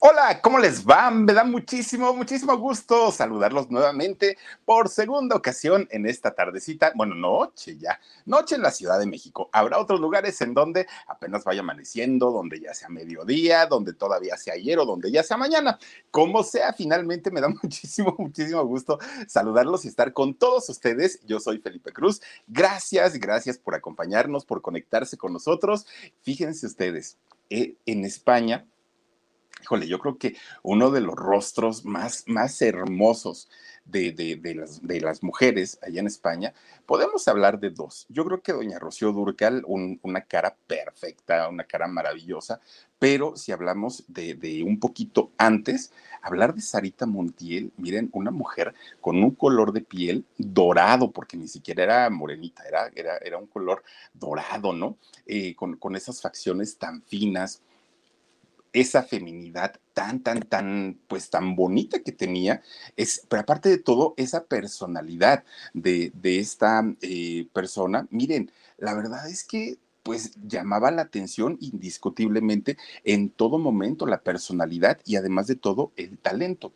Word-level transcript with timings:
Hola, 0.00 0.40
¿cómo 0.40 0.60
les 0.60 0.86
va? 0.86 1.10
Me 1.10 1.32
da 1.32 1.42
muchísimo, 1.42 2.14
muchísimo 2.14 2.56
gusto 2.56 3.10
saludarlos 3.10 3.68
nuevamente 3.68 4.38
por 4.64 4.88
segunda 4.88 5.34
ocasión 5.34 5.88
en 5.90 6.06
esta 6.06 6.36
tardecita, 6.36 6.92
bueno, 6.94 7.16
noche 7.16 7.76
ya, 7.78 7.98
noche 8.24 8.54
en 8.54 8.62
la 8.62 8.70
Ciudad 8.70 9.00
de 9.00 9.06
México. 9.06 9.50
Habrá 9.52 9.80
otros 9.80 9.98
lugares 9.98 10.40
en 10.40 10.54
donde 10.54 10.86
apenas 11.08 11.42
vaya 11.42 11.62
amaneciendo, 11.62 12.30
donde 12.30 12.60
ya 12.60 12.74
sea 12.74 12.88
mediodía, 12.88 13.66
donde 13.66 13.92
todavía 13.92 14.36
sea 14.36 14.54
ayer 14.54 14.78
o 14.78 14.86
donde 14.86 15.10
ya 15.10 15.24
sea 15.24 15.36
mañana. 15.36 15.80
Como 16.12 16.44
sea, 16.44 16.72
finalmente 16.72 17.32
me 17.32 17.40
da 17.40 17.48
muchísimo, 17.62 18.14
muchísimo 18.18 18.64
gusto 18.64 19.00
saludarlos 19.26 19.84
y 19.84 19.88
estar 19.88 20.12
con 20.12 20.34
todos 20.34 20.68
ustedes. 20.68 21.18
Yo 21.26 21.40
soy 21.40 21.58
Felipe 21.58 21.92
Cruz. 21.92 22.22
Gracias, 22.46 23.14
gracias 23.14 23.58
por 23.58 23.74
acompañarnos, 23.74 24.44
por 24.44 24.62
conectarse 24.62 25.16
con 25.16 25.32
nosotros. 25.32 25.88
Fíjense 26.22 26.66
ustedes, 26.66 27.18
eh, 27.50 27.74
en 27.84 28.04
España 28.04 28.64
híjole, 29.62 29.86
yo 29.86 29.98
creo 29.98 30.18
que 30.18 30.36
uno 30.62 30.90
de 30.90 31.00
los 31.00 31.14
rostros 31.14 31.84
más, 31.84 32.24
más 32.26 32.60
hermosos 32.62 33.48
de, 33.88 34.12
de, 34.12 34.54
las, 34.54 34.86
de 34.86 35.00
las 35.00 35.22
mujeres 35.22 35.78
allá 35.82 36.00
en 36.00 36.06
España, 36.06 36.52
podemos 36.84 37.26
hablar 37.26 37.58
de 37.58 37.70
dos. 37.70 38.06
Yo 38.08 38.24
creo 38.24 38.42
que 38.42 38.52
doña 38.52 38.78
Rocío 38.78 39.12
Durcal, 39.12 39.62
un, 39.66 39.98
una 40.02 40.22
cara 40.22 40.56
perfecta, 40.66 41.48
una 41.48 41.64
cara 41.64 41.88
maravillosa, 41.88 42.60
pero 42.98 43.36
si 43.36 43.52
hablamos 43.52 44.04
de, 44.08 44.34
de, 44.34 44.62
un 44.62 44.78
poquito 44.78 45.32
antes, 45.38 45.92
hablar 46.20 46.54
de 46.54 46.60
Sarita 46.60 47.06
Montiel, 47.06 47.72
miren, 47.76 48.10
una 48.12 48.30
mujer 48.30 48.74
con 49.00 49.22
un 49.22 49.30
color 49.30 49.72
de 49.72 49.80
piel 49.80 50.24
dorado, 50.36 51.10
porque 51.10 51.36
ni 51.36 51.48
siquiera 51.48 51.84
era 51.84 52.10
morenita, 52.10 52.64
era, 52.64 52.90
era, 52.94 53.16
era 53.18 53.38
un 53.38 53.46
color 53.46 53.82
dorado, 54.12 54.72
¿no? 54.72 54.98
Eh, 55.26 55.54
con, 55.54 55.76
con 55.76 55.96
esas 55.96 56.20
facciones 56.20 56.76
tan 56.76 57.02
finas, 57.02 57.62
esa 58.80 59.02
feminidad 59.02 59.80
tan, 59.94 60.22
tan, 60.22 60.40
tan, 60.40 60.98
pues 61.08 61.30
tan 61.30 61.56
bonita 61.56 62.00
que 62.00 62.12
tenía, 62.12 62.62
es, 62.96 63.26
pero 63.28 63.42
aparte 63.42 63.68
de 63.68 63.78
todo, 63.78 64.14
esa 64.16 64.44
personalidad 64.44 65.44
de, 65.74 66.12
de 66.14 66.38
esta 66.38 66.84
eh, 67.00 67.48
persona, 67.52 68.06
miren, 68.10 68.50
la 68.76 68.94
verdad 68.94 69.28
es 69.28 69.44
que 69.44 69.78
pues 70.02 70.32
llamaba 70.46 70.90
la 70.90 71.02
atención 71.02 71.58
indiscutiblemente 71.60 72.78
en 73.04 73.28
todo 73.28 73.58
momento 73.58 74.06
la 74.06 74.22
personalidad 74.22 74.98
y 75.04 75.16
además 75.16 75.46
de 75.46 75.56
todo 75.56 75.92
el 75.96 76.16
talento. 76.18 76.72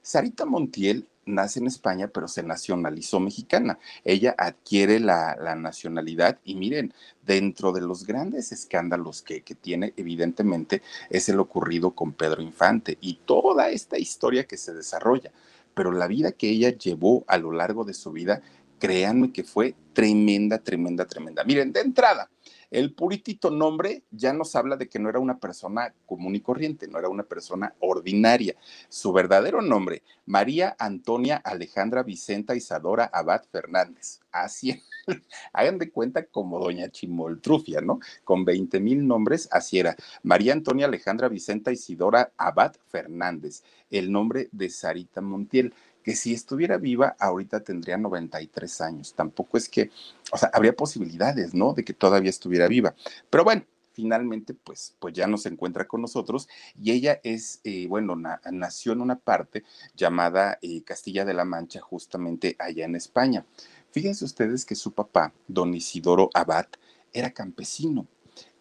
Sarita 0.00 0.46
Montiel 0.46 1.06
nace 1.24 1.60
en 1.60 1.66
España, 1.66 2.08
pero 2.08 2.28
se 2.28 2.42
nacionalizó 2.42 3.20
mexicana. 3.20 3.78
Ella 4.04 4.34
adquiere 4.38 5.00
la, 5.00 5.36
la 5.36 5.54
nacionalidad 5.54 6.38
y 6.44 6.54
miren, 6.54 6.92
dentro 7.24 7.72
de 7.72 7.80
los 7.80 8.06
grandes 8.06 8.52
escándalos 8.52 9.22
que, 9.22 9.42
que, 9.42 9.54
tiene, 9.54 9.92
evidentemente, 9.96 10.82
es 11.10 11.28
el 11.28 11.38
ocurrido 11.40 11.92
con 11.92 12.12
Pedro 12.12 12.42
Infante 12.42 12.98
y 13.00 13.14
toda 13.24 13.70
esta 13.70 13.98
historia 13.98 14.44
que 14.44 14.56
se 14.56 14.74
desarrolla. 14.74 15.30
Pero 15.74 15.92
la 15.92 16.06
vida 16.06 16.32
que 16.32 16.50
ella 16.50 16.70
llevó 16.70 17.24
a 17.26 17.38
lo 17.38 17.52
largo 17.52 17.84
de 17.84 17.94
su 17.94 18.12
vida, 18.12 18.42
créanme 18.78 19.32
que 19.32 19.44
fue 19.44 19.74
tremenda, 19.92 20.58
tremenda, 20.58 21.06
tremenda. 21.06 21.44
Miren, 21.44 21.72
de 21.72 21.80
entrada, 21.80 22.28
el 22.72 22.94
puritito 22.94 23.50
nombre 23.50 24.02
ya 24.10 24.32
nos 24.32 24.56
habla 24.56 24.76
de 24.76 24.88
que 24.88 24.98
no 24.98 25.10
era 25.10 25.18
una 25.18 25.38
persona 25.38 25.94
común 26.06 26.34
y 26.34 26.40
corriente, 26.40 26.88
no 26.88 26.98
era 26.98 27.10
una 27.10 27.22
persona 27.22 27.74
ordinaria. 27.80 28.56
Su 28.88 29.12
verdadero 29.12 29.60
nombre, 29.60 30.02
María 30.24 30.74
Antonia 30.78 31.36
Alejandra 31.36 32.02
Vicenta 32.02 32.56
Isadora 32.56 33.10
Abad 33.12 33.42
Fernández. 33.52 34.20
Así, 34.32 34.82
hagan 35.52 35.76
de 35.76 35.90
cuenta 35.90 36.24
como 36.24 36.58
doña 36.58 36.88
Chimoltrufia, 36.88 37.82
¿no? 37.82 38.00
Con 38.24 38.46
20 38.46 38.80
mil 38.80 39.06
nombres, 39.06 39.50
así 39.52 39.78
era. 39.78 39.94
María 40.22 40.54
Antonia 40.54 40.86
Alejandra 40.86 41.28
Vicenta 41.28 41.72
Isidora 41.72 42.32
Abad 42.38 42.74
Fernández, 42.88 43.62
el 43.90 44.10
nombre 44.10 44.48
de 44.50 44.70
Sarita 44.70 45.20
Montiel 45.20 45.74
que 46.02 46.16
si 46.16 46.34
estuviera 46.34 46.78
viva, 46.78 47.16
ahorita 47.18 47.60
tendría 47.60 47.96
93 47.96 48.80
años. 48.80 49.14
Tampoco 49.14 49.56
es 49.56 49.68
que, 49.68 49.90
o 50.32 50.36
sea, 50.36 50.50
habría 50.52 50.74
posibilidades, 50.74 51.54
¿no? 51.54 51.72
De 51.74 51.84
que 51.84 51.92
todavía 51.92 52.30
estuviera 52.30 52.68
viva. 52.68 52.94
Pero 53.30 53.44
bueno, 53.44 53.64
finalmente, 53.92 54.54
pues, 54.54 54.94
pues 54.98 55.14
ya 55.14 55.26
no 55.26 55.38
se 55.38 55.48
encuentra 55.48 55.86
con 55.86 56.00
nosotros 56.00 56.48
y 56.80 56.92
ella 56.92 57.20
es, 57.22 57.60
eh, 57.64 57.86
bueno, 57.86 58.16
na 58.16 58.40
nació 58.50 58.92
en 58.92 59.00
una 59.00 59.16
parte 59.16 59.64
llamada 59.96 60.58
eh, 60.62 60.82
Castilla 60.82 61.24
de 61.24 61.34
la 61.34 61.44
Mancha, 61.44 61.80
justamente 61.80 62.56
allá 62.58 62.84
en 62.84 62.96
España. 62.96 63.44
Fíjense 63.90 64.24
ustedes 64.24 64.64
que 64.64 64.74
su 64.74 64.92
papá, 64.92 65.32
don 65.46 65.74
Isidoro 65.74 66.30
Abad, 66.34 66.66
era 67.12 67.30
campesino. 67.30 68.06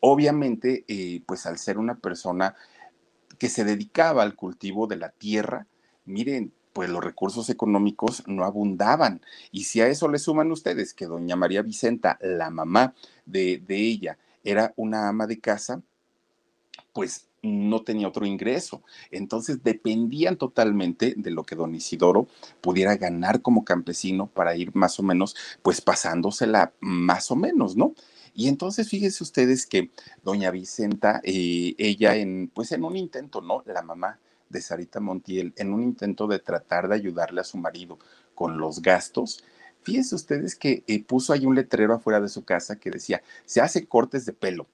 Obviamente, 0.02 0.84
eh, 0.88 1.22
pues 1.26 1.46
al 1.46 1.58
ser 1.58 1.78
una 1.78 1.96
persona 1.96 2.56
que 3.38 3.50
se 3.50 3.64
dedicaba 3.64 4.24
al 4.24 4.36
cultivo 4.36 4.88
de 4.88 4.98
la 4.98 5.10
tierra, 5.10 5.68
miren, 6.06 6.52
pues 6.74 6.90
los 6.90 7.04
recursos 7.04 7.50
económicos 7.50 8.24
no 8.28 8.46
abundaban. 8.46 9.22
Y 9.52 9.66
si 9.66 9.82
a 9.82 9.88
eso 9.88 10.08
le 10.08 10.20
suman 10.20 10.52
ustedes 10.52 10.94
que 10.94 11.06
doña 11.06 11.36
María 11.36 11.62
Vicenta, 11.62 12.18
la 12.22 12.50
mamá 12.50 12.94
de, 13.26 13.62
de 13.66 13.78
ella, 13.78 14.18
era 14.44 14.74
una 14.76 15.08
ama 15.08 15.28
de 15.28 15.40
casa, 15.40 15.82
pues 16.94 17.28
no 17.42 17.82
tenía 17.82 18.08
otro 18.08 18.26
ingreso. 18.26 18.84
Entonces 19.10 19.64
dependían 19.64 20.38
totalmente 20.38 21.16
de 21.18 21.32
lo 21.32 21.44
que 21.44 21.56
don 21.56 21.74
Isidoro 21.74 22.28
pudiera 22.62 22.96
ganar 22.98 23.42
como 23.42 23.66
campesino 23.66 24.28
para 24.28 24.56
ir 24.56 24.76
más 24.76 25.00
o 25.00 25.04
menos, 25.04 25.36
pues 25.62 25.82
pasándosela 25.82 26.74
más 26.80 27.32
o 27.32 27.36
menos, 27.36 27.76
¿no? 27.76 27.94
Y 28.34 28.48
entonces 28.48 28.88
fíjense 28.88 29.24
ustedes 29.24 29.66
que 29.66 29.92
doña 30.24 30.52
Vicenta, 30.52 31.20
eh, 31.24 31.76
ella 31.78 32.16
en, 32.16 32.50
pues 32.54 32.72
en 32.72 32.84
un 32.84 32.96
intento, 32.96 33.42
¿no? 33.42 33.64
La 33.66 33.82
mamá 33.82 34.20
de 34.52 34.62
Sarita 34.62 35.00
Montiel 35.00 35.54
en 35.58 35.74
un 35.74 35.84
intento 35.84 36.28
de 36.28 36.40
tratar 36.40 36.88
de 36.88 36.96
ayudarle 36.96 37.42
a 37.42 37.46
su 37.46 37.58
marido 37.58 37.98
con 38.36 38.58
los 38.58 38.82
gastos. 38.82 39.44
Fíjense 39.82 40.16
ustedes 40.16 40.56
que 40.56 40.84
eh, 40.88 41.04
puso 41.04 41.34
ahí 41.34 41.46
un 41.46 41.56
letrero 41.56 41.94
afuera 41.94 42.20
de 42.20 42.30
su 42.30 42.44
casa 42.44 42.78
que 42.78 42.92
decía, 42.92 43.24
se 43.46 43.62
hace 43.62 43.88
cortes 43.88 44.26
de 44.26 44.34
pelo. 44.34 44.68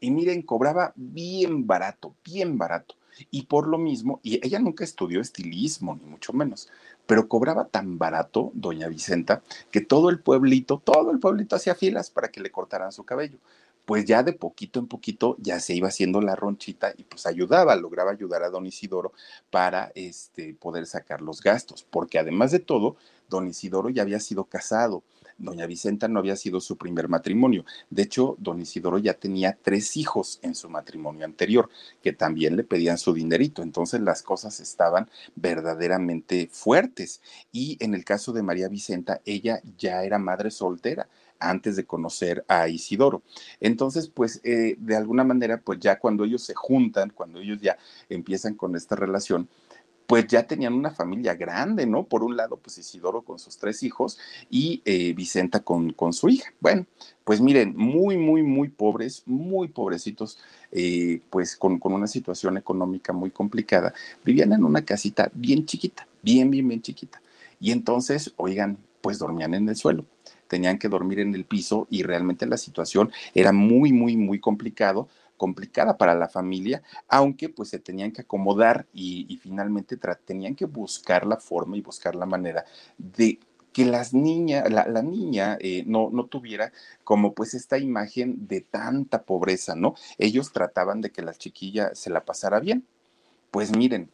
Y 0.00 0.10
miren, 0.10 0.42
cobraba 0.42 0.92
bien 0.96 1.66
barato, 1.66 2.14
bien 2.24 2.58
barato. 2.58 2.96
Y 3.30 3.42
por 3.42 3.68
lo 3.68 3.78
mismo, 3.78 4.20
y 4.22 4.44
ella 4.44 4.58
nunca 4.58 4.84
estudió 4.84 5.20
estilismo, 5.20 5.96
ni 5.96 6.08
mucho 6.08 6.32
menos, 6.32 6.68
pero 7.06 7.28
cobraba 7.28 7.66
tan 7.66 7.98
barato, 7.98 8.50
doña 8.54 8.88
Vicenta, 8.88 9.42
que 9.70 9.80
todo 9.80 10.08
el 10.08 10.20
pueblito, 10.20 10.80
todo 10.84 11.10
el 11.10 11.20
pueblito 11.20 11.56
hacía 11.56 11.74
filas 11.74 12.10
para 12.10 12.28
que 12.28 12.40
le 12.40 12.50
cortaran 12.50 12.90
su 12.90 13.04
cabello 13.04 13.38
pues 13.84 14.04
ya 14.04 14.22
de 14.22 14.32
poquito 14.32 14.78
en 14.78 14.86
poquito 14.86 15.36
ya 15.38 15.60
se 15.60 15.74
iba 15.74 15.88
haciendo 15.88 16.20
la 16.20 16.36
ronchita 16.36 16.92
y 16.96 17.04
pues 17.04 17.26
ayudaba, 17.26 17.74
lograba 17.76 18.12
ayudar 18.12 18.42
a 18.42 18.50
don 18.50 18.66
Isidoro 18.66 19.12
para 19.50 19.92
este, 19.94 20.54
poder 20.54 20.86
sacar 20.86 21.20
los 21.20 21.40
gastos, 21.40 21.86
porque 21.90 22.18
además 22.18 22.52
de 22.52 22.60
todo, 22.60 22.96
don 23.28 23.48
Isidoro 23.48 23.90
ya 23.90 24.02
había 24.02 24.20
sido 24.20 24.44
casado, 24.44 25.02
doña 25.38 25.66
Vicenta 25.66 26.06
no 26.06 26.20
había 26.20 26.36
sido 26.36 26.60
su 26.60 26.76
primer 26.76 27.08
matrimonio, 27.08 27.64
de 27.90 28.02
hecho, 28.02 28.36
don 28.38 28.60
Isidoro 28.60 28.98
ya 28.98 29.14
tenía 29.14 29.58
tres 29.60 29.96
hijos 29.96 30.38
en 30.42 30.54
su 30.54 30.68
matrimonio 30.68 31.24
anterior, 31.24 31.68
que 32.02 32.12
también 32.12 32.56
le 32.56 32.64
pedían 32.64 32.98
su 32.98 33.12
dinerito, 33.12 33.62
entonces 33.62 34.00
las 34.00 34.22
cosas 34.22 34.60
estaban 34.60 35.08
verdaderamente 35.34 36.48
fuertes 36.52 37.20
y 37.50 37.76
en 37.80 37.94
el 37.94 38.04
caso 38.04 38.32
de 38.32 38.42
María 38.42 38.68
Vicenta, 38.68 39.20
ella 39.24 39.60
ya 39.76 40.04
era 40.04 40.18
madre 40.18 40.50
soltera, 40.50 41.08
antes 41.42 41.76
de 41.76 41.84
conocer 41.84 42.44
a 42.48 42.68
Isidoro. 42.68 43.22
Entonces, 43.60 44.08
pues 44.08 44.40
eh, 44.44 44.76
de 44.78 44.96
alguna 44.96 45.24
manera, 45.24 45.60
pues 45.60 45.80
ya 45.80 45.98
cuando 45.98 46.24
ellos 46.24 46.42
se 46.42 46.54
juntan, 46.54 47.10
cuando 47.10 47.40
ellos 47.40 47.60
ya 47.60 47.76
empiezan 48.08 48.54
con 48.54 48.76
esta 48.76 48.96
relación, 48.96 49.48
pues 50.06 50.26
ya 50.26 50.46
tenían 50.46 50.74
una 50.74 50.90
familia 50.90 51.34
grande, 51.34 51.86
¿no? 51.86 52.04
Por 52.04 52.22
un 52.22 52.36
lado, 52.36 52.56
pues 52.56 52.76
Isidoro 52.78 53.22
con 53.22 53.38
sus 53.38 53.56
tres 53.56 53.82
hijos 53.82 54.18
y 54.50 54.82
eh, 54.84 55.14
Vicenta 55.14 55.60
con, 55.60 55.92
con, 55.92 56.12
su 56.12 56.28
hija. 56.28 56.52
Bueno, 56.60 56.86
pues 57.24 57.40
miren, 57.40 57.74
muy, 57.76 58.18
muy, 58.18 58.42
muy 58.42 58.68
pobres, 58.68 59.22
muy 59.26 59.68
pobrecitos, 59.68 60.38
eh, 60.70 61.20
pues 61.30 61.56
con, 61.56 61.78
con, 61.78 61.92
una 61.94 62.06
situación 62.06 62.56
económica 62.56 63.12
muy 63.12 63.30
complicada. 63.30 63.94
Vivían 64.24 64.52
en 64.52 64.64
una 64.64 64.84
casita 64.84 65.30
bien 65.32 65.64
chiquita, 65.64 66.06
bien, 66.22 66.50
bien, 66.50 66.68
bien 66.68 66.82
chiquita. 66.82 67.22
Y 67.58 67.70
entonces, 67.70 68.34
oigan, 68.36 68.76
pues 69.00 69.18
dormían 69.18 69.54
en 69.54 69.68
el 69.68 69.76
suelo 69.76 70.04
tenían 70.52 70.78
que 70.78 70.90
dormir 70.90 71.18
en 71.20 71.34
el 71.34 71.46
piso 71.46 71.86
y 71.88 72.02
realmente 72.02 72.44
la 72.44 72.58
situación 72.58 73.10
era 73.34 73.52
muy, 73.52 73.90
muy, 73.90 74.18
muy 74.18 74.38
complicado 74.38 75.08
complicada 75.38 75.96
para 75.96 76.14
la 76.14 76.28
familia, 76.28 76.82
aunque 77.08 77.48
pues 77.48 77.70
se 77.70 77.78
tenían 77.78 78.12
que 78.12 78.20
acomodar 78.20 78.86
y, 78.92 79.40
finalmente 79.42 79.98
tenían 80.24 80.54
que 80.54 80.66
buscar 80.66 81.26
la 81.26 81.38
forma 81.38 81.76
y 81.76 81.80
buscar 81.80 82.14
la 82.14 82.26
manera 82.26 82.64
de 82.96 83.40
que 83.72 83.86
las 83.86 84.12
niñas, 84.12 84.70
la, 84.70 85.02
niña 85.02 85.56
eh, 85.58 85.82
no, 85.86 86.10
no 86.12 86.26
tuviera 86.26 86.70
como 87.02 87.32
pues 87.32 87.54
esta 87.54 87.78
imagen 87.78 88.46
de 88.46 88.60
tanta 88.60 89.22
pobreza, 89.22 89.74
¿no? 89.74 89.94
Ellos 90.18 90.52
trataban 90.52 91.00
de 91.00 91.10
que 91.10 91.22
la 91.22 91.34
chiquilla 91.34 91.92
se 91.94 92.10
la 92.10 92.24
pasara 92.24 92.60
bien. 92.60 92.86
Pues 93.50 93.76
miren, 93.76 94.10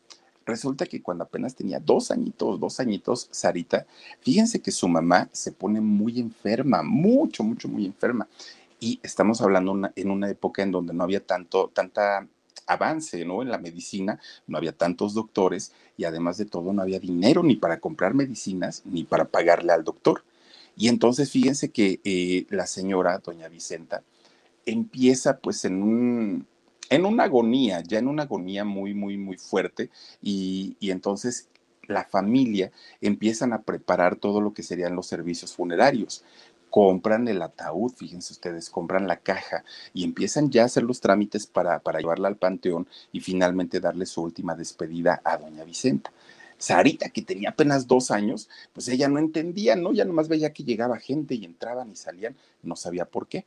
resulta 0.48 0.86
que 0.86 1.00
cuando 1.00 1.24
apenas 1.24 1.54
tenía 1.54 1.78
dos 1.78 2.10
añitos, 2.10 2.58
dos 2.58 2.80
añitos, 2.80 3.28
Sarita, 3.30 3.86
fíjense 4.20 4.60
que 4.60 4.72
su 4.72 4.88
mamá 4.88 5.28
se 5.32 5.52
pone 5.52 5.80
muy 5.80 6.18
enferma, 6.18 6.82
mucho, 6.82 7.44
mucho, 7.44 7.68
muy 7.68 7.86
enferma. 7.86 8.26
Y 8.80 8.98
estamos 9.02 9.40
hablando 9.40 9.90
en 9.94 10.10
una 10.10 10.30
época 10.30 10.62
en 10.62 10.72
donde 10.72 10.94
no 10.94 11.04
había 11.04 11.24
tanto, 11.24 11.70
tanta 11.72 12.26
avance 12.66 13.24
¿no? 13.24 13.42
en 13.42 13.48
la 13.48 13.58
medicina, 13.58 14.20
no 14.46 14.58
había 14.58 14.72
tantos 14.72 15.14
doctores 15.14 15.72
y 15.96 16.04
además 16.04 16.36
de 16.38 16.44
todo 16.44 16.72
no 16.72 16.82
había 16.82 17.00
dinero 17.00 17.42
ni 17.42 17.56
para 17.56 17.80
comprar 17.80 18.14
medicinas 18.14 18.82
ni 18.84 19.04
para 19.04 19.26
pagarle 19.26 19.72
al 19.72 19.84
doctor. 19.84 20.24
Y 20.76 20.88
entonces 20.88 21.30
fíjense 21.30 21.70
que 21.70 22.00
eh, 22.04 22.46
la 22.50 22.66
señora, 22.66 23.18
doña 23.18 23.48
Vicenta, 23.48 24.02
empieza 24.64 25.38
pues 25.38 25.64
en 25.64 25.82
un, 25.82 26.46
en 26.90 27.04
una 27.04 27.24
agonía, 27.24 27.82
ya 27.82 27.98
en 27.98 28.08
una 28.08 28.24
agonía 28.24 28.64
muy, 28.64 28.94
muy, 28.94 29.16
muy 29.16 29.36
fuerte 29.36 29.90
y, 30.22 30.76
y 30.80 30.90
entonces 30.90 31.48
la 31.86 32.04
familia 32.04 32.70
empiezan 33.00 33.52
a 33.52 33.62
preparar 33.62 34.16
todo 34.16 34.40
lo 34.40 34.52
que 34.52 34.62
serían 34.62 34.94
los 34.94 35.06
servicios 35.06 35.54
funerarios 35.54 36.24
compran 36.70 37.28
el 37.28 37.42
ataúd, 37.42 37.92
fíjense 37.92 38.32
ustedes, 38.32 38.70
compran 38.70 39.06
la 39.06 39.16
caja 39.16 39.64
y 39.92 40.04
empiezan 40.04 40.50
ya 40.50 40.62
a 40.62 40.66
hacer 40.66 40.82
los 40.82 41.00
trámites 41.00 41.46
para, 41.46 41.80
para 41.80 42.00
llevarla 42.00 42.28
al 42.28 42.36
panteón 42.36 42.86
y 43.12 43.20
finalmente 43.20 43.80
darle 43.80 44.06
su 44.06 44.22
última 44.22 44.54
despedida 44.54 45.20
a 45.24 45.38
doña 45.38 45.64
Vicenta. 45.64 46.12
Sarita, 46.58 47.08
que 47.10 47.22
tenía 47.22 47.50
apenas 47.50 47.86
dos 47.86 48.10
años, 48.10 48.48
pues 48.72 48.88
ella 48.88 49.08
no 49.08 49.18
entendía, 49.20 49.76
¿no? 49.76 49.92
Ya 49.92 50.04
nomás 50.04 50.28
veía 50.28 50.52
que 50.52 50.64
llegaba 50.64 50.98
gente 50.98 51.36
y 51.36 51.44
entraban 51.44 51.90
y 51.90 51.96
salían, 51.96 52.36
no 52.62 52.74
sabía 52.74 53.04
por 53.04 53.28
qué. 53.28 53.46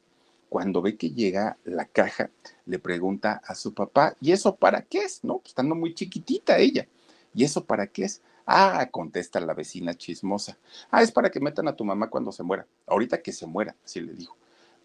Cuando 0.52 0.82
ve 0.82 0.98
que 0.98 1.12
llega 1.12 1.58
la 1.64 1.86
caja, 1.86 2.30
le 2.66 2.78
pregunta 2.78 3.42
a 3.46 3.56
su 3.56 3.74
papá, 3.74 4.18
¿y 4.20 4.34
eso 4.34 4.58
para 4.58 4.82
qué 4.82 4.98
es? 4.98 5.24
No, 5.24 5.38
pues 5.38 5.52
estando 5.52 5.76
muy 5.76 5.94
chiquitita 5.94 6.58
ella. 6.58 6.90
¿Y 7.34 7.46
eso 7.46 7.64
para 7.64 7.88
qué 7.88 8.04
es? 8.04 8.22
Ah, 8.46 8.86
contesta 8.92 9.40
la 9.40 9.54
vecina 9.54 9.94
chismosa. 9.94 10.58
Ah, 10.90 11.04
es 11.04 11.14
para 11.14 11.32
que 11.32 11.40
metan 11.40 11.70
a 11.70 11.76
tu 11.78 11.86
mamá 11.86 12.10
cuando 12.10 12.34
se 12.34 12.44
muera. 12.44 12.68
Ahorita 12.86 13.22
que 13.22 13.32
se 13.32 13.48
muera, 13.48 13.78
así 13.86 14.02
le 14.02 14.14
dijo. 14.14 14.36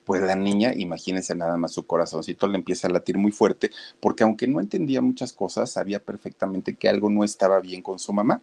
Pues 0.07 0.23
la 0.23 0.37
niña, 0.37 0.73
imagínense 0.73 1.35
nada 1.35 1.57
más, 1.57 1.73
su 1.73 1.85
corazoncito 1.85 2.47
le 2.47 2.59
empieza 2.59 2.87
a 2.87 2.93
latir 2.93 3.19
muy 3.19 3.33
fuerte, 3.33 3.73
porque 3.99 4.23
aunque 4.23 4.47
no 4.47 4.61
entendía 4.61 5.03
muchas 5.03 5.33
cosas, 5.33 5.73
sabía 5.73 5.99
perfectamente 5.99 6.77
que 6.77 6.89
algo 6.89 7.11
no 7.11 7.25
estaba 7.25 7.59
bien 7.59 7.83
con 7.83 7.99
su 7.99 8.13
mamá. 8.13 8.41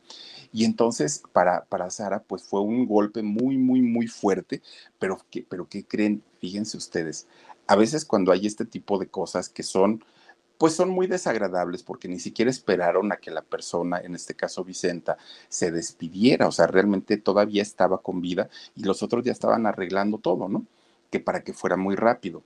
Y 0.52 0.66
entonces, 0.66 1.24
para, 1.32 1.64
para 1.66 1.90
Sara, 1.90 2.22
pues 2.22 2.44
fue 2.44 2.60
un 2.60 2.86
golpe 2.86 3.24
muy, 3.24 3.58
muy, 3.58 3.82
muy 3.82 4.08
fuerte, 4.08 4.62
pero, 5.00 5.18
pero 5.48 5.66
¿qué 5.70 5.86
creen? 5.86 6.22
Fíjense 6.42 6.76
ustedes, 6.76 7.28
a 7.66 7.78
veces 7.78 8.04
cuando 8.04 8.34
hay 8.34 8.46
este 8.46 8.66
tipo 8.66 9.00
de 9.00 9.08
cosas 9.08 9.48
que 9.48 9.64
son 9.64 10.04
pues 10.58 10.76
son 10.76 10.90
muy 10.90 11.08
desagradables 11.08 11.84
porque 11.84 12.08
ni 12.08 12.20
siquiera 12.20 12.52
esperaron 12.52 13.12
a 13.12 13.18
que 13.18 13.32
la 13.32 13.42
persona, 13.42 14.00
en 14.00 14.16
este 14.16 14.36
caso 14.36 14.64
Vicenta, 14.64 15.18
se 15.50 15.72
despidiera, 15.72 16.48
o 16.48 16.52
sea, 16.52 16.68
realmente 16.68 17.18
todavía 17.18 17.62
estaba 17.62 18.02
con 18.02 18.22
vida 18.22 18.50
y 18.76 18.84
los 18.84 19.04
otros 19.04 19.24
ya 19.26 19.32
estaban 19.32 19.66
arreglando 19.66 20.20
todo, 20.20 20.48
¿no? 20.50 20.66
Que 21.14 21.20
para 21.20 21.44
que 21.44 21.54
fuera 21.54 21.78
muy 21.78 21.96
rápido. 21.96 22.42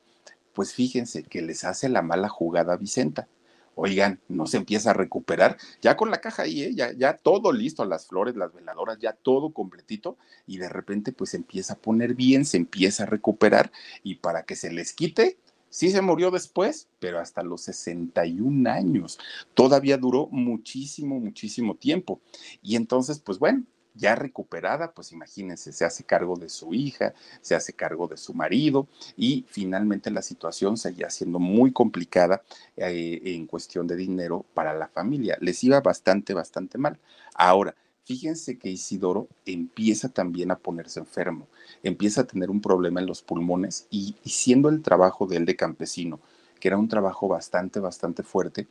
Pues 0.51 0.73
fíjense 0.73 1.23
que 1.23 1.41
les 1.41 1.63
hace 1.63 1.87
la 1.87 2.01
mala 2.01 2.27
jugada 2.27 2.73
a 2.73 2.75
Vicenta. 2.75 3.29
Oigan, 3.75 4.19
no 4.27 4.45
se 4.45 4.57
empieza 4.57 4.89
a 4.89 4.93
recuperar, 4.93 5.55
ya 5.81 5.95
con 5.95 6.11
la 6.11 6.19
caja 6.19 6.43
ahí, 6.43 6.63
¿eh? 6.63 6.75
ya, 6.75 6.91
ya 6.91 7.15
todo 7.15 7.53
listo, 7.53 7.85
las 7.85 8.07
flores, 8.07 8.35
las 8.35 8.53
veladoras, 8.53 8.97
ya 8.99 9.13
todo 9.13 9.53
completito, 9.53 10.17
y 10.47 10.57
de 10.57 10.67
repente 10.67 11.13
pues 11.13 11.33
empieza 11.33 11.75
a 11.75 11.77
poner 11.77 12.13
bien, 12.13 12.43
se 12.43 12.57
empieza 12.57 13.03
a 13.03 13.05
recuperar, 13.05 13.71
y 14.03 14.15
para 14.15 14.43
que 14.43 14.57
se 14.57 14.69
les 14.69 14.91
quite, 14.91 15.37
Sí 15.69 15.91
se 15.91 16.01
murió 16.01 16.31
después, 16.31 16.87
pero 16.99 17.19
hasta 17.19 17.43
los 17.43 17.61
61 17.61 18.67
años. 18.69 19.19
Todavía 19.53 19.97
duró 19.97 20.27
muchísimo, 20.31 21.19
muchísimo 21.19 21.75
tiempo. 21.75 22.21
Y 22.61 22.77
entonces, 22.77 23.19
pues 23.19 23.37
bueno, 23.37 23.63
ya 23.97 24.15
recuperada, 24.15 24.91
pues 24.91 25.11
imagínense, 25.11 25.73
se 25.73 25.85
hace 25.85 26.03
cargo 26.03 26.35
de 26.37 26.49
su 26.49 26.73
hija, 26.73 27.13
se 27.41 27.55
hace 27.55 27.73
cargo 27.73 28.07
de 28.07 28.17
su 28.17 28.33
marido 28.33 28.87
y 29.15 29.45
finalmente 29.49 30.11
la 30.11 30.21
situación 30.21 30.77
seguía 30.77 31.09
siendo 31.09 31.39
muy 31.39 31.71
complicada 31.71 32.43
eh, 32.75 33.21
en 33.23 33.47
cuestión 33.47 33.87
de 33.87 33.95
dinero 33.95 34.45
para 34.53 34.73
la 34.73 34.87
familia. 34.87 35.37
Les 35.41 35.63
iba 35.63 35.81
bastante, 35.81 36.33
bastante 36.33 36.77
mal. 36.77 36.99
Ahora, 37.35 37.75
fíjense 38.05 38.57
que 38.57 38.69
Isidoro 38.69 39.27
empieza 39.45 40.09
también 40.09 40.51
a 40.51 40.57
ponerse 40.57 40.99
enfermo 40.99 41.47
empieza 41.83 42.21
a 42.21 42.27
tener 42.27 42.49
un 42.49 42.61
problema 42.61 42.99
en 42.99 43.07
los 43.07 43.21
pulmones 43.21 43.87
y, 43.89 44.15
siendo 44.25 44.69
el 44.69 44.81
trabajo 44.81 45.27
de 45.27 45.37
él 45.37 45.45
de 45.45 45.55
campesino, 45.55 46.19
que 46.59 46.69
era 46.69 46.77
un 46.77 46.87
trabajo 46.87 47.27
bastante, 47.27 47.79
bastante 47.79 48.23
fuerte, 48.23 48.67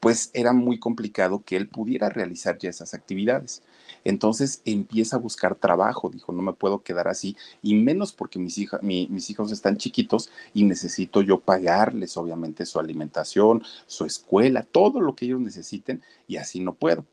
pues 0.00 0.30
era 0.32 0.52
muy 0.52 0.78
complicado 0.78 1.42
que 1.44 1.56
él 1.56 1.68
pudiera 1.68 2.08
realizar 2.08 2.58
ya 2.58 2.70
esas 2.70 2.94
actividades. 2.94 3.62
Entonces 4.02 4.62
empieza 4.64 5.16
a 5.16 5.18
buscar 5.18 5.54
trabajo, 5.54 6.08
dijo, 6.08 6.32
no 6.32 6.42
me 6.42 6.54
puedo 6.54 6.82
quedar 6.82 7.06
así, 7.06 7.36
y 7.62 7.74
menos 7.74 8.12
porque 8.12 8.38
mis, 8.38 8.58
mis 8.82 9.30
hijos 9.30 9.52
están 9.52 9.76
chiquitos 9.76 10.30
y 10.54 10.64
necesito 10.64 11.20
yo 11.20 11.40
pagarles, 11.40 12.16
obviamente, 12.16 12.64
su 12.64 12.80
alimentación, 12.80 13.62
su 13.86 14.06
escuela, 14.06 14.62
todo 14.62 15.00
lo 15.00 15.14
que 15.14 15.26
ellos 15.26 15.40
necesiten, 15.40 16.02
y 16.26 16.36
así 16.36 16.60
no 16.60 16.74
puedo. 16.74 17.04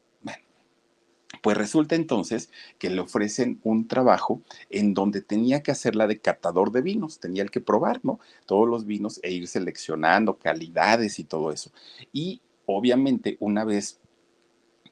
Pues 1.42 1.58
resulta 1.58 1.96
entonces 1.96 2.50
que 2.80 2.90
le 2.90 3.02
ofrecen 3.02 3.60
un 3.64 3.88
trabajo 3.88 4.42
en 4.70 4.94
donde 4.94 5.22
tenía 5.22 5.62
que 5.62 5.72
hacer 5.72 5.96
la 5.96 6.08
de 6.08 6.20
catador 6.20 6.72
de 6.72 6.82
vinos, 6.82 7.20
tenía 7.20 7.44
el 7.44 7.52
que 7.52 7.62
probar, 7.62 8.00
¿no? 8.04 8.20
Todos 8.46 8.68
los 8.68 8.86
vinos 8.86 9.20
e 9.24 9.32
ir 9.32 9.48
seleccionando 9.48 10.38
calidades 10.38 11.20
y 11.20 11.26
todo 11.26 11.52
eso. 11.52 11.72
Y 12.14 12.42
obviamente 12.68 13.38
una 13.40 13.66
vez 13.66 14.00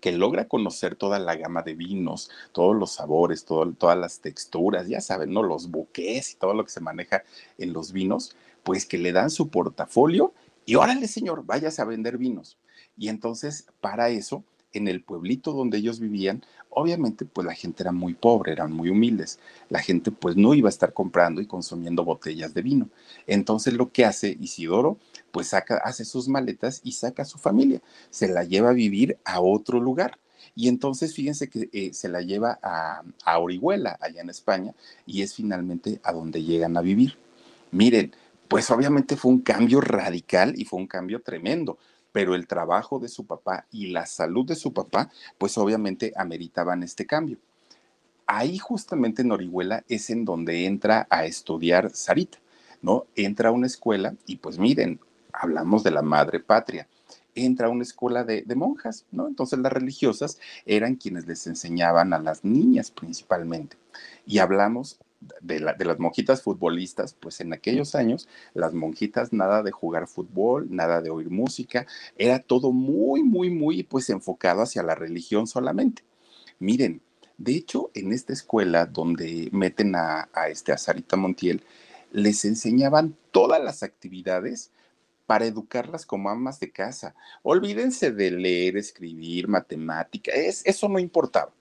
que 0.02 0.12
logra 0.12 0.48
conocer 0.48 0.96
toda 0.96 1.20
la 1.20 1.36
gama 1.36 1.62
de 1.62 1.74
vinos, 1.74 2.30
todos 2.52 2.76
los 2.76 2.94
sabores, 2.94 3.46
todas 3.46 3.98
las 3.98 4.20
texturas, 4.20 4.88
ya 4.88 5.02
saben, 5.02 5.32
¿no? 5.32 5.44
Los 5.44 5.70
buques 5.70 6.34
y 6.34 6.36
todo 6.38 6.54
lo 6.54 6.64
que 6.64 6.72
se 6.72 6.82
maneja 6.82 7.24
en 7.58 7.74
los 7.74 7.92
vinos, 7.92 8.36
pues 8.64 8.86
que 8.86 8.98
le 8.98 9.12
dan 9.12 9.30
su 9.30 9.50
portafolio 9.50 10.34
y 10.66 10.76
órale, 10.76 11.08
señor, 11.08 11.46
váyase 11.46 11.82
a 11.82 11.86
vender 11.86 12.18
vinos. 12.18 12.58
Y 12.98 13.10
entonces, 13.10 13.68
para 13.82 14.10
eso, 14.10 14.44
en 14.74 14.88
el 14.88 15.04
pueblito 15.04 15.54
donde 15.54 15.78
ellos 15.78 16.00
vivían, 16.00 16.44
obviamente 16.70 17.26
pues 17.26 17.48
la 17.48 17.54
gente 17.54 17.84
era 17.84 17.92
muy 17.92 18.14
pobre, 18.14 18.52
eran 18.52 18.72
muy 18.72 18.90
humildes. 18.90 19.40
La 19.70 19.80
gente 19.80 20.12
pues 20.12 20.36
no 20.36 20.54
iba 20.54 20.68
a 20.68 20.70
estar 20.70 20.94
comprando 20.94 21.42
y 21.42 21.48
consumiendo 21.48 22.04
botellas 22.04 22.54
de 22.54 22.62
vino. 22.62 22.90
Entonces 23.28 23.74
lo 23.74 23.92
que 23.92 24.06
hace 24.06 24.38
Isidoro, 24.40 24.98
pues 25.36 25.50
saca, 25.50 25.82
hace 25.84 26.06
sus 26.06 26.30
maletas 26.30 26.80
y 26.82 26.94
saca 26.94 27.24
a 27.24 27.26
su 27.26 27.38
familia, 27.38 27.82
se 28.10 28.30
la 28.30 28.46
lleva 28.46 28.70
a 28.70 28.74
vivir 28.74 29.18
a 29.26 29.42
otro 29.42 29.82
lugar. 29.82 30.18
Y 30.56 30.70
entonces 30.70 31.14
fíjense 31.14 31.50
que 31.50 31.68
eh, 31.74 31.94
se 31.94 32.08
la 32.08 32.22
lleva 32.22 32.58
a, 32.64 33.04
a 33.26 33.40
Orihuela, 33.40 33.98
allá 34.00 34.22
en 34.22 34.30
España, 34.30 34.74
y 35.06 35.24
es 35.24 35.34
finalmente 35.34 36.00
a 36.04 36.14
donde 36.14 36.42
llegan 36.42 36.78
a 36.78 36.82
vivir. 36.82 37.18
Miren, 37.72 38.16
pues 38.48 38.72
obviamente 38.72 39.18
fue 39.18 39.34
un 39.34 39.42
cambio 39.42 39.82
radical 39.82 40.54
y 40.56 40.64
fue 40.64 40.80
un 40.80 40.88
cambio 40.88 41.22
tremendo 41.22 41.78
pero 42.14 42.34
el 42.34 42.48
trabajo 42.48 42.98
de 42.98 43.10
su 43.10 43.26
papá 43.26 43.68
y 43.72 43.88
la 43.88 44.06
salud 44.06 44.46
de 44.46 44.56
su 44.56 44.72
papá, 44.72 45.12
pues 45.38 45.58
obviamente 45.58 46.14
ameritaban 46.16 46.82
este 46.82 47.06
cambio. 47.06 47.40
Ahí 48.26 48.58
justamente 48.58 49.22
en 49.22 49.34
Orihuela 49.34 49.84
es 49.90 50.10
en 50.10 50.24
donde 50.24 50.66
entra 50.66 51.08
a 51.10 51.26
estudiar 51.26 51.90
Sarita, 51.94 52.38
¿no? 52.82 53.06
Entra 53.18 53.50
a 53.50 53.52
una 53.52 53.68
escuela 53.68 54.16
y 54.26 54.38
pues 54.38 54.58
miren, 54.58 55.02
hablamos 55.40 55.84
de 55.84 55.92
la 55.92 56.02
madre 56.02 56.40
patria 56.40 56.88
entra 57.36 57.68
a 57.68 57.70
una 57.70 57.84
escuela 57.84 58.24
de, 58.24 58.44
monjas, 58.56 59.06
¿no? 59.12 59.28
Entonces 59.28 59.60
las 59.60 59.72
religiosas 59.72 60.40
eran 60.66 60.96
quienes 60.96 61.28
les 61.28 61.46
enseñaban 61.48 62.14
a 62.14 62.20
las 62.20 62.44
niñas 62.44 62.92
principalmente. 62.92 63.78
Y 64.26 64.40
hablamos 64.40 65.00
de, 65.42 65.60
las 65.60 66.00
monjitas 66.00 66.42
futbolistas, 66.42 67.14
pues 67.14 67.42
en 67.42 67.54
aquellos 67.54 67.94
años 67.96 68.28
las 68.54 68.74
monjitas 68.74 69.34
nada 69.34 69.64
de 69.64 69.72
jugar 69.72 70.08
fútbol, 70.08 70.68
nada 70.70 71.02
de 71.02 71.10
oír 71.10 71.30
música, 71.30 71.86
era 72.18 72.40
todo 72.40 72.72
muy, 72.72 73.22
muy, 73.24 73.50
muy 73.50 73.84
pues 73.84 74.10
enfocado 74.10 74.62
hacia 74.62 74.84
la 74.84 74.96
religión 74.96 75.46
solamente. 75.46 76.04
Miren, 76.60 77.02
de 77.38 77.54
hecho, 77.54 77.92
en 77.94 78.14
esta 78.14 78.32
escuela 78.32 78.86
donde 78.86 79.50
meten 79.52 79.96
a, 79.96 80.30
a, 80.34 80.48
este, 80.48 80.72
a 80.72 80.78
Sarita 80.78 81.18
Montiel, 81.18 81.64
les 82.14 82.46
enseñaban 82.46 83.18
todas 83.32 83.62
las 83.62 83.84
actividades 83.84 84.72
para 85.26 85.46
educarlas 85.46 86.06
como 86.06 86.30
amas 86.30 86.60
de 86.60 86.72
casa. 86.72 87.16
Olvídense 87.44 88.12
de 88.12 88.32
leer, 88.32 88.78
escribir, 88.78 89.48
matemática, 89.48 90.32
es, 90.32 90.62
eso 90.66 90.88
no 90.90 91.00
importaba. 91.00 91.52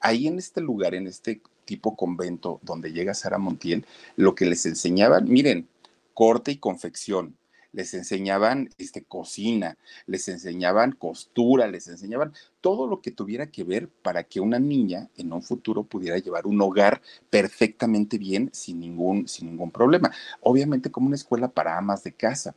Ahí 0.00 0.26
en 0.26 0.38
este 0.38 0.60
lugar, 0.60 0.94
en 0.94 1.06
este 1.06 1.40
tipo 1.64 1.96
convento 1.96 2.60
donde 2.62 2.92
llega 2.92 3.14
Sara 3.14 3.38
Montiel, 3.38 3.86
lo 4.16 4.34
que 4.34 4.46
les 4.46 4.66
enseñaban, 4.66 5.28
miren, 5.28 5.68
corte 6.12 6.52
y 6.52 6.56
confección, 6.56 7.36
les 7.74 7.92
enseñaban 7.92 8.70
este, 8.78 9.02
cocina, 9.02 9.76
les 10.06 10.28
enseñaban 10.28 10.92
costura, 10.92 11.66
les 11.66 11.88
enseñaban 11.88 12.32
todo 12.60 12.86
lo 12.86 13.02
que 13.02 13.10
tuviera 13.10 13.48
que 13.48 13.64
ver 13.64 13.88
para 13.88 14.22
que 14.22 14.40
una 14.40 14.60
niña 14.60 15.10
en 15.16 15.32
un 15.32 15.42
futuro 15.42 15.82
pudiera 15.82 16.18
llevar 16.18 16.46
un 16.46 16.60
hogar 16.60 17.02
perfectamente 17.30 18.16
bien 18.16 18.48
sin 18.52 18.78
ningún, 18.78 19.26
sin 19.26 19.48
ningún 19.48 19.72
problema. 19.72 20.12
Obviamente 20.40 20.92
como 20.92 21.08
una 21.08 21.16
escuela 21.16 21.48
para 21.48 21.76
amas 21.76 22.04
de 22.04 22.12
casa 22.12 22.54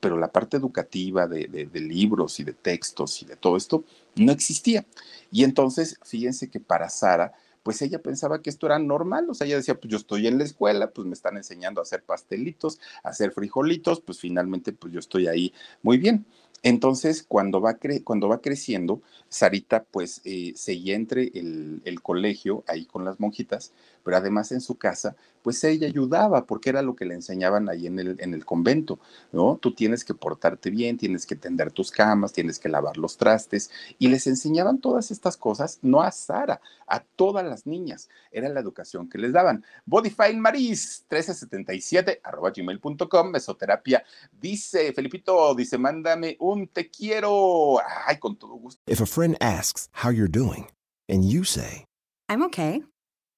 pero 0.00 0.16
la 0.16 0.32
parte 0.32 0.56
educativa 0.56 1.28
de, 1.28 1.46
de, 1.46 1.80
libros 1.80 2.40
y 2.40 2.44
de 2.44 2.54
textos 2.54 3.22
y 3.22 3.26
de 3.26 3.36
todo 3.36 3.56
esto 3.56 3.84
no 4.16 4.32
existía. 4.32 4.86
Y 5.30 5.44
entonces, 5.44 5.98
fíjense 6.04 6.50
que 6.50 6.58
para 6.58 6.88
Sara, 6.88 7.32
pues 7.62 7.82
ella 7.82 8.00
pensaba 8.00 8.40
que 8.40 8.50
esto 8.50 8.66
era 8.66 8.78
normal, 8.78 9.28
o 9.28 9.34
sea, 9.34 9.46
ella 9.46 9.56
decía, 9.56 9.78
pues 9.78 9.90
yo 9.90 9.98
estoy 9.98 10.26
en 10.26 10.38
la 10.38 10.44
escuela, 10.44 10.90
pues 10.90 11.06
me 11.06 11.12
están 11.12 11.36
enseñando 11.36 11.80
a 11.80 11.84
hacer 11.84 12.02
pastelitos, 12.02 12.80
a 13.04 13.10
hacer 13.10 13.32
frijolitos, 13.32 14.00
pues 14.00 14.18
finalmente, 14.18 14.72
pues 14.72 14.92
yo 14.92 14.98
estoy 14.98 15.26
ahí 15.26 15.52
muy 15.82 15.98
bien. 15.98 16.24
Entonces, 16.62 17.22
cuando 17.22 17.60
va, 17.60 17.74
cre 17.74 18.02
cuando 18.02 18.28
va 18.28 18.40
creciendo, 18.40 19.00
Sarita 19.28 19.84
pues 19.84 20.20
eh, 20.24 20.52
seguía 20.56 20.94
entre 20.94 21.30
el, 21.34 21.80
el, 21.84 22.02
colegio 22.02 22.64
ahí 22.66 22.84
con 22.84 23.04
las 23.04 23.18
monjitas, 23.18 23.72
pero 24.02 24.16
además 24.16 24.52
en 24.52 24.60
su 24.60 24.76
casa, 24.76 25.16
pues 25.42 25.62
ella 25.64 25.86
ayudaba 25.86 26.46
porque 26.46 26.70
era 26.70 26.82
lo 26.82 26.94
que 26.94 27.04
le 27.04 27.14
enseñaban 27.14 27.68
ahí 27.68 27.86
en 27.86 27.98
el, 27.98 28.16
en 28.20 28.34
el 28.34 28.44
convento, 28.44 28.98
¿no? 29.32 29.56
Tú 29.56 29.74
tienes 29.74 30.04
que 30.04 30.14
portarte 30.14 30.70
bien, 30.70 30.98
tienes 30.98 31.26
que 31.26 31.36
tender 31.36 31.72
tus 31.72 31.90
camas, 31.90 32.32
tienes 32.32 32.58
que 32.58 32.68
lavar 32.68 32.96
los 32.96 33.16
trastes 33.16 33.70
y 33.98 34.08
les 34.08 34.26
enseñaban 34.26 34.80
todas 34.80 35.10
estas 35.10 35.36
cosas, 35.36 35.78
no 35.82 36.02
a 36.02 36.10
Sara, 36.12 36.60
a 36.86 37.00
todas 37.00 37.44
las 37.44 37.66
niñas, 37.66 38.08
era 38.30 38.48
la 38.48 38.60
educación 38.60 39.08
que 39.08 39.18
les 39.18 39.32
daban. 39.32 39.64
Bodyfine 39.86 40.40
Maris, 40.40 41.04
1377, 41.08 42.20
arroba 42.22 42.50
gmail.com, 42.50 43.30
mesoterapia, 43.30 44.04
dice, 44.40 44.92
Felipito, 44.92 45.54
dice, 45.54 45.78
mándame 45.78 46.36
un 46.40 46.68
te 46.68 46.90
quiero, 46.90 47.78
ay, 48.06 48.18
con 48.18 48.36
todo 48.36 48.54
gusto. 48.54 48.80
If 48.86 49.00
a 49.00 49.06
friend 49.06 49.36
asks 49.40 49.88
how 49.92 50.10
you're 50.10 50.30
doing 50.30 50.68
and 51.08 51.24
you 51.24 51.44
say, 51.44 51.84
I'm 52.28 52.42
okay. 52.42 52.82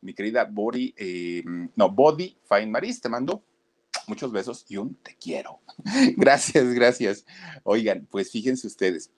Mi 0.00 0.14
querida 0.14 0.44
Body, 0.44 0.94
eh, 0.96 1.42
no, 1.76 1.90
Body 1.90 2.36
Fine 2.48 2.66
Maris, 2.66 3.00
te 3.00 3.08
mando 3.08 3.42
muchos 4.06 4.32
besos 4.32 4.64
y 4.68 4.76
un 4.76 4.94
te 4.96 5.16
quiero. 5.16 5.60
gracias, 6.16 6.72
gracias. 6.72 7.26
Oigan, 7.62 8.06
pues 8.10 8.30
fíjense 8.30 8.66
ustedes, 8.66 9.10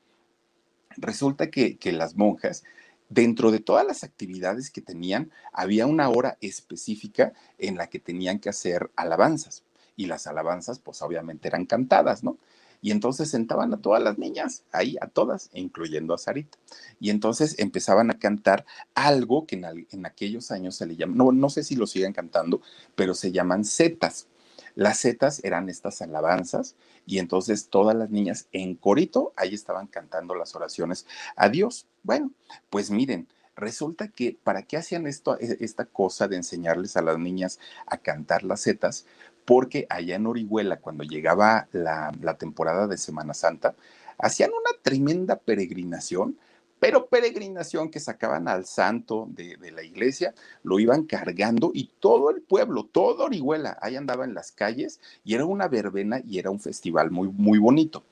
resulta 0.96 1.50
que, 1.50 1.78
que 1.78 1.92
las 1.92 2.16
monjas, 2.16 2.64
dentro 3.08 3.50
de 3.50 3.60
todas 3.60 3.86
las 3.86 4.04
actividades 4.04 4.70
que 4.70 4.80
tenían, 4.80 5.30
había 5.52 5.86
una 5.86 6.08
hora 6.08 6.38
específica 6.40 7.32
en 7.58 7.76
la 7.76 7.88
que 7.88 7.98
tenían 7.98 8.38
que 8.38 8.48
hacer 8.48 8.90
alabanzas. 8.96 9.64
Y 9.96 10.06
las 10.06 10.26
alabanzas, 10.26 10.78
pues 10.78 11.02
obviamente 11.02 11.48
eran 11.48 11.66
cantadas, 11.66 12.24
¿no? 12.24 12.38
Y 12.82 12.90
entonces 12.90 13.30
sentaban 13.30 13.72
a 13.72 13.80
todas 13.80 14.02
las 14.02 14.18
niñas, 14.18 14.64
ahí 14.72 14.96
a 15.00 15.06
todas, 15.06 15.50
incluyendo 15.54 16.12
a 16.12 16.18
Sarita. 16.18 16.58
Y 16.98 17.10
entonces 17.10 17.54
empezaban 17.58 18.10
a 18.10 18.18
cantar 18.18 18.66
algo 18.94 19.46
que 19.46 19.54
en, 19.54 20.04
aquellos 20.04 20.50
años 20.50 20.74
se 20.74 20.86
le 20.86 20.96
llama, 20.96 21.14
no, 21.14 21.30
no 21.30 21.48
sé 21.48 21.62
si 21.62 21.76
lo 21.76 21.86
siguen 21.86 22.12
cantando, 22.12 22.60
pero 22.96 23.14
se 23.14 23.30
llaman 23.30 23.64
setas. 23.64 24.26
Las 24.74 24.98
setas 24.98 25.44
eran 25.44 25.68
estas 25.68 26.02
alabanzas 26.02 26.74
y 27.06 27.18
entonces 27.18 27.68
todas 27.68 27.96
las 27.96 28.10
niñas 28.10 28.48
en 28.52 28.74
corito 28.74 29.32
ahí 29.36 29.54
estaban 29.54 29.86
cantando 29.86 30.34
las 30.34 30.56
oraciones 30.56 31.06
a 31.36 31.48
Dios. 31.48 31.86
Bueno, 32.02 32.32
pues 32.68 32.90
miren, 32.90 33.28
resulta 33.54 34.08
que 34.08 34.36
para 34.42 34.62
qué 34.62 34.76
hacían 34.76 35.06
esto, 35.06 35.38
e, 35.38 35.58
esta 35.60 35.84
cosa 35.84 36.26
de 36.26 36.36
enseñarles 36.36 36.96
a 36.96 37.02
las 37.02 37.18
niñas 37.18 37.58
a 37.86 37.98
cantar 37.98 38.42
las 38.42 38.62
setas, 38.62 39.06
porque 39.44 39.86
allá 39.90 40.16
en 40.16 40.26
Orihuela, 40.26 40.78
cuando 40.78 41.04
llegaba 41.04 41.68
la, 41.72 42.36
temporada 42.38 42.86
de 42.86 42.96
Semana 42.96 43.34
Santa, 43.34 43.74
hacían 44.18 44.50
una 44.50 44.78
tremenda 44.82 45.36
peregrinación, 45.36 46.36
pero 46.78 47.06
peregrinación 47.06 47.90
que 47.90 48.00
sacaban 48.00 48.48
al 48.48 48.66
santo 48.66 49.28
de, 49.30 49.56
la 49.70 49.82
iglesia, 49.82 50.34
lo 50.62 50.80
iban 50.80 51.04
cargando 51.04 51.70
y 51.74 51.90
todo 52.00 52.30
el 52.30 52.42
pueblo, 52.42 52.84
todo 52.84 53.24
Orihuela, 53.24 53.78
ahí 53.80 53.96
andaba 53.96 54.24
en 54.24 54.34
las 54.34 54.50
calles 54.52 55.00
y 55.24 55.34
era 55.34 55.44
una 55.44 55.68
verbena 55.68 56.20
y 56.24 56.38
era 56.38 56.50
un 56.50 56.60
festival 56.60 57.10
muy, 57.10 57.28
muy 57.28 57.58
bonito. 57.58 58.04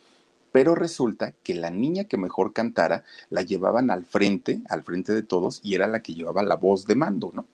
Pero 0.53 0.75
resulta 0.75 1.33
que 1.45 1.55
la 1.55 1.71
niña 1.71 2.05
que 2.05 2.17
mejor 2.17 2.53
cantara 2.53 3.05
la 3.29 3.43
llevaban 3.43 3.91
al 3.91 4.05
frente, 4.05 4.61
al 4.69 4.83
frente 4.83 5.13
de 5.13 5.23
todos, 5.23 5.61
y 5.63 5.75
era 5.77 5.87
la 5.87 6.03
que 6.03 6.15
llevaba 6.15 6.43
la 6.43 6.57
voz 6.57 6.87
de 6.87 6.97
mando, 6.97 7.31
¿no? 7.33 7.47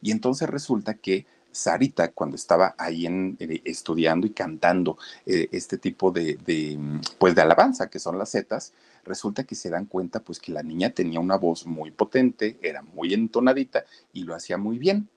Y 0.00 0.12
entonces 0.12 0.48
resulta 0.48 0.94
que 0.94 1.26
Sarita, 1.58 2.12
cuando 2.12 2.36
estaba 2.36 2.74
ahí 2.78 3.04
en, 3.06 3.36
eh, 3.40 3.60
estudiando 3.64 4.26
y 4.26 4.30
cantando 4.30 4.96
eh, 5.26 5.48
este 5.50 5.76
tipo 5.76 6.12
de, 6.12 6.38
mm, 6.78 7.00
pues 7.18 7.34
de 7.34 7.42
alabanza, 7.42 7.90
que 7.90 7.98
son 7.98 8.16
las 8.16 8.30
setas, 8.30 8.72
resulta 9.04 9.44
que 9.44 9.54
se 9.56 9.70
dan 9.70 9.86
cuenta 9.86 10.20
pues 10.20 10.38
que 10.38 10.52
la 10.52 10.62
niña 10.62 10.90
tenía 10.90 11.18
una 11.18 11.36
voz 11.36 11.66
muy 11.66 11.90
potente, 11.90 12.58
era 12.62 12.82
muy 12.82 13.12
entonadita 13.12 13.84
y 14.12 14.22
lo 14.22 14.34
hacía 14.34 14.56
muy 14.56 14.78
bien. 14.78 15.08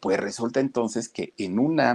Pues 0.00 0.18
resulta 0.18 0.60
entonces 0.60 1.08
que 1.08 1.32
en 1.38 1.58
una 1.58 1.94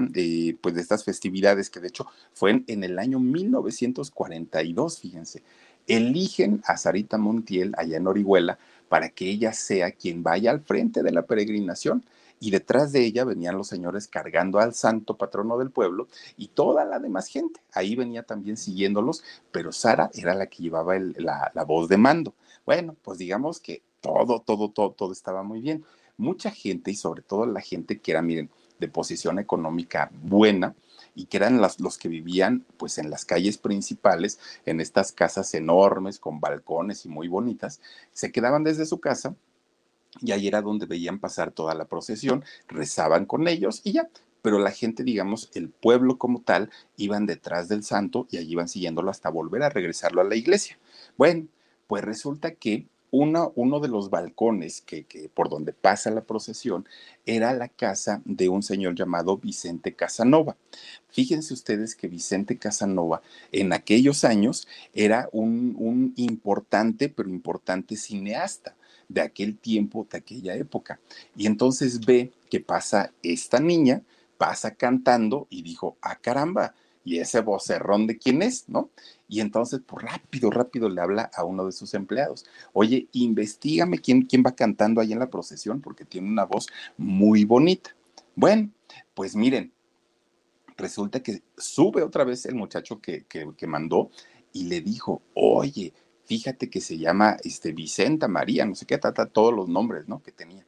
pues 0.62 0.76
de 0.76 0.82
estas 0.82 1.04
festividades, 1.04 1.70
que 1.70 1.80
de 1.82 1.90
hecho 1.90 2.08
fue 2.34 2.52
en, 2.52 2.64
en 2.68 2.84
el 2.84 3.00
año 3.00 3.20
1942, 3.20 5.00
fíjense, 5.00 5.44
eligen 5.88 6.62
a 6.66 6.78
Sarita 6.78 7.18
Montiel 7.18 7.74
allá 7.78 7.98
en 7.98 8.08
Orihuela 8.08 8.60
para 8.90 9.10
que 9.10 9.30
ella 9.30 9.54
sea 9.54 9.92
quien 9.92 10.24
vaya 10.24 10.52
al 10.52 10.62
frente 10.62 11.04
de 11.04 11.12
la 11.12 11.24
peregrinación 11.24 12.04
y 12.40 12.52
detrás 12.52 12.92
de 12.92 13.04
ella 13.04 13.24
venían 13.24 13.58
los 13.58 13.68
señores 13.68 14.08
cargando 14.08 14.60
al 14.60 14.74
santo 14.74 15.18
patrono 15.18 15.58
del 15.58 15.72
pueblo 15.72 16.08
y 16.38 16.50
toda 16.50 16.86
la 16.86 17.00
demás 17.00 17.28
gente. 17.28 17.62
Ahí 17.74 17.96
venía 17.96 18.24
también 18.24 18.58
siguiéndolos, 18.58 19.24
pero 19.52 19.72
Sara 19.72 20.10
era 20.14 20.34
la 20.34 20.48
que 20.48 20.64
llevaba 20.64 20.98
la, 21.00 21.52
la 21.54 21.64
voz 21.64 21.90
de 21.90 21.98
mando. 21.98 22.34
Bueno, 22.66 22.96
pues 23.02 23.18
digamos 23.18 23.60
que 23.60 23.82
todo, 24.02 24.42
todo, 24.42 24.70
todo, 24.70 24.92
todo 24.92 25.12
estaba 25.12 25.44
muy 25.44 25.62
bien. 25.62 25.84
Mucha 26.18 26.52
gente 26.52 26.92
y 26.92 26.96
sobre 26.96 27.22
todo 27.22 27.46
la 27.46 27.62
gente 27.62 28.00
que 28.00 28.12
era, 28.12 28.22
miren, 28.22 28.50
de 28.80 28.88
posición 28.88 29.40
económica 29.40 30.12
buena, 30.24 30.76
y 31.18 31.26
que 31.26 31.38
eran 31.38 31.60
las, 31.60 31.80
los 31.80 31.98
que 31.98 32.10
vivían 32.10 32.64
pues 32.78 33.00
en 33.00 33.10
las 33.10 33.26
calles 33.26 33.58
principales, 33.58 34.40
en 34.68 34.80
estas 34.80 35.12
casas 35.12 35.52
enormes 35.56 36.20
con 36.20 36.40
balcones 36.40 37.06
y 37.06 37.10
muy 37.10 37.28
bonitas, 37.28 37.82
se 38.14 38.32
quedaban 38.32 38.64
desde 38.64 38.86
su 38.86 39.00
casa 39.00 39.36
y 40.22 40.32
ahí 40.32 40.48
era 40.48 40.62
donde 40.62 40.86
veían 40.86 41.20
pasar 41.20 41.52
toda 41.52 41.76
la 41.76 41.86
procesión, 41.86 42.44
rezaban 42.68 43.26
con 43.26 43.48
ellos 43.48 43.82
y 43.84 43.94
ya. 43.94 44.10
Pero 44.42 44.60
la 44.60 44.72
gente, 44.72 45.04
digamos, 45.04 45.50
el 45.56 45.70
pueblo 45.70 46.18
como 46.18 46.42
tal, 46.42 46.70
iban 46.96 47.26
detrás 47.26 47.68
del 47.68 47.84
santo 47.84 48.28
y 48.32 48.38
allí 48.38 48.54
iban 48.54 48.70
siguiéndolo 48.70 49.12
hasta 49.12 49.30
volver 49.30 49.64
a 49.64 49.70
regresarlo 49.70 50.22
a 50.22 50.26
la 50.26 50.36
iglesia. 50.36 50.78
Bueno, 51.18 51.48
pues 51.88 52.04
resulta 52.04 52.52
que 52.52 52.88
uno, 53.12 53.52
uno 53.56 53.80
de 53.80 53.88
los 53.88 54.10
balcones 54.10 54.82
que, 54.82 55.06
que, 55.06 55.30
por 55.30 55.50
donde 55.50 55.74
pasa 55.74 56.12
la 56.12 56.22
procesión 56.22 56.88
era 57.26 57.54
la 57.54 57.68
casa 57.68 58.22
de 58.26 58.50
un 58.50 58.64
señor 58.64 58.96
llamado 58.96 59.38
Vicente 59.38 59.94
Casanova. 59.96 60.56
Fíjense 61.10 61.54
ustedes 61.54 61.96
que 61.96 62.08
Vicente 62.08 62.58
Casanova 62.58 63.22
en 63.52 63.74
aquellos 63.74 64.24
años 64.24 64.68
era 64.94 65.30
un, 65.32 65.76
un 65.78 66.14
importante, 66.16 67.10
pero 67.10 67.30
importante 67.30 67.96
cineasta 67.96 68.77
de 69.08 69.22
aquel 69.22 69.58
tiempo, 69.58 70.08
de 70.10 70.18
aquella 70.18 70.56
época. 70.56 71.00
Y 71.36 71.48
entonces 71.48 72.06
ve 72.06 72.32
que 72.50 72.60
pasa 72.60 73.14
esta 73.22 73.60
niña 73.60 74.04
pasa 74.38 74.76
cantando 74.76 75.48
y 75.50 75.64
dijo, 75.64 75.98
ah, 76.02 76.18
caramba, 76.20 76.74
y 77.04 77.20
ese 77.20 77.42
vocerrón 77.42 78.06
de 78.06 78.18
quién 78.18 78.42
es, 78.42 78.68
¿no? 78.68 78.90
Y 79.30 79.40
entonces, 79.40 79.82
pues 79.86 80.06
rápido, 80.06 80.52
rápido 80.52 80.90
le 80.90 81.02
habla 81.02 81.32
a 81.34 81.44
uno 81.44 81.66
de 81.66 81.72
sus 81.72 81.94
empleados. 81.94 82.46
Oye, 82.74 83.08
investigame 83.14 84.00
quién, 84.00 84.24
quién 84.24 84.44
va 84.46 84.56
cantando 84.56 85.00
ahí 85.02 85.14
en 85.14 85.20
la 85.20 85.30
procesión, 85.30 85.82
porque 85.82 86.06
tiene 86.06 86.30
una 86.30 86.44
voz 86.44 86.68
muy 86.98 87.46
bonita. 87.46 87.96
Bueno, 88.36 88.70
pues 89.14 89.36
miren, 89.36 89.72
resulta 90.76 91.24
que 91.24 91.42
sube 91.58 92.04
otra 92.04 92.24
vez 92.24 92.46
el 92.46 92.56
muchacho 92.56 93.00
que, 93.00 93.26
que, 93.26 93.68
mandó 93.68 94.12
y 94.52 94.66
le 94.66 94.82
dijo, 94.82 95.22
oye, 95.34 95.94
fíjate 96.28 96.70
que 96.70 96.82
se 96.82 96.98
llama 96.98 97.38
este, 97.44 97.72
Vicenta 97.72 98.28
María, 98.28 98.66
no 98.66 98.76
sé 98.76 98.86
qué, 98.86 98.98
trata 98.98 99.28
todos 99.28 99.54
los 99.54 99.70
nombres, 99.70 100.08
¿no? 100.08 100.22
Que 100.22 100.32
tenía. 100.32 100.66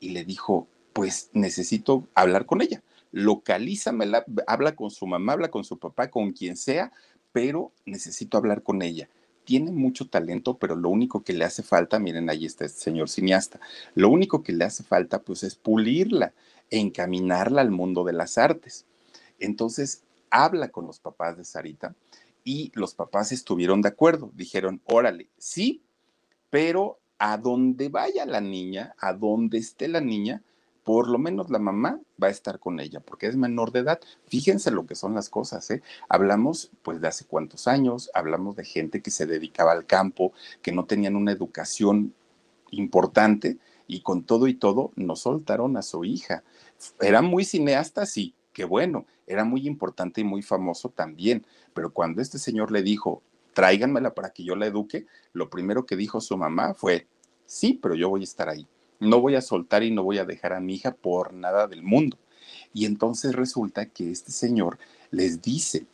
Y 0.00 0.10
le 0.10 0.24
dijo, 0.24 0.66
pues 0.92 1.30
necesito 1.32 2.08
hablar 2.14 2.44
con 2.44 2.60
ella. 2.60 2.82
Localízamela, 3.12 4.24
habla 4.46 4.74
con 4.74 4.90
su 4.90 5.06
mamá, 5.06 5.34
habla 5.34 5.50
con 5.50 5.64
su 5.64 5.78
papá, 5.78 6.10
con 6.10 6.32
quien 6.32 6.56
sea, 6.56 6.92
pero 7.32 7.72
necesito 7.86 8.36
hablar 8.36 8.62
con 8.62 8.82
ella. 8.82 9.08
Tiene 9.44 9.70
mucho 9.70 10.08
talento, 10.08 10.58
pero 10.58 10.74
lo 10.74 10.88
único 10.88 11.22
que 11.22 11.32
le 11.32 11.44
hace 11.44 11.62
falta, 11.62 11.98
miren, 11.98 12.28
ahí 12.28 12.44
está 12.44 12.64
este 12.64 12.80
señor 12.80 13.08
cineasta, 13.08 13.60
lo 13.94 14.08
único 14.08 14.42
que 14.42 14.52
le 14.52 14.64
hace 14.64 14.82
falta, 14.82 15.22
pues, 15.22 15.44
es 15.44 15.54
pulirla, 15.54 16.32
encaminarla 16.68 17.60
al 17.60 17.70
mundo 17.70 18.04
de 18.04 18.12
las 18.12 18.38
artes. 18.38 18.86
Entonces, 19.38 20.02
habla 20.30 20.68
con 20.68 20.86
los 20.86 20.98
papás 20.98 21.36
de 21.36 21.44
Sarita 21.44 21.94
y 22.50 22.72
los 22.74 22.94
papás 22.94 23.30
estuvieron 23.30 23.80
de 23.80 23.90
acuerdo. 23.90 24.32
Dijeron, 24.34 24.82
órale, 24.84 25.28
sí, 25.38 25.84
pero 26.50 26.98
a 27.16 27.38
donde 27.38 27.88
vaya 27.90 28.26
la 28.26 28.40
niña, 28.40 28.96
a 28.98 29.12
donde 29.12 29.58
esté 29.58 29.86
la 29.86 30.00
niña, 30.00 30.42
por 30.82 31.06
lo 31.08 31.16
menos 31.16 31.48
la 31.48 31.60
mamá 31.60 32.00
va 32.20 32.26
a 32.26 32.30
estar 32.30 32.58
con 32.58 32.80
ella, 32.80 32.98
porque 32.98 33.28
es 33.28 33.36
menor 33.36 33.70
de 33.70 33.80
edad. 33.80 34.00
Fíjense 34.26 34.72
lo 34.72 34.84
que 34.84 34.96
son 34.96 35.14
las 35.14 35.28
cosas, 35.28 35.70
¿eh? 35.70 35.80
Hablamos, 36.08 36.72
pues, 36.82 37.00
de 37.00 37.06
hace 37.06 37.24
cuántos 37.24 37.68
años, 37.68 38.10
hablamos 38.14 38.56
de 38.56 38.64
gente 38.64 39.00
que 39.00 39.12
se 39.12 39.26
dedicaba 39.26 39.70
al 39.70 39.86
campo, 39.86 40.32
que 40.60 40.72
no 40.72 40.86
tenían 40.86 41.14
una 41.14 41.30
educación 41.30 42.14
importante, 42.72 43.58
y 43.86 44.00
con 44.00 44.24
todo 44.24 44.48
y 44.48 44.54
todo, 44.54 44.90
no 44.96 45.14
soltaron 45.14 45.76
a 45.76 45.82
su 45.82 46.04
hija. 46.04 46.42
Era 47.00 47.22
muy 47.22 47.44
cineasta, 47.44 48.06
sí, 48.06 48.34
qué 48.52 48.64
bueno, 48.64 49.06
era 49.30 49.44
muy 49.44 49.66
importante 49.66 50.20
y 50.20 50.24
muy 50.24 50.42
famoso 50.42 50.88
también, 50.88 51.46
pero 51.72 51.92
cuando 51.92 52.20
este 52.20 52.38
señor 52.38 52.72
le 52.72 52.82
dijo, 52.82 53.22
tráiganmela 53.54 54.12
para 54.12 54.30
que 54.30 54.42
yo 54.42 54.56
la 54.56 54.66
eduque, 54.66 55.06
lo 55.32 55.48
primero 55.50 55.86
que 55.86 55.96
dijo 55.96 56.20
su 56.20 56.36
mamá 56.36 56.74
fue, 56.74 57.06
sí, 57.46 57.78
pero 57.80 57.94
yo 57.94 58.08
voy 58.08 58.22
a 58.22 58.24
estar 58.24 58.48
ahí. 58.48 58.66
No 58.98 59.20
voy 59.20 59.36
a 59.36 59.40
soltar 59.40 59.82
y 59.82 59.92
no 59.92 60.02
voy 60.02 60.18
a 60.18 60.24
dejar 60.24 60.52
a 60.52 60.60
mi 60.60 60.74
hija 60.74 60.92
por 60.92 61.32
nada 61.32 61.68
del 61.68 61.82
mundo. 61.82 62.18
Y 62.74 62.86
entonces 62.86 63.34
resulta 63.34 63.86
que 63.86 64.10
este 64.10 64.32
señor 64.32 64.78
les 65.10 65.40
dice, 65.40 65.86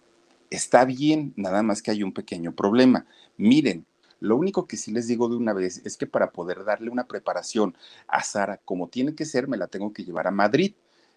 está 0.51 0.85
bien, 0.85 1.33
nada 1.37 1.63
más 1.63 1.83
que 1.83 1.91
hay 1.91 2.03
un 2.03 2.13
pequeño 2.13 2.53
problema. 2.53 3.07
Miren, 3.37 3.87
lo 4.19 4.37
único 4.37 4.67
que 4.67 4.77
sí 4.77 4.93
les 4.93 5.07
digo 5.07 5.29
de 5.29 5.37
una 5.37 5.53
vez 5.53 5.83
es 5.85 5.97
que 5.97 6.07
para 6.07 6.33
poder 6.33 6.65
darle 6.65 6.91
una 6.91 7.07
preparación 7.07 7.77
a 8.09 8.23
Sara 8.23 8.59
como 8.65 8.89
tiene 8.89 9.15
que 9.15 9.27
ser, 9.27 9.47
me 9.47 9.59
la 9.59 9.67
tengo 9.67 9.93
que 9.93 10.05
llevar 10.05 10.27
a 10.27 10.31
Madrid. 10.31 10.73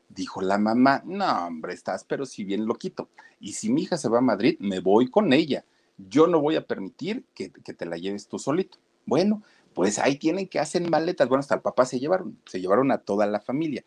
Dijo 0.10 0.42
la 0.42 0.58
mamá, 0.58 1.04
no, 1.06 1.48
hombre, 1.48 1.74
estás 1.74 2.04
pero 2.04 2.26
si 2.26 2.44
bien 2.44 2.66
loquito. 2.66 3.10
Y 3.40 3.54
si 3.54 3.70
mi 3.70 3.84
hija 3.84 3.98
se 3.98 4.10
va 4.10 4.18
a 4.18 4.22
Madrid, 4.22 4.58
me 4.60 4.80
voy 4.80 5.10
con 5.10 5.32
ella. 5.34 5.64
Yo 5.98 6.28
no 6.28 6.42
voy 6.42 6.56
a 6.56 6.66
permitir 6.66 7.26
que, 7.34 7.52
que 7.52 7.74
te 7.74 7.86
la 7.86 7.98
lleves 7.98 8.28
tú 8.28 8.40
solito. 8.40 8.78
Bueno, 9.06 9.44
pues 9.74 10.00
ahí 10.00 10.18
tienen 10.18 10.48
que 10.48 10.60
hacer 10.60 10.90
maletas. 10.90 11.28
Bueno, 11.28 11.42
hasta 11.42 11.56
el 11.56 11.62
papá 11.62 11.86
se 11.86 12.00
llevaron, 12.00 12.38
se 12.46 12.60
llevaron 12.60 12.92
a 12.92 12.98
toda 12.98 13.26
la 13.28 13.40
familia. 13.40 13.84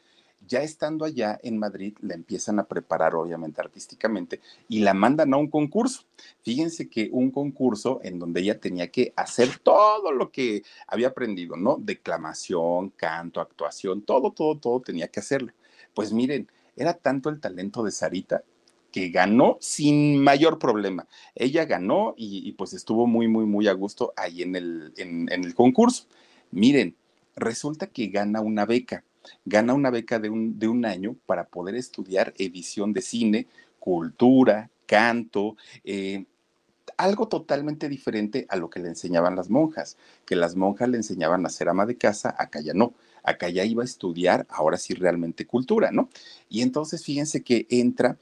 Ya 0.47 0.62
estando 0.62 1.05
allá 1.05 1.38
en 1.43 1.59
Madrid, 1.59 1.97
la 2.00 2.14
empiezan 2.14 2.59
a 2.59 2.64
preparar, 2.64 3.14
obviamente, 3.14 3.61
artísticamente, 3.61 4.41
y 4.69 4.81
la 4.81 4.93
mandan 4.93 5.33
a 5.35 5.37
un 5.37 5.49
concurso. 5.49 6.02
Fíjense 6.43 6.88
que 6.88 7.09
un 7.12 7.31
concurso 7.31 8.00
en 8.02 8.19
donde 8.19 8.41
ella 8.41 8.59
tenía 8.59 8.91
que 8.91 9.12
hacer 9.17 9.59
todo 9.59 10.11
lo 10.11 10.33
que 10.33 10.64
había 10.88 11.09
aprendido, 11.09 11.57
¿no? 11.57 11.76
Declamación, 11.79 12.91
canto, 12.91 13.41
actuación, 13.41 14.02
todo, 14.02 14.33
todo, 14.33 14.59
todo 14.59 14.81
tenía 14.81 15.09
que 15.09 15.20
hacerlo. 15.20 15.53
Pues 15.94 16.12
miren, 16.12 16.48
era 16.76 16.94
tanto 16.94 17.28
el 17.28 17.40
talento 17.40 17.83
de 17.83 17.90
Sarita 17.90 18.42
que 18.92 19.09
ganó 19.09 19.57
sin 19.61 20.22
mayor 20.22 20.59
problema. 20.59 21.09
Ella 21.35 21.64
ganó 21.64 22.14
y, 22.16 22.52
pues 22.52 22.74
estuvo 22.74 23.07
muy, 23.07 23.26
muy, 23.26 23.46
muy 23.46 23.66
a 23.66 23.72
gusto 23.72 24.12
ahí 24.16 24.42
en 24.42 24.55
el, 24.55 24.92
en, 24.96 25.28
el 25.31 25.55
concurso. 25.55 26.07
Miren, 26.50 26.94
resulta 27.35 27.87
que 27.87 28.09
gana 28.09 28.40
una 28.40 28.66
beca, 28.66 29.05
gana 29.46 29.72
una 29.72 29.90
beca 29.90 30.18
de 30.18 30.28
un, 30.28 30.59
de 30.59 30.68
un 30.68 30.85
año 30.85 31.16
para 31.26 31.46
poder 31.46 31.74
estudiar 31.74 32.35
edición 32.37 32.92
de 32.92 33.00
cine, 33.00 33.46
cultura, 33.78 34.70
canto, 34.87 35.57
eh, 35.85 36.26
algo 37.03 37.29
totalmente 37.29 37.88
diferente 37.88 38.47
a 38.49 38.57
lo 38.57 38.71
que 38.71 38.81
le 38.81 38.88
enseñaban 38.88 39.35
las 39.35 39.51
monjas, 39.51 39.97
que 40.25 40.37
las 40.37 40.55
monjas 40.55 40.88
le 40.88 40.99
enseñaban 40.99 41.45
a 41.45 41.51
ser 41.51 41.69
ama 41.69 41.85
de 41.85 41.97
casa, 41.97 42.35
acá 42.38 42.61
ya 42.61 42.75
no, 42.75 42.95
acá 43.23 43.49
ya 43.49 43.65
iba 43.65 43.83
a 43.83 43.85
estudiar, 43.85 44.47
ahora 44.49 44.79
sí 44.79 44.95
realmente 44.95 45.47
cultura, 45.47 45.91
¿no? 45.91 46.09
Y 46.49 46.62
entonces 46.62 47.05
fíjense 47.05 47.43
que 47.43 47.67
entra 47.71 48.17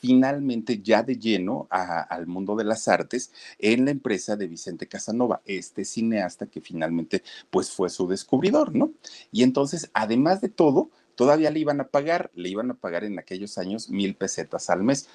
finalmente 0.00 0.82
ya 0.82 1.02
de 1.02 1.16
lleno 1.16 1.66
al 1.70 2.26
mundo 2.26 2.56
de 2.56 2.64
las 2.64 2.88
artes 2.88 3.32
en 3.58 3.86
la 3.86 3.90
empresa 3.90 4.36
de 4.36 4.48
Vicente 4.48 4.86
Casanova, 4.86 5.40
este 5.46 5.84
cineasta 5.86 6.46
que 6.46 6.60
finalmente 6.60 7.22
pues 7.50 7.70
fue 7.70 7.88
su 7.88 8.06
descubridor, 8.06 8.74
¿no? 8.74 8.92
Y 9.32 9.44
entonces, 9.44 9.90
además 9.94 10.42
de 10.42 10.50
todo, 10.50 10.90
todavía 11.14 11.50
le 11.50 11.60
iban 11.60 11.80
a 11.80 11.88
pagar, 11.88 12.30
le 12.34 12.48
iban 12.48 12.70
a 12.70 12.74
pagar 12.74 13.04
en 13.04 13.18
aquellos 13.18 13.58
años 13.58 13.90
mil 13.90 14.14
pesetas 14.14 14.70
al 14.70 14.82
mes. 14.82 15.08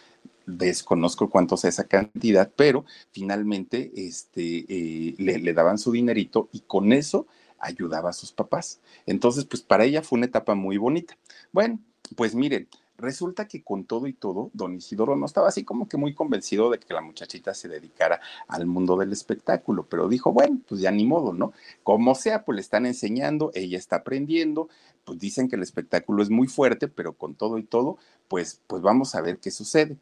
Desconozco 0.46 1.30
cuánto 1.30 1.56
es 1.56 1.66
esa 1.66 1.88
cantidad, 1.88 2.52
pero 2.56 2.86
finalmente 3.12 3.92
este, 3.96 4.66
eh, 4.68 5.16
le, 5.18 5.38
le 5.38 5.54
daban 5.54 5.78
su 5.78 5.92
dinerito 5.92 6.50
y 6.52 6.62
con 6.62 6.92
eso 6.92 7.28
ayudaba 7.60 8.10
a 8.10 8.14
sus 8.14 8.32
papás. 8.32 8.80
Entonces, 9.06 9.46
pues 9.46 9.62
para 9.62 9.86
ella 9.86 10.02
fue 10.02 10.18
una 10.18 10.26
etapa 10.26 10.56
muy 10.56 10.78
bonita. 10.78 11.18
Bueno, 11.52 11.80
pues 12.16 12.34
miren, 12.34 12.68
Resulta 13.00 13.48
que 13.48 13.64
con 13.64 13.86
todo 13.86 14.08
y 14.08 14.14
todo, 14.14 14.52
don 14.54 14.76
Isidoro 14.76 15.16
no 15.16 15.26
estaba 15.26 15.48
así 15.48 15.64
como 15.64 15.88
que 15.88 15.96
muy 15.96 16.14
convencido 16.14 16.70
de 16.70 16.80
que 16.80 16.94
la 16.94 17.02
muchachita 17.02 17.54
se 17.54 17.70
dedicara 17.70 18.20
al 18.48 18.66
mundo 18.66 18.98
del 18.98 19.14
espectáculo, 19.14 19.88
pero 19.90 20.10
dijo, 20.10 20.34
bueno, 20.34 20.60
pues 20.68 20.82
ya 20.82 20.92
ni 20.92 21.06
modo, 21.06 21.32
¿no? 21.32 21.54
Como 21.84 22.14
sea, 22.14 22.44
pues 22.44 22.58
le 22.58 22.62
están 22.62 22.86
enseñando, 22.86 23.52
ella 23.54 23.78
está 23.78 23.98
aprendiendo, 23.98 24.68
pues 25.06 25.18
dicen 25.18 25.48
que 25.48 25.56
el 25.56 25.64
espectáculo 25.64 26.22
es 26.22 26.30
muy 26.30 26.48
fuerte, 26.48 26.90
pero 26.90 27.14
con 27.14 27.36
todo 27.36 27.58
y 27.58 27.64
todo, 27.64 27.98
pues, 28.28 28.62
pues 28.68 28.82
vamos 28.82 29.16
a 29.16 29.22
ver 29.22 29.40
qué 29.40 29.50
sucede. 29.50 29.96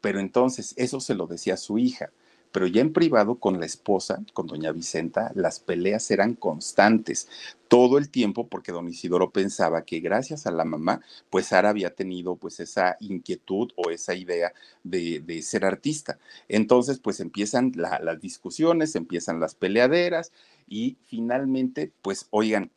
Pero 0.00 0.18
entonces, 0.18 0.74
eso 0.76 0.98
se 0.98 1.14
lo 1.14 1.28
decía 1.28 1.54
a 1.54 1.58
su 1.58 1.78
hija 1.78 2.10
pero 2.52 2.66
ya 2.66 2.82
en 2.82 2.92
privado 2.92 3.36
con 3.36 3.58
la 3.58 3.66
esposa, 3.66 4.22
con 4.34 4.46
doña 4.46 4.72
Vicenta, 4.72 5.32
las 5.34 5.58
peleas 5.58 6.10
eran 6.10 6.34
constantes 6.34 7.28
todo 7.66 7.96
el 7.96 8.10
tiempo 8.10 8.46
porque 8.46 8.70
don 8.70 8.88
Isidoro 8.88 9.30
pensaba 9.30 9.86
que 9.86 10.00
gracias 10.00 10.46
a 10.46 10.50
la 10.50 10.66
mamá, 10.66 11.00
pues 11.30 11.46
Sara 11.46 11.70
había 11.70 11.94
tenido 11.94 12.36
pues 12.36 12.60
esa 12.60 12.98
inquietud 13.00 13.72
o 13.76 13.90
esa 13.90 14.14
idea 14.14 14.52
de, 14.84 15.42
ser 15.42 15.64
artista. 15.64 16.18
Entonces 16.48 16.98
pues 16.98 17.20
empiezan 17.20 17.72
las 17.74 18.20
discusiones, 18.20 18.94
empiezan 18.94 19.40
las 19.40 19.54
peleaderas 19.54 20.32
y 20.68 20.98
finalmente 21.06 21.92
pues 22.02 22.26
oigan, 22.30 22.70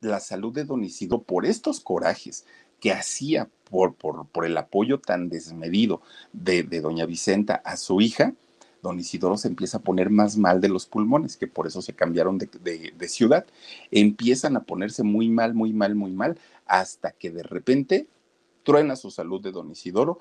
la 0.00 0.18
salud 0.18 0.52
de 0.52 0.64
don 0.64 0.82
Isidoro 0.82 1.22
por 1.22 1.46
estos 1.46 1.78
corajes 1.78 2.44
que 2.80 2.92
hacía 2.92 3.48
por, 3.70 3.94
por, 3.94 4.26
por 4.26 4.46
el 4.46 4.56
apoyo 4.56 4.98
tan 4.98 5.28
desmedido 5.28 6.02
de, 6.32 6.64
de 6.64 6.80
doña 6.80 7.06
Vicenta 7.06 7.56
a 7.64 7.76
su 7.76 8.00
hija, 8.00 8.34
don 8.82 8.98
Isidoro 8.98 9.36
se 9.36 9.48
empieza 9.48 9.78
a 9.78 9.82
poner 9.82 10.10
más 10.10 10.36
mal 10.36 10.60
de 10.60 10.68
los 10.68 10.86
pulmones, 10.86 11.36
que 11.36 11.46
por 11.46 11.66
eso 11.66 11.82
se 11.82 11.94
cambiaron 11.94 12.38
de, 12.38 13.08
ciudad. 13.08 13.46
Empiezan 13.90 14.56
a 14.56 14.64
ponerse 14.64 15.02
muy 15.02 15.28
mal, 15.28 15.54
muy 15.54 15.72
mal, 15.72 15.94
muy 15.94 16.12
mal, 16.12 16.38
hasta 16.66 17.12
que 17.12 17.30
de 17.30 17.42
repente 17.42 18.06
truena 18.62 18.96
su 18.96 19.10
salud 19.10 19.40
de 19.42 19.52
don 19.52 19.70
Isidoro 19.70 20.18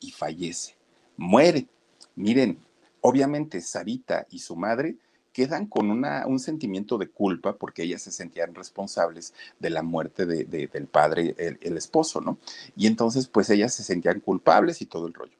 y 0.00 0.10
fallece, 0.10 0.76
muere. 1.16 1.66
Miren, 2.14 2.58
obviamente 3.00 3.60
Sarita 3.60 4.26
y 4.30 4.40
su 4.40 4.56
madre 4.56 4.96
quedan 5.32 5.66
con 5.66 5.90
una, 5.90 6.26
un 6.26 6.40
sentimiento 6.40 6.98
de 6.98 7.08
culpa 7.08 7.56
porque 7.56 7.84
ellas 7.84 8.02
se 8.02 8.10
sentían 8.10 8.54
responsables 8.54 9.34
de 9.60 9.70
la 9.70 9.82
muerte 9.82 10.26
del 10.26 10.86
padre, 10.86 11.34
el, 11.38 11.58
el, 11.60 11.76
esposo, 11.76 12.20
¿no? 12.20 12.38
Y 12.76 12.86
entonces, 12.86 13.28
pues 13.28 13.48
ellas 13.50 13.72
se 13.72 13.84
sentían 13.84 14.20
culpables 14.20 14.82
y 14.82 14.86
todo 14.86 15.06
el 15.06 15.14
rollo 15.14 15.38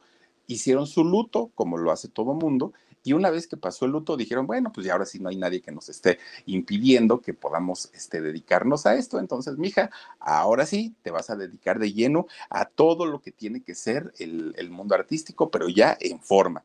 hicieron 0.48 0.88
su 0.88 1.04
luto, 1.04 1.52
como 1.54 1.76
lo 1.76 1.92
hace 1.92 2.08
todo 2.08 2.34
mundo, 2.34 2.72
y 3.04 3.12
una 3.12 3.30
vez 3.30 3.46
que 3.46 3.56
pasó 3.56 3.84
el 3.84 3.92
luto 3.92 4.16
dijeron, 4.16 4.46
bueno, 4.46 4.72
pues 4.72 4.86
ya 4.86 4.92
ahora 4.92 5.06
sí 5.06 5.18
no 5.18 5.28
hay 5.28 5.36
nadie 5.36 5.62
que 5.62 5.70
nos 5.70 5.88
esté 5.88 6.18
impidiendo 6.46 7.20
que 7.20 7.32
podamos 7.32 7.90
este, 7.94 8.20
dedicarnos 8.20 8.86
a 8.86 8.96
esto. 8.96 9.18
Entonces, 9.18 9.56
mija, 9.56 9.90
ahora 10.18 10.66
sí 10.66 10.94
te 11.02 11.10
vas 11.10 11.30
a 11.30 11.36
dedicar 11.36 11.78
de 11.78 11.92
lleno 11.92 12.26
a 12.50 12.66
todo 12.66 13.06
lo 13.06 13.20
que 13.22 13.30
tiene 13.30 13.62
que 13.62 13.74
ser 13.74 14.12
el, 14.18 14.70
mundo 14.70 14.94
artístico, 14.94 15.50
pero 15.50 15.68
ya 15.68 15.96
en 16.00 16.20
forma. 16.20 16.64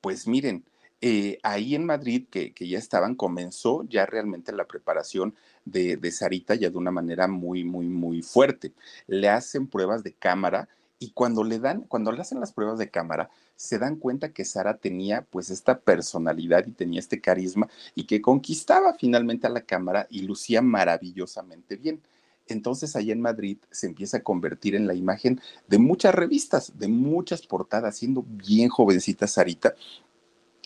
Pues 0.00 0.28
miren, 0.28 0.64
eh, 1.00 1.38
ahí 1.42 1.74
en 1.74 1.86
Madrid, 1.86 2.26
que, 2.30 2.52
ya 2.60 2.78
estaban, 2.78 3.14
comenzó 3.14 3.84
ya 3.88 4.06
realmente 4.06 4.52
la 4.52 4.66
preparación 4.66 5.34
de, 5.64 5.96
de 5.96 6.12
Sarita 6.12 6.54
ya 6.54 6.70
de 6.70 6.78
una 6.78 6.90
manera 6.90 7.26
muy, 7.26 7.64
muy, 7.64 7.86
muy 7.86 8.22
fuerte. 8.22 8.72
Le 9.06 9.28
hacen 9.28 9.66
pruebas 9.66 10.04
de 10.04 10.12
cámara 10.12 10.68
Y 10.98 11.10
cuando 11.10 11.44
le 11.44 11.58
dan, 11.58 11.82
cuando 11.82 12.12
le 12.12 12.20
hacen 12.20 12.40
las 12.40 12.52
pruebas 12.52 12.78
de 12.78 12.90
cámara, 12.90 13.30
se 13.56 13.78
dan 13.78 13.96
cuenta 13.96 14.32
que 14.32 14.44
Sara 14.44 14.78
tenía 14.78 15.22
pues 15.22 15.50
esta 15.50 15.80
personalidad 15.80 16.66
y 16.66 16.72
tenía 16.72 17.00
este 17.00 17.20
carisma 17.20 17.68
y 17.94 18.04
que 18.06 18.22
conquistaba 18.22 18.94
finalmente 18.94 19.46
a 19.46 19.50
la 19.50 19.62
cámara 19.62 20.06
y 20.10 20.22
lucía 20.22 20.62
maravillosamente 20.62 21.76
bien. 21.76 22.00
Entonces 22.46 22.94
allá 22.94 23.12
en 23.12 23.20
Madrid 23.20 23.58
se 23.70 23.86
empieza 23.86 24.18
a 24.18 24.22
convertir 24.22 24.74
en 24.74 24.86
la 24.86 24.94
imagen 24.94 25.40
de 25.66 25.78
muchas 25.78 26.14
revistas, 26.14 26.78
de 26.78 26.88
muchas 26.88 27.46
portadas, 27.46 27.96
siendo 27.96 28.24
bien 28.28 28.68
jovencita 28.68 29.26
Sarita. 29.26 29.74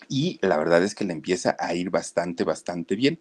Y 0.09 0.39
la 0.41 0.57
verdad 0.57 0.83
es 0.83 0.95
que 0.95 1.05
le 1.05 1.13
empieza 1.13 1.55
a 1.59 1.73
ir 1.73 1.89
bastante, 1.89 2.43
bastante 2.43 2.95
bien. 2.95 3.19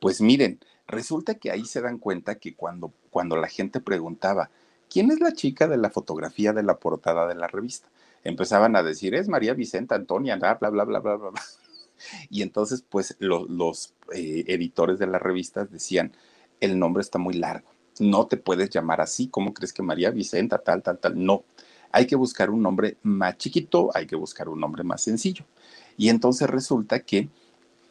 Pues 0.00 0.20
miren, 0.20 0.60
resulta 0.86 1.34
que 1.34 1.50
ahí 1.50 1.64
se 1.64 1.80
dan 1.80 1.98
cuenta 1.98 2.36
que 2.36 2.54
cuando, 2.54 2.92
cuando 3.10 3.36
la 3.36 3.48
gente 3.48 3.80
preguntaba, 3.80 4.50
¿quién 4.90 5.10
es 5.10 5.20
la 5.20 5.32
chica 5.32 5.68
de 5.68 5.76
la 5.76 5.90
fotografía 5.90 6.52
de 6.52 6.62
la 6.62 6.78
portada 6.78 7.26
de 7.26 7.34
la 7.34 7.48
revista? 7.48 7.88
Empezaban 8.24 8.76
a 8.76 8.82
decir, 8.82 9.14
es 9.14 9.28
María 9.28 9.54
Vicenta 9.54 9.94
Antonia, 9.94 10.36
bla, 10.36 10.54
bla, 10.54 10.70
bla, 10.70 10.84
bla, 10.84 11.00
bla, 11.00 11.16
bla. 11.16 11.32
Y 12.30 12.42
entonces, 12.42 12.84
pues 12.88 13.16
los, 13.18 13.94
eh, 14.14 14.44
editores 14.46 15.00
de 15.00 15.08
las 15.08 15.20
revistas 15.20 15.70
decían, 15.70 16.12
el 16.60 16.78
nombre 16.78 17.00
está 17.00 17.18
muy 17.18 17.34
largo 17.34 17.68
no 18.00 18.26
te 18.26 18.36
puedes 18.36 18.70
llamar 18.70 19.00
así, 19.00 19.28
¿cómo 19.28 19.52
crees 19.52 19.72
que 19.72 19.82
María 19.82 20.10
Vicenta, 20.10 20.58
tal, 20.58 20.82
tal, 20.82 20.98
tal? 20.98 21.24
No, 21.24 21.44
hay 21.92 22.06
que 22.06 22.16
buscar 22.16 22.50
un 22.50 22.62
nombre 22.62 22.96
más 23.02 23.36
chiquito, 23.38 23.90
hay 23.94 24.06
que 24.06 24.16
buscar 24.16 24.48
un 24.48 24.60
nombre 24.60 24.84
más 24.84 25.02
sencillo. 25.02 25.44
Y 25.96 26.08
entonces 26.08 26.48
resulta 26.48 27.00
que 27.00 27.28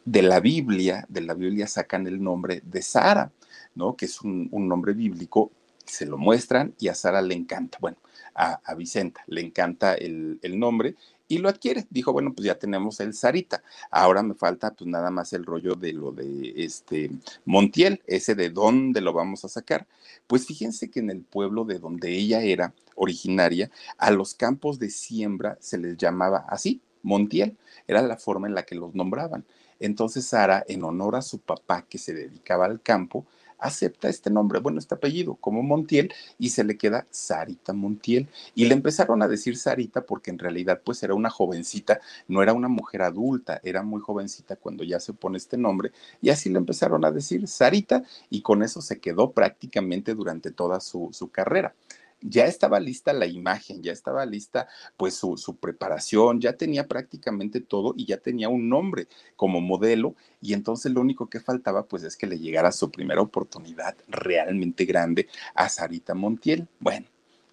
de 0.04 0.22
la 0.22 0.40
Biblia, 0.40 1.04
de 1.08 1.20
la 1.20 1.34
Biblia 1.34 1.66
sacan 1.66 2.06
el 2.06 2.22
nombre 2.22 2.62
de 2.64 2.82
Sara, 2.82 3.30
¿no? 3.74 3.96
Que 3.96 4.06
es 4.06 4.22
un 4.22 4.48
nombre 4.52 4.94
bíblico, 4.94 5.50
se 5.92 6.06
lo 6.06 6.18
muestran 6.18 6.74
y 6.78 6.88
a 6.88 6.94
Sara 6.94 7.22
le 7.22 7.34
encanta, 7.34 7.78
bueno, 7.80 7.98
a, 8.34 8.60
a 8.64 8.74
Vicenta 8.74 9.22
le 9.26 9.40
encanta 9.40 9.94
el, 9.94 10.38
el 10.42 10.58
nombre 10.58 10.94
y 11.28 11.38
lo 11.38 11.48
adquiere. 11.48 11.86
Dijo, 11.90 12.12
bueno, 12.12 12.32
pues 12.32 12.46
ya 12.46 12.58
tenemos 12.58 12.98
el 13.00 13.14
Sarita. 13.14 13.62
Ahora 13.90 14.22
me 14.22 14.34
falta 14.34 14.72
pues 14.72 14.88
nada 14.88 15.10
más 15.10 15.32
el 15.32 15.44
rollo 15.44 15.74
de 15.74 15.92
lo 15.92 16.10
de 16.10 16.54
este 16.56 17.10
Montiel, 17.44 18.02
ese 18.06 18.34
de 18.34 18.50
dónde 18.50 19.00
lo 19.00 19.12
vamos 19.12 19.44
a 19.44 19.48
sacar. 19.48 19.86
Pues 20.26 20.46
fíjense 20.46 20.90
que 20.90 21.00
en 21.00 21.10
el 21.10 21.22
pueblo 21.22 21.64
de 21.64 21.78
donde 21.78 22.10
ella 22.12 22.42
era 22.42 22.72
originaria, 22.94 23.70
a 23.98 24.10
los 24.10 24.34
campos 24.34 24.78
de 24.78 24.90
siembra 24.90 25.56
se 25.60 25.78
les 25.78 25.96
llamaba 25.96 26.44
así, 26.48 26.80
Montiel. 27.02 27.56
Era 27.86 28.02
la 28.02 28.16
forma 28.16 28.48
en 28.48 28.54
la 28.54 28.64
que 28.64 28.74
los 28.74 28.94
nombraban. 28.94 29.44
Entonces 29.80 30.26
Sara, 30.26 30.64
en 30.66 30.82
honor 30.82 31.14
a 31.14 31.22
su 31.22 31.38
papá 31.38 31.86
que 31.88 31.98
se 31.98 32.12
dedicaba 32.12 32.66
al 32.66 32.80
campo, 32.80 33.26
acepta 33.58 34.08
este 34.08 34.30
nombre, 34.30 34.60
bueno, 34.60 34.78
este 34.78 34.94
apellido 34.94 35.34
como 35.36 35.62
Montiel 35.62 36.12
y 36.38 36.50
se 36.50 36.64
le 36.64 36.76
queda 36.76 37.06
Sarita 37.10 37.72
Montiel. 37.72 38.28
Y 38.54 38.66
le 38.66 38.74
empezaron 38.74 39.22
a 39.22 39.28
decir 39.28 39.56
Sarita 39.56 40.02
porque 40.02 40.30
en 40.30 40.38
realidad 40.38 40.80
pues 40.84 41.02
era 41.02 41.14
una 41.14 41.30
jovencita, 41.30 42.00
no 42.28 42.42
era 42.42 42.52
una 42.52 42.68
mujer 42.68 43.02
adulta, 43.02 43.60
era 43.62 43.82
muy 43.82 44.00
jovencita 44.00 44.56
cuando 44.56 44.84
ya 44.84 45.00
se 45.00 45.12
pone 45.12 45.38
este 45.38 45.56
nombre 45.56 45.92
y 46.20 46.30
así 46.30 46.50
le 46.50 46.58
empezaron 46.58 47.04
a 47.04 47.10
decir 47.10 47.46
Sarita 47.48 48.02
y 48.30 48.42
con 48.42 48.62
eso 48.62 48.80
se 48.80 49.00
quedó 49.00 49.32
prácticamente 49.32 50.14
durante 50.14 50.50
toda 50.50 50.80
su, 50.80 51.10
su 51.12 51.30
carrera 51.30 51.74
ya 52.20 52.46
estaba 52.46 52.80
lista 52.80 53.12
la 53.12 53.26
imagen, 53.26 53.82
ya 53.82 53.92
estaba 53.92 54.26
lista 54.26 54.68
pues 54.96 55.14
su, 55.14 55.56
preparación, 55.60 56.40
ya 56.40 56.54
tenía 56.54 56.86
prácticamente 56.86 57.60
todo 57.60 57.94
y 57.96 58.06
ya 58.06 58.18
tenía 58.18 58.48
un 58.48 58.68
nombre 58.68 59.08
como 59.36 59.60
modelo 59.60 60.14
y 60.40 60.52
entonces 60.52 60.92
lo 60.92 61.00
único 61.00 61.28
que 61.28 61.40
faltaba 61.40 61.84
pues 61.86 62.02
es 62.02 62.16
que 62.16 62.26
le 62.26 62.38
llegara 62.38 62.72
su 62.72 62.90
primera 62.90 63.20
oportunidad 63.20 63.96
realmente 64.08 64.84
grande 64.84 65.28
a 65.54 65.68
Sarita 65.68 66.14
Montiel. 66.14 66.66
Bueno, 66.80 67.06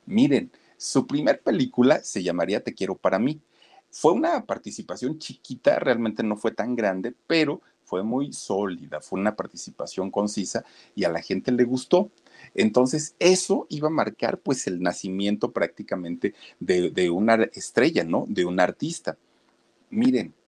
miren, 0.06 0.52
su 0.78 1.06
primer 1.08 1.42
película 1.42 2.04
se 2.04 2.24
llamaría 2.24 2.64
Te 2.64 2.74
quiero 2.74 2.96
para 2.96 3.20
mí. 3.20 3.42
Fue 3.92 4.12
una 4.12 4.46
participación 4.46 5.20
chiquita, 5.20 5.80
realmente 5.80 6.22
no 6.22 6.36
fue 6.36 6.52
tan 6.52 6.76
grande, 6.76 7.14
pero 7.28 7.62
fue 7.86 8.04
muy 8.04 8.34
sólida, 8.34 9.00
fue 9.00 9.20
una 9.20 9.36
participación 9.36 10.12
concisa 10.12 10.66
y 10.96 11.06
a 11.06 11.10
la 11.10 11.22
gente 11.22 11.52
le 11.52 11.64
gustó. 11.64 12.12
Entonces, 12.54 13.16
eso 13.20 13.68
iba 13.70 13.88
a 13.88 13.92
marcar 13.92 14.40
pues 14.40 14.68
el 14.68 14.82
nacimiento 14.82 15.52
prácticamente 15.52 16.34
de, 16.60 17.10
una 17.10 17.36
estrella, 17.54 18.04
¿no? 18.04 18.26
De 18.28 18.46
un 18.46 18.60
artista. 18.60 19.18
Miren, 19.90 20.34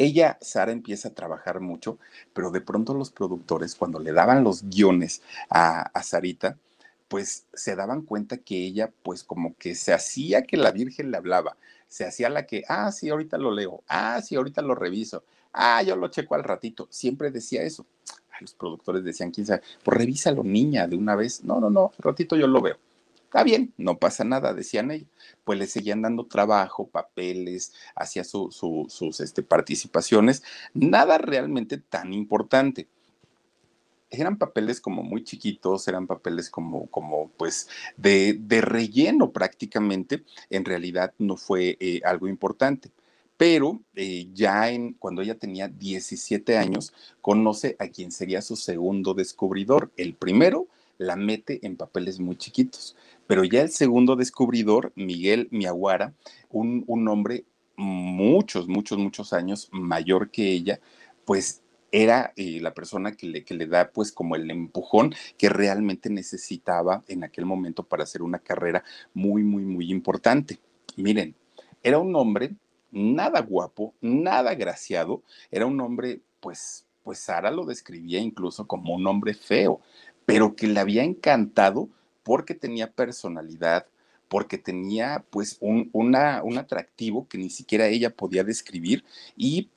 ella, 0.00 0.38
Sara, 0.40 0.72
empieza 0.72 1.08
a 1.08 1.14
trabajar 1.14 1.60
mucho, 1.60 1.98
pero 2.32 2.50
de 2.50 2.60
pronto 2.60 2.94
los 2.94 3.10
productores, 3.10 3.74
cuando 3.74 3.98
le 3.98 4.12
daban 4.12 4.42
los 4.44 4.62
guiones 4.62 5.22
a, 5.50 5.82
a, 5.82 6.02
Sarita, 6.02 6.56
pues 7.08 7.44
se 7.52 7.76
daban 7.76 8.02
cuenta 8.02 8.38
que 8.38 8.56
ella, 8.64 8.90
pues 9.02 9.24
como 9.24 9.54
que 9.58 9.74
se 9.74 9.92
hacía 9.92 10.42
que 10.42 10.56
la 10.56 10.70
Virgen 10.70 11.10
le 11.10 11.18
hablaba, 11.18 11.56
se 11.88 12.06
hacía 12.06 12.30
la 12.30 12.46
que, 12.46 12.64
ah, 12.68 12.90
sí, 12.92 13.10
ahorita 13.10 13.36
lo 13.36 13.52
leo, 13.52 13.82
ah, 13.88 14.22
sí, 14.22 14.36
ahorita 14.36 14.62
lo 14.62 14.74
reviso, 14.74 15.22
ah, 15.52 15.82
yo 15.82 15.96
lo 15.96 16.08
checo 16.08 16.34
al 16.34 16.44
ratito, 16.44 16.88
siempre 16.90 17.30
decía 17.30 17.62
eso. 17.62 17.84
Los 18.40 18.54
productores 18.54 19.04
decían, 19.04 19.32
quién 19.32 19.46
sabe, 19.46 19.60
pues 19.84 19.98
revísalo, 19.98 20.42
niña, 20.42 20.86
de 20.86 20.96
una 20.96 21.14
vez. 21.14 21.44
No, 21.44 21.60
no, 21.60 21.68
no, 21.68 21.92
ratito 21.98 22.36
yo 22.36 22.46
lo 22.46 22.62
veo. 22.62 22.78
Está 23.30 23.44
bien, 23.44 23.72
no 23.76 23.96
pasa 23.96 24.24
nada, 24.24 24.54
decían 24.54 24.90
ellos. 24.90 25.06
Pues 25.44 25.56
le 25.56 25.68
seguían 25.68 26.02
dando 26.02 26.26
trabajo, 26.26 26.88
papeles, 26.88 27.72
hacía 27.94 28.24
su, 28.24 28.50
su, 28.50 28.86
sus 28.88 29.20
este, 29.20 29.44
participaciones, 29.44 30.42
nada 30.74 31.16
realmente 31.16 31.78
tan 31.78 32.12
importante. 32.12 32.88
Eran 34.10 34.36
papeles 34.36 34.80
como 34.80 35.04
muy 35.04 35.22
chiquitos, 35.22 35.86
eran 35.86 36.08
papeles 36.08 36.50
como, 36.50 36.88
como 36.88 37.28
pues, 37.36 37.68
de, 37.96 38.32
de 38.32 38.62
relleno 38.62 39.30
prácticamente. 39.30 40.24
En 40.50 40.64
realidad 40.64 41.14
no 41.18 41.36
fue 41.36 41.76
eh, 41.78 42.00
algo 42.04 42.26
importante 42.26 42.90
pero 43.36 43.80
eh, 43.94 44.28
ya 44.34 44.70
en, 44.70 44.92
cuando 44.92 45.22
ella 45.22 45.34
tenía 45.34 45.66
17 45.66 46.58
años, 46.58 46.92
conoce 47.22 47.74
a 47.78 47.88
quien 47.88 48.12
sería 48.12 48.42
su 48.42 48.54
segundo 48.54 49.14
descubridor. 49.14 49.90
El 49.96 50.12
primero 50.12 50.68
la 51.00 51.16
mete 51.16 51.66
en 51.66 51.78
papeles 51.78 52.20
muy 52.20 52.36
chiquitos, 52.36 52.94
pero 53.30 53.44
ya 53.44 53.62
el 53.62 53.70
segundo 53.70 54.16
descubridor, 54.16 54.92
Miguel 54.96 55.46
Miaguara, 55.52 56.14
un, 56.48 56.82
un 56.88 57.06
hombre 57.06 57.44
muchos, 57.76 58.66
muchos, 58.66 58.98
muchos 58.98 59.32
años 59.32 59.68
mayor 59.70 60.32
que 60.32 60.50
ella, 60.50 60.80
pues 61.24 61.62
era 61.92 62.32
eh, 62.34 62.58
la 62.60 62.74
persona 62.74 63.12
que 63.12 63.28
le, 63.28 63.44
que 63.44 63.54
le 63.54 63.68
da 63.68 63.92
pues 63.92 64.10
como 64.10 64.34
el 64.34 64.50
empujón 64.50 65.14
que 65.38 65.48
realmente 65.48 66.10
necesitaba 66.10 67.04
en 67.06 67.22
aquel 67.22 67.46
momento 67.46 67.84
para 67.84 68.02
hacer 68.02 68.22
una 68.22 68.40
carrera 68.40 68.82
muy, 69.14 69.44
muy, 69.44 69.62
muy 69.62 69.92
importante. 69.92 70.58
Miren, 70.96 71.36
era 71.84 72.00
un 72.00 72.16
hombre 72.16 72.56
nada 72.90 73.42
guapo, 73.42 73.94
nada 74.00 74.56
graciado, 74.56 75.22
era 75.52 75.66
un 75.66 75.80
hombre 75.80 76.20
pues, 76.40 76.84
pues 77.04 77.20
Sara 77.20 77.52
lo 77.52 77.64
describía 77.64 78.18
incluso 78.18 78.66
como 78.66 78.92
un 78.92 79.06
hombre 79.06 79.34
feo, 79.34 79.80
pero 80.26 80.56
que 80.56 80.66
le 80.66 80.80
había 80.80 81.04
encantado 81.04 81.90
porque 82.22 82.54
tenía 82.54 82.92
personalidad, 82.92 83.86
porque 84.28 84.58
tenía 84.58 85.24
pues 85.30 85.58
un, 85.60 85.90
un 85.92 86.14
atractivo 86.58 87.26
que 87.28 87.38
ni 87.38 87.50
siquiera 87.50 87.88
ella 87.88 88.10
podía 88.10 88.44
describir 88.44 89.04
y 89.36 89.70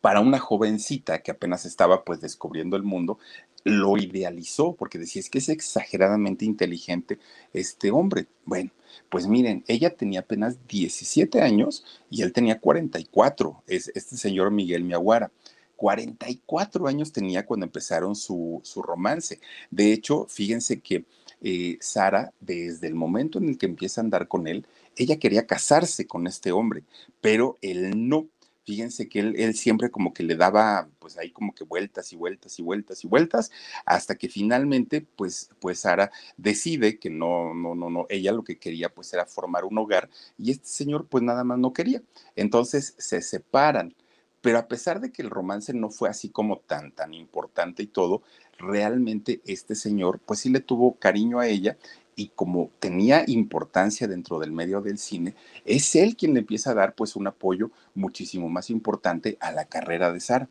para 0.00 0.20
una 0.20 0.38
jovencita 0.38 1.22
que 1.22 1.30
apenas 1.30 1.64
estaba 1.64 2.04
pues 2.04 2.20
descubriendo 2.20 2.76
el 2.76 2.82
mundo, 2.82 3.18
lo 3.64 3.96
idealizó 3.96 4.74
porque 4.74 4.98
decía 4.98 5.20
es 5.20 5.30
que 5.30 5.38
es 5.38 5.48
exageradamente 5.48 6.44
inteligente 6.44 7.18
este 7.52 7.90
hombre. 7.90 8.26
Bueno, 8.44 8.70
pues 9.08 9.26
miren, 9.26 9.64
ella 9.66 9.96
tenía 9.96 10.20
apenas 10.20 10.58
17 10.68 11.40
años 11.40 11.84
y 12.10 12.22
él 12.22 12.32
tenía 12.32 12.60
44, 12.60 13.62
es 13.66 13.90
este 13.94 14.16
señor 14.16 14.50
Miguel 14.50 14.84
Miaguara. 14.84 15.32
44 15.76 16.86
años 16.86 17.12
tenía 17.12 17.46
cuando 17.46 17.66
empezaron 17.66 18.14
su, 18.14 18.60
su 18.62 18.82
romance. 18.82 19.40
De 19.70 19.92
hecho, 19.92 20.26
fíjense 20.28 20.80
que 20.80 21.04
eh, 21.46 21.76
Sara, 21.78 22.32
desde 22.40 22.86
el 22.86 22.94
momento 22.94 23.38
en 23.38 23.50
el 23.50 23.58
que 23.58 23.66
empieza 23.66 24.00
a 24.00 24.04
andar 24.04 24.28
con 24.28 24.48
él, 24.48 24.66
ella 24.96 25.18
quería 25.18 25.46
casarse 25.46 26.06
con 26.06 26.26
este 26.26 26.52
hombre, 26.52 26.84
pero 27.20 27.58
él 27.60 28.08
no. 28.08 28.28
fíjense 28.64 29.10
que 29.10 29.20
él, 29.20 29.34
él, 29.36 29.54
siempre 29.54 29.90
como 29.90 30.14
que 30.14 30.22
le 30.22 30.36
daba 30.36 30.88
pues 30.98 31.18
ahí 31.18 31.30
como 31.30 31.54
que 31.54 31.64
vueltas 31.64 32.14
y 32.14 32.16
vueltas 32.16 32.58
y 32.58 32.62
vueltas 32.62 33.04
y 33.04 33.08
vueltas 33.08 33.50
hasta 33.84 34.14
que 34.16 34.30
finalmente 34.30 35.02
pues 35.02 35.50
pues 35.60 35.80
Sara 35.80 36.10
decide 36.38 36.98
que 36.98 37.10
no 37.10 37.52
no 37.52 37.74
no 37.74 37.90
no 37.90 38.06
ella 38.08 38.32
lo 38.32 38.42
que 38.42 38.58
quería 38.58 38.88
pues 38.88 39.12
era 39.12 39.26
formar 39.26 39.64
un 39.66 39.76
hogar 39.76 40.08
y 40.38 40.50
este 40.50 40.68
señor 40.68 41.08
pues 41.08 41.22
nada 41.22 41.44
más 41.44 41.58
no 41.58 41.74
quería 41.74 42.02
entonces 42.36 42.94
se 42.98 43.20
separan 43.20 43.94
pero 44.40 44.58
a 44.58 44.68
pesar 44.68 45.00
de 45.00 45.12
que 45.12 45.22
el 45.22 45.30
romance 45.30 45.74
no 45.74 45.90
fue 45.90 46.08
así 46.08 46.30
como 46.30 46.58
tan 46.60 46.92
tan 46.92 47.12
importante 47.12 47.82
y 47.82 47.86
todo 47.86 48.22
realmente 48.58 49.40
este 49.46 49.74
señor 49.74 50.20
pues 50.24 50.40
sí 50.40 50.50
le 50.50 50.60
tuvo 50.60 50.94
cariño 50.94 51.38
a 51.40 51.48
ella 51.48 51.76
y 52.16 52.28
como 52.28 52.70
tenía 52.78 53.24
importancia 53.26 54.06
dentro 54.06 54.38
del 54.38 54.52
medio 54.52 54.80
del 54.80 54.98
cine, 54.98 55.34
es 55.64 55.94
él 55.96 56.16
quien 56.16 56.34
le 56.34 56.40
empieza 56.40 56.70
a 56.70 56.74
dar 56.74 56.94
pues 56.94 57.16
un 57.16 57.26
apoyo 57.26 57.70
muchísimo 57.94 58.48
más 58.48 58.70
importante 58.70 59.36
a 59.40 59.52
la 59.52 59.64
carrera 59.64 60.12
de 60.12 60.20
Sara. 60.20 60.48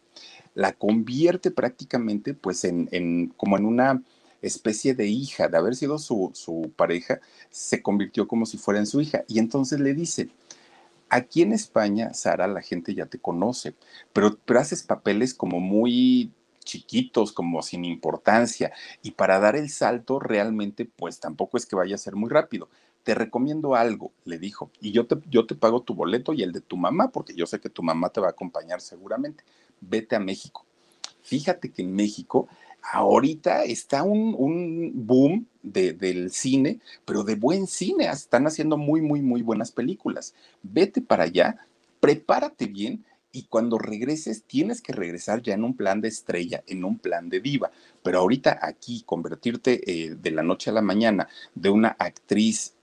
La 0.55 0.73
convierte 0.73 1.51
prácticamente 1.51 2.33
pues 2.33 2.63
en, 2.63 2.89
en 2.91 3.33
como 3.37 3.57
en 3.57 3.65
una 3.65 4.03
especie 4.41 4.93
de 4.93 5.07
hija, 5.07 5.47
de 5.47 5.57
haber 5.57 5.75
sido 5.75 5.97
su, 5.97 6.31
su 6.33 6.71
pareja, 6.75 7.21
se 7.49 7.81
convirtió 7.81 8.27
como 8.27 8.45
si 8.45 8.57
fuera 8.57 8.79
en 8.79 8.85
su 8.85 8.99
hija. 8.99 9.23
Y 9.27 9.39
entonces 9.39 9.79
le 9.79 9.93
dice, 9.93 10.29
aquí 11.09 11.41
en 11.41 11.53
España, 11.53 12.13
Sara, 12.13 12.47
la 12.47 12.61
gente 12.61 12.93
ya 12.93 13.05
te 13.05 13.19
conoce, 13.19 13.73
pero, 14.11 14.37
pero 14.45 14.59
haces 14.59 14.83
papeles 14.83 15.33
como 15.33 15.59
muy 15.61 16.31
chiquitos, 16.63 17.31
como 17.31 17.61
sin 17.61 17.85
importancia, 17.85 18.71
y 19.01 19.11
para 19.11 19.39
dar 19.39 19.55
el 19.55 19.69
salto 19.69 20.19
realmente, 20.19 20.85
pues 20.85 21.19
tampoco 21.19 21.57
es 21.57 21.65
que 21.65 21.75
vaya 21.75 21.95
a 21.95 21.99
ser 21.99 22.15
muy 22.15 22.29
rápido. 22.29 22.69
Te 23.03 23.15
recomiendo 23.15 23.75
algo, 23.75 24.11
le 24.25 24.39
dijo, 24.39 24.71
y 24.79 24.91
yo 24.91 25.05
te, 25.05 25.17
yo 25.29 25.45
te 25.45 25.55
pago 25.55 25.81
tu 25.81 25.93
boleto 25.93 26.33
y 26.33 26.43
el 26.43 26.53
de 26.53 26.61
tu 26.61 26.77
mamá, 26.77 27.09
porque 27.09 27.35
yo 27.35 27.45
sé 27.45 27.59
que 27.59 27.69
tu 27.69 27.83
mamá 27.83 28.09
te 28.09 28.21
va 28.21 28.27
a 28.27 28.31
acompañar 28.31 28.81
seguramente. 28.81 29.43
Vete 29.81 30.15
a 30.15 30.19
México. 30.19 30.65
Fíjate 31.21 31.71
que 31.71 31.81
en 31.81 31.93
México 31.93 32.47
ahorita 32.91 33.63
está 33.63 34.03
un, 34.03 34.35
un 34.37 34.91
boom 34.93 35.47
de, 35.61 35.93
del 35.93 36.31
cine, 36.31 36.79
pero 37.05 37.23
de 37.23 37.35
buen 37.35 37.67
cine. 37.67 38.09
Están 38.09 38.45
haciendo 38.45 38.77
muy, 38.77 39.01
muy, 39.01 39.21
muy 39.21 39.41
buenas 39.41 39.71
películas. 39.71 40.33
Vete 40.61 41.01
para 41.01 41.23
allá, 41.23 41.57
prepárate 41.99 42.67
bien 42.67 43.03
y 43.33 43.47
cuando 43.47 43.79
regreses 43.79 44.43
tienes 44.43 44.81
que 44.81 44.93
regresar 44.93 45.41
ya 45.41 45.55
en 45.55 45.63
un 45.63 45.75
plan 45.75 45.99
de 45.99 46.07
estrella, 46.07 46.63
en 46.67 46.85
un 46.85 46.99
plan 46.99 47.29
de 47.29 47.41
diva. 47.41 47.71
Pero 48.03 48.19
ahorita 48.19 48.59
aquí 48.61 49.03
convertirte 49.05 49.81
eh, 49.91 50.15
de 50.15 50.31
la 50.31 50.43
noche 50.43 50.69
a 50.69 50.73
la 50.73 50.83
mañana 50.83 51.27
de 51.55 51.69
una 51.69 51.89
actriz 51.99 52.75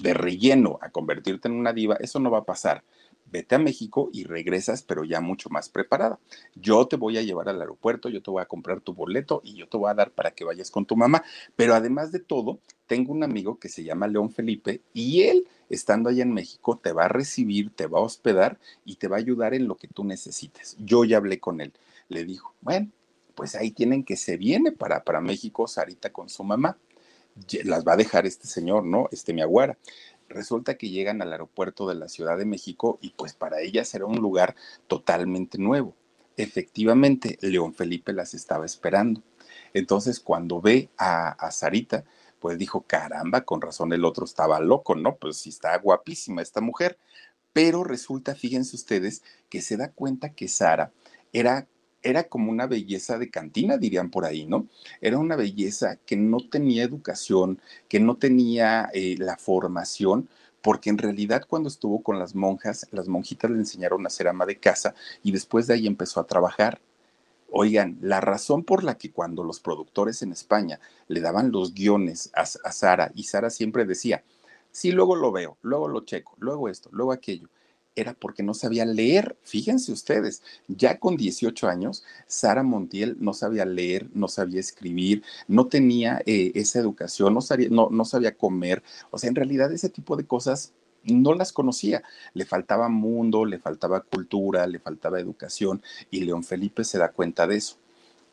de 0.00 0.14
relleno 0.14 0.78
a 0.80 0.90
convertirte 0.90 1.48
en 1.48 1.54
una 1.54 1.72
diva, 1.72 1.96
eso 1.96 2.20
no 2.20 2.30
va 2.30 2.38
a 2.38 2.44
pasar. 2.44 2.84
Vete 3.30 3.54
a 3.54 3.58
México 3.58 4.10
y 4.12 4.24
regresas, 4.24 4.82
pero 4.82 5.04
ya 5.04 5.20
mucho 5.20 5.50
más 5.50 5.68
preparada. 5.68 6.18
Yo 6.54 6.86
te 6.86 6.96
voy 6.96 7.18
a 7.18 7.22
llevar 7.22 7.48
al 7.48 7.60
aeropuerto, 7.60 8.08
yo 8.08 8.22
te 8.22 8.30
voy 8.30 8.42
a 8.42 8.46
comprar 8.46 8.80
tu 8.80 8.94
boleto 8.94 9.40
y 9.44 9.54
yo 9.54 9.68
te 9.68 9.76
voy 9.76 9.90
a 9.90 9.94
dar 9.94 10.10
para 10.10 10.30
que 10.30 10.44
vayas 10.44 10.70
con 10.70 10.86
tu 10.86 10.96
mamá. 10.96 11.22
Pero 11.56 11.74
además 11.74 12.12
de 12.12 12.20
todo, 12.20 12.60
tengo 12.86 13.12
un 13.12 13.22
amigo 13.22 13.58
que 13.58 13.68
se 13.68 13.84
llama 13.84 14.08
León 14.08 14.30
Felipe 14.30 14.80
y 14.94 15.22
él 15.22 15.46
estando 15.68 16.08
allá 16.08 16.22
en 16.22 16.32
México, 16.32 16.78
te 16.82 16.92
va 16.92 17.04
a 17.04 17.08
recibir, 17.08 17.70
te 17.74 17.86
va 17.86 17.98
a 17.98 18.02
hospedar 18.02 18.58
y 18.84 18.96
te 18.96 19.08
va 19.08 19.16
a 19.16 19.20
ayudar 19.20 19.54
en 19.54 19.68
lo 19.68 19.76
que 19.76 19.88
tú 19.88 20.04
necesites. 20.04 20.76
Yo 20.78 21.04
ya 21.04 21.18
hablé 21.18 21.38
con 21.38 21.60
él. 21.60 21.72
Le 22.08 22.24
dijo, 22.24 22.54
bueno, 22.62 22.90
pues 23.34 23.54
ahí 23.54 23.70
tienen 23.70 24.04
que 24.04 24.16
se 24.16 24.36
viene 24.36 24.72
para, 24.72 25.04
para 25.04 25.20
México 25.20 25.66
Sarita 25.68 26.10
con 26.10 26.28
su 26.28 26.42
mamá. 26.42 26.78
Las 27.64 27.86
va 27.86 27.92
a 27.92 27.96
dejar 27.96 28.26
este 28.26 28.48
señor, 28.48 28.84
¿no? 28.84 29.08
Este 29.12 29.32
mi 29.32 29.42
aguara. 29.42 29.78
Resulta 30.28 30.76
que 30.76 30.90
llegan 30.90 31.22
al 31.22 31.32
aeropuerto 31.32 31.88
de 31.88 31.94
la 31.94 32.08
Ciudad 32.08 32.36
de 32.36 32.44
México 32.44 32.98
y 33.00 33.10
pues 33.10 33.34
para 33.34 33.60
ella 33.60 33.84
será 33.84 34.06
un 34.06 34.18
lugar 34.18 34.54
totalmente 34.86 35.58
nuevo. 35.58 35.94
Efectivamente, 36.36 37.38
León 37.40 37.74
Felipe 37.74 38.12
las 38.12 38.34
estaba 38.34 38.66
esperando. 38.66 39.22
Entonces, 39.72 40.20
cuando 40.20 40.60
ve 40.60 40.90
a, 40.98 41.30
a 41.30 41.50
Sarita, 41.50 42.04
pues 42.38 42.58
dijo, 42.58 42.82
caramba, 42.82 43.42
con 43.42 43.60
razón 43.60 43.92
el 43.92 44.04
otro 44.04 44.24
estaba 44.24 44.60
loco, 44.60 44.94
¿no? 44.94 45.16
Pues 45.16 45.38
sí 45.38 45.48
está 45.48 45.76
guapísima 45.78 46.42
esta 46.42 46.60
mujer. 46.60 46.98
Pero 47.52 47.82
resulta, 47.82 48.34
fíjense 48.34 48.76
ustedes, 48.76 49.22
que 49.48 49.62
se 49.62 49.76
da 49.76 49.90
cuenta 49.90 50.30
que 50.30 50.48
Sara 50.48 50.92
era 51.32 51.66
era 52.02 52.24
como 52.24 52.50
una 52.50 52.66
belleza 52.66 53.18
de 53.18 53.30
cantina, 53.30 53.76
dirían 53.76 54.10
por 54.10 54.24
ahí, 54.24 54.46
¿no? 54.46 54.66
Era 55.00 55.18
una 55.18 55.36
belleza 55.36 55.96
que 56.06 56.16
no 56.16 56.38
tenía 56.48 56.84
educación, 56.84 57.60
que 57.88 58.00
no 58.00 58.16
tenía 58.16 58.88
eh, 58.94 59.16
la 59.18 59.36
formación, 59.36 60.28
porque 60.62 60.90
en 60.90 60.98
realidad 60.98 61.44
cuando 61.48 61.68
estuvo 61.68 62.02
con 62.02 62.18
las 62.18 62.34
monjas, 62.34 62.86
las 62.92 63.08
monjitas 63.08 63.50
le 63.50 63.58
enseñaron 63.58 64.06
a 64.06 64.10
ser 64.10 64.28
ama 64.28 64.46
de 64.46 64.58
casa 64.58 64.94
y 65.22 65.32
después 65.32 65.66
de 65.66 65.74
ahí 65.74 65.86
empezó 65.86 66.20
a 66.20 66.26
trabajar. 66.26 66.80
Oigan, 67.50 67.98
la 68.02 68.20
razón 68.20 68.62
por 68.64 68.84
la 68.84 68.98
que 68.98 69.10
cuando 69.10 69.42
los 69.42 69.60
productores 69.60 70.22
en 70.22 70.32
España 70.32 70.80
le 71.08 71.20
daban 71.20 71.50
los 71.50 71.74
guiones 71.74 72.30
a, 72.34 72.42
a 72.42 72.72
Sara 72.72 73.10
y 73.14 73.24
Sara 73.24 73.50
siempre 73.50 73.86
decía, 73.86 74.22
sí, 74.70 74.92
luego 74.92 75.16
lo 75.16 75.32
veo, 75.32 75.56
luego 75.62 75.88
lo 75.88 76.04
checo, 76.04 76.34
luego 76.38 76.68
esto, 76.68 76.90
luego 76.92 77.12
aquello, 77.12 77.48
era 78.00 78.14
porque 78.14 78.42
no 78.42 78.54
sabía 78.54 78.84
leer. 78.84 79.36
Fíjense 79.42 79.92
ustedes, 79.92 80.42
ya 80.68 80.98
con 80.98 81.16
18 81.16 81.68
años, 81.68 82.04
Sara 82.26 82.62
Montiel 82.62 83.16
no 83.20 83.34
sabía 83.34 83.64
leer, 83.64 84.08
no 84.14 84.28
sabía 84.28 84.60
escribir, 84.60 85.22
no 85.46 85.66
tenía 85.66 86.22
eh, 86.26 86.52
esa 86.54 86.78
educación, 86.78 87.34
no 87.34 87.40
sabía, 87.40 87.68
no, 87.70 87.88
no 87.90 88.04
sabía 88.04 88.36
comer. 88.36 88.82
O 89.10 89.18
sea, 89.18 89.28
en 89.28 89.34
realidad 89.36 89.72
ese 89.72 89.88
tipo 89.88 90.16
de 90.16 90.26
cosas 90.26 90.72
no 91.04 91.34
las 91.34 91.52
conocía. 91.52 92.02
Le 92.34 92.44
faltaba 92.44 92.88
mundo, 92.88 93.44
le 93.44 93.58
faltaba 93.58 94.00
cultura, 94.00 94.66
le 94.66 94.78
faltaba 94.78 95.20
educación 95.20 95.82
y 96.10 96.20
León 96.20 96.44
Felipe 96.44 96.84
se 96.84 96.98
da 96.98 97.10
cuenta 97.10 97.46
de 97.46 97.56
eso. 97.56 97.76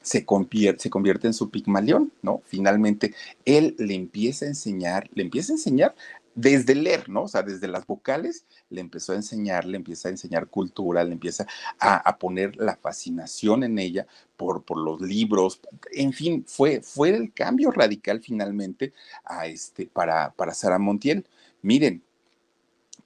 Se 0.01 0.23
convierte, 0.23 0.83
se 0.83 0.89
convierte 0.91 1.25
en 1.27 1.33
su 1.33 1.49
pigmalión, 1.49 2.11
¿no? 2.21 2.41
Finalmente, 2.45 3.15
él 3.43 3.75
le 3.79 3.95
empieza 3.95 4.45
a 4.45 4.49
enseñar, 4.49 5.09
le 5.15 5.23
empieza 5.23 5.51
a 5.51 5.55
enseñar 5.55 5.95
desde 6.35 6.75
leer, 6.75 7.09
¿no? 7.09 7.23
O 7.23 7.27
sea, 7.27 7.41
desde 7.41 7.67
las 7.67 7.87
vocales 7.87 8.45
le 8.69 8.81
empezó 8.81 9.13
a 9.13 9.15
enseñar, 9.15 9.65
le 9.65 9.77
empieza 9.77 10.09
a 10.09 10.11
enseñar 10.11 10.47
cultura, 10.47 11.03
le 11.03 11.13
empieza 11.13 11.47
a, 11.79 12.17
poner 12.17 12.55
la 12.57 12.75
fascinación 12.75 13.63
en 13.63 13.79
ella 13.79 14.05
por, 14.35 14.63
los 14.77 15.01
libros, 15.01 15.61
en 15.93 16.11
fin, 16.11 16.43
fue, 16.45 16.81
fue 16.81 17.09
el 17.09 17.33
cambio 17.33 17.71
radical 17.71 18.19
finalmente 18.21 18.93
este, 19.45 19.87
para, 19.87 20.31
para 20.31 20.53
Sara 20.53 20.77
Montiel. 20.77 21.25
Miren, 21.61 22.03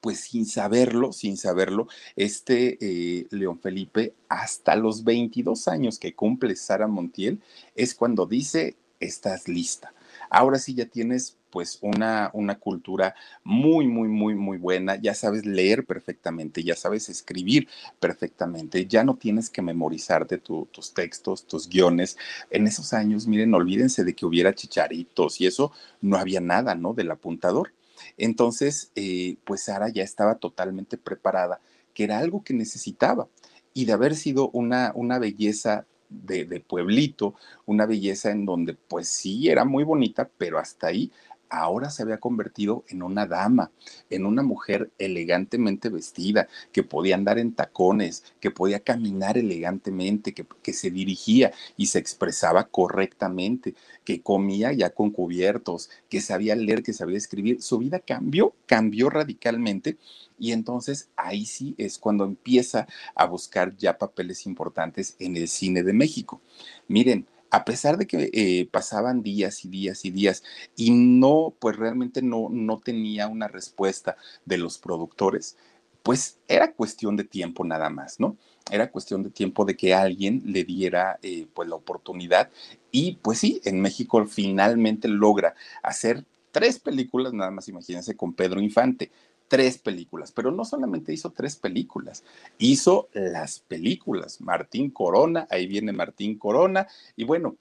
pues 0.01 0.21
sin 0.21 0.45
saberlo, 0.45 1.13
sin 1.13 1.37
saberlo, 1.37 1.87
este 2.15 2.77
eh, 2.81 3.27
León 3.29 3.59
Felipe, 3.59 4.15
hasta 4.27 4.75
los 4.75 5.03
22 5.03 5.67
años 5.67 5.99
que 5.99 6.15
cumple 6.15 6.55
Sara 6.55 6.87
Montiel, 6.87 7.41
es 7.75 7.93
cuando 7.93 8.25
dice, 8.25 8.75
estás 8.99 9.47
lista. 9.47 9.93
Ahora 10.29 10.59
sí 10.59 10.73
ya 10.73 10.85
tienes 10.85 11.37
pues 11.49 11.79
una, 11.81 12.29
una 12.33 12.59
cultura 12.59 13.15
muy, 13.43 13.87
muy, 13.87 14.07
muy, 14.07 14.35
muy 14.35 14.57
buena. 14.57 14.95
Ya 14.95 15.13
sabes 15.13 15.45
leer 15.45 15.85
perfectamente, 15.85 16.63
ya 16.63 16.75
sabes 16.75 17.09
escribir 17.09 17.67
perfectamente, 17.99 18.85
ya 18.85 19.03
no 19.03 19.15
tienes 19.15 19.49
que 19.49 19.61
memorizarte 19.61 20.37
tu, 20.37 20.67
tus 20.71 20.93
textos, 20.93 21.45
tus 21.47 21.67
guiones. 21.67 22.17
En 22.49 22.67
esos 22.67 22.93
años, 22.93 23.27
miren, 23.27 23.53
olvídense 23.53 24.03
de 24.03 24.13
que 24.13 24.25
hubiera 24.25 24.53
chicharitos 24.53 25.41
y 25.41 25.47
eso, 25.47 25.71
no 26.01 26.17
había 26.17 26.41
nada, 26.41 26.75
¿no? 26.75 26.93
Del 26.93 27.11
apuntador. 27.11 27.73
Entonces, 28.17 28.91
eh, 28.95 29.37
pues 29.43 29.63
Sara 29.63 29.89
ya 29.89 30.03
estaba 30.03 30.35
totalmente 30.35 30.97
preparada, 30.97 31.59
que 31.93 32.03
era 32.03 32.19
algo 32.19 32.43
que 32.43 32.53
necesitaba. 32.53 33.27
Y 33.73 33.85
de 33.85 33.93
haber 33.93 34.15
sido 34.15 34.49
una, 34.49 34.91
una 34.95 35.19
belleza 35.19 35.85
de, 36.09 36.59
pueblito, 36.59 37.35
una 37.65 37.85
belleza 37.85 38.31
en 38.31 38.45
donde 38.45 38.73
pues 38.73 39.07
sí 39.07 39.49
era 39.49 39.63
muy 39.63 39.83
bonita, 39.83 40.29
pero 40.37 40.57
hasta 40.59 40.87
ahí 40.87 41.11
ahora 41.49 41.89
se 41.89 42.03
había 42.03 42.19
convertido 42.19 42.83
en 42.87 43.03
una 43.03 43.25
dama, 43.25 43.71
en 44.09 44.25
una 44.25 44.43
mujer 44.43 44.91
elegantemente 44.97 45.89
vestida, 45.89 46.47
que 46.71 46.83
podía 46.83 47.15
andar 47.15 47.39
en 47.39 47.53
tacones, 47.53 48.23
que 48.39 48.51
podía 48.51 48.79
caminar 48.79 49.37
elegantemente, 49.37 50.33
que, 50.33 50.45
que, 50.61 50.73
se 50.73 50.91
dirigía 50.91 51.51
y 51.77 51.87
se 51.87 51.99
expresaba 51.99 52.65
correctamente, 52.65 53.75
que 54.03 54.21
comía 54.21 54.71
ya 54.73 54.91
con 54.91 55.11
cubiertos, 55.11 55.89
que 56.09 56.21
sabía 56.21 56.55
leer, 56.55 56.83
que 56.83 56.93
sabía 56.93 57.17
escribir. 57.17 57.61
Su 57.61 57.79
vida 57.79 57.99
cambió, 57.99 58.53
cambió 58.65 59.09
radicalmente 59.09 59.97
y 60.39 60.53
entonces 60.53 61.09
ahí 61.15 61.45
sí 61.45 61.75
es 61.77 61.97
cuando 61.97 62.23
empieza 62.23 62.87
a 63.13 63.25
buscar 63.25 63.75
ya 63.75 63.97
papeles 63.97 64.45
importantes 64.45 65.15
en 65.19 65.35
el 65.35 65.47
cine 65.47 65.83
de 65.83 65.93
México. 65.93 66.41
Miren, 66.87 67.27
a 67.51 67.65
pesar 67.65 67.97
de 67.97 68.07
que 68.07 68.29
eh, 68.33 68.67
pasaban 68.71 69.23
días 69.23 69.65
y 69.65 69.69
días 69.69 70.05
y 70.05 70.11
días 70.11 70.43
y 70.75 70.91
no, 70.91 71.53
pues 71.59 71.75
realmente 71.77 72.21
no, 72.21 72.47
no 72.49 72.79
tenía 72.79 73.27
una 73.27 73.47
respuesta 73.47 74.17
de 74.45 74.57
los 74.57 74.77
productores, 74.77 75.57
pues 76.03 76.39
era 76.47 76.73
cuestión 76.73 77.15
de 77.15 77.23
tiempo 77.23 77.63
nada 77.65 77.89
más, 77.89 78.19
¿no? 78.19 78.37
Era 78.71 78.91
cuestión 78.91 79.23
de 79.23 79.31
tiempo 79.31 79.65
de 79.65 79.75
que 79.75 79.93
alguien 79.93 80.41
le 80.45 80.63
diera 80.63 81.19
eh, 81.23 81.47
pues 81.53 81.67
la 81.67 81.75
oportunidad 81.75 82.49
y 82.91 83.17
pues 83.21 83.39
sí, 83.39 83.61
en 83.65 83.81
México 83.81 84.25
finalmente 84.25 85.07
logra 85.07 85.55
hacer 85.83 86.25
tres 86.51 86.79
películas, 86.79 87.33
nada 87.33 87.51
más 87.51 87.67
imagínense, 87.67 88.15
con 88.15 88.33
Pedro 88.33 88.61
Infante. 88.61 89.11
Tres 89.49 89.77
películas, 89.79 90.31
pero 90.31 90.51
no 90.51 90.63
solamente 90.63 91.11
hizo 91.11 91.31
tres 91.31 91.57
películas, 91.57 92.23
hizo 92.59 93.09
las 93.13 93.59
películas. 93.59 94.39
Martín 94.39 94.91
Corona, 94.91 95.47
ahí 95.49 95.67
viene 95.67 95.91
Martín 95.91 96.37
Corona, 96.37 96.87
y 97.17 97.25
bueno, 97.25 97.57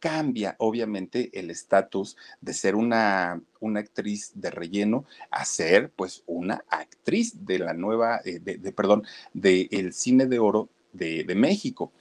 cambia 0.00 0.56
obviamente 0.58 1.30
el 1.38 1.50
estatus 1.50 2.16
de 2.40 2.54
ser 2.54 2.74
una, 2.74 3.40
una, 3.60 3.80
actriz 3.80 4.32
de 4.34 4.50
relleno 4.50 5.04
a 5.30 5.44
ser 5.44 5.90
pues 5.90 6.24
una 6.26 6.64
actriz 6.68 7.46
de 7.46 7.60
la 7.60 7.74
nueva, 7.74 8.20
eh, 8.24 8.40
de, 8.40 8.56
de, 8.56 8.72
perdón, 8.72 9.04
del 9.34 9.92
cine 9.92 10.26
de 10.26 10.38
oro 10.38 10.68
de, 10.92 11.22
de 11.24 11.34
México. 11.34 11.92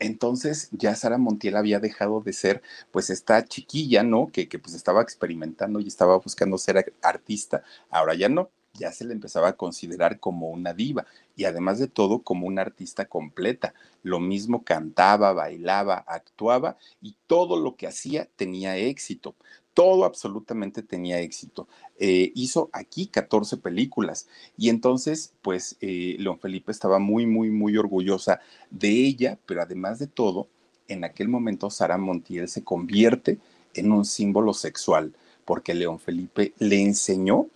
Entonces 0.00 0.68
ya 0.72 0.94
Sara 0.96 1.18
Montiel 1.18 1.56
había 1.56 1.78
dejado 1.80 2.20
de 2.20 2.32
ser 2.32 2.62
pues 2.90 3.08
esta 3.10 3.44
chiquilla, 3.44 4.02
¿no? 4.02 4.30
Que, 4.32 4.48
que 4.48 4.58
pues 4.58 4.74
estaba 4.74 5.00
experimentando 5.00 5.80
y 5.80 5.86
estaba 5.86 6.18
buscando 6.18 6.58
ser 6.58 6.92
artista. 7.00 7.62
Ahora 7.90 8.14
ya 8.14 8.28
no, 8.28 8.50
ya 8.74 8.92
se 8.92 9.04
le 9.04 9.12
empezaba 9.12 9.48
a 9.50 9.56
considerar 9.56 10.18
como 10.18 10.48
una 10.48 10.74
diva 10.74 11.06
y 11.36 11.44
además 11.44 11.78
de 11.78 11.86
todo 11.86 12.22
como 12.22 12.46
una 12.46 12.62
artista 12.62 13.06
completa. 13.06 13.74
Lo 14.02 14.20
mismo 14.20 14.64
cantaba, 14.64 15.32
bailaba, 15.32 16.04
actuaba 16.06 16.76
y 17.00 17.16
todo 17.26 17.56
lo 17.56 17.76
que 17.76 17.86
hacía 17.86 18.28
tenía 18.36 18.76
éxito. 18.76 19.34
Todo 19.74 20.04
absolutamente 20.04 20.82
tenía 20.82 21.20
éxito. 21.20 21.68
Eh, 21.98 22.32
hizo 22.34 22.68
aquí 22.72 23.06
14 23.06 23.56
películas 23.58 24.28
y 24.56 24.68
entonces 24.68 25.32
pues 25.42 25.76
eh, 25.80 26.16
León 26.18 26.38
Felipe 26.40 26.72
estaba 26.72 26.98
muy, 26.98 27.26
muy, 27.26 27.50
muy 27.50 27.76
orgullosa 27.76 28.40
de 28.70 28.88
ella, 28.88 29.38
pero 29.46 29.62
además 29.62 29.98
de 29.98 30.06
todo, 30.08 30.48
en 30.88 31.04
aquel 31.04 31.28
momento 31.28 31.70
Sara 31.70 31.96
Montiel 31.96 32.48
se 32.48 32.62
convierte 32.62 33.38
en 33.72 33.92
un 33.92 34.04
símbolo 34.04 34.52
sexual 34.52 35.14
porque 35.44 35.74
León 35.74 35.98
Felipe 35.98 36.54
le 36.58 36.80
enseñó 36.82 37.48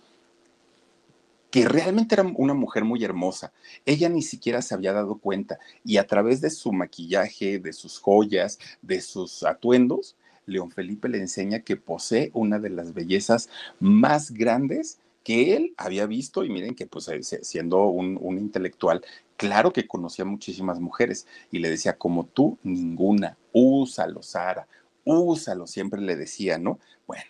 que 1.51 1.67
realmente 1.67 2.15
era 2.15 2.23
una 2.35 2.53
mujer 2.53 2.83
muy 2.83 3.03
hermosa. 3.03 3.51
Ella 3.85 4.09
ni 4.09 4.21
siquiera 4.21 4.61
se 4.61 4.73
había 4.73 4.93
dado 4.93 5.17
cuenta 5.17 5.59
y 5.83 5.97
a 5.97 6.07
través 6.07 6.41
de 6.41 6.49
su 6.49 6.71
maquillaje, 6.71 7.59
de 7.59 7.73
sus 7.73 7.99
joyas, 7.99 8.59
de 8.81 9.01
sus 9.01 9.43
atuendos, 9.43 10.15
León 10.45 10.71
Felipe 10.71 11.09
le 11.09 11.19
enseña 11.19 11.59
que 11.59 11.77
posee 11.77 12.31
una 12.33 12.59
de 12.59 12.69
las 12.69 12.93
bellezas 12.93 13.49
más 13.79 14.31
grandes 14.31 14.99
que 15.23 15.55
él 15.55 15.73
había 15.77 16.05
visto 16.05 16.43
y 16.43 16.49
miren 16.49 16.75
que 16.75 16.87
pues 16.87 17.07
eh, 17.09 17.21
siendo 17.21 17.87
un, 17.87 18.17
un 18.19 18.37
intelectual, 18.37 19.01
claro 19.37 19.71
que 19.71 19.87
conocía 19.87 20.25
muchísimas 20.25 20.79
mujeres 20.79 21.27
y 21.51 21.59
le 21.59 21.69
decía 21.69 21.97
como 21.97 22.25
tú, 22.25 22.57
ninguna, 22.63 23.37
úsalo, 23.53 24.23
Sara, 24.23 24.67
úsalo, 25.03 25.67
siempre 25.67 26.01
le 26.01 26.15
decía, 26.15 26.57
¿no? 26.57 26.79
Bueno, 27.05 27.25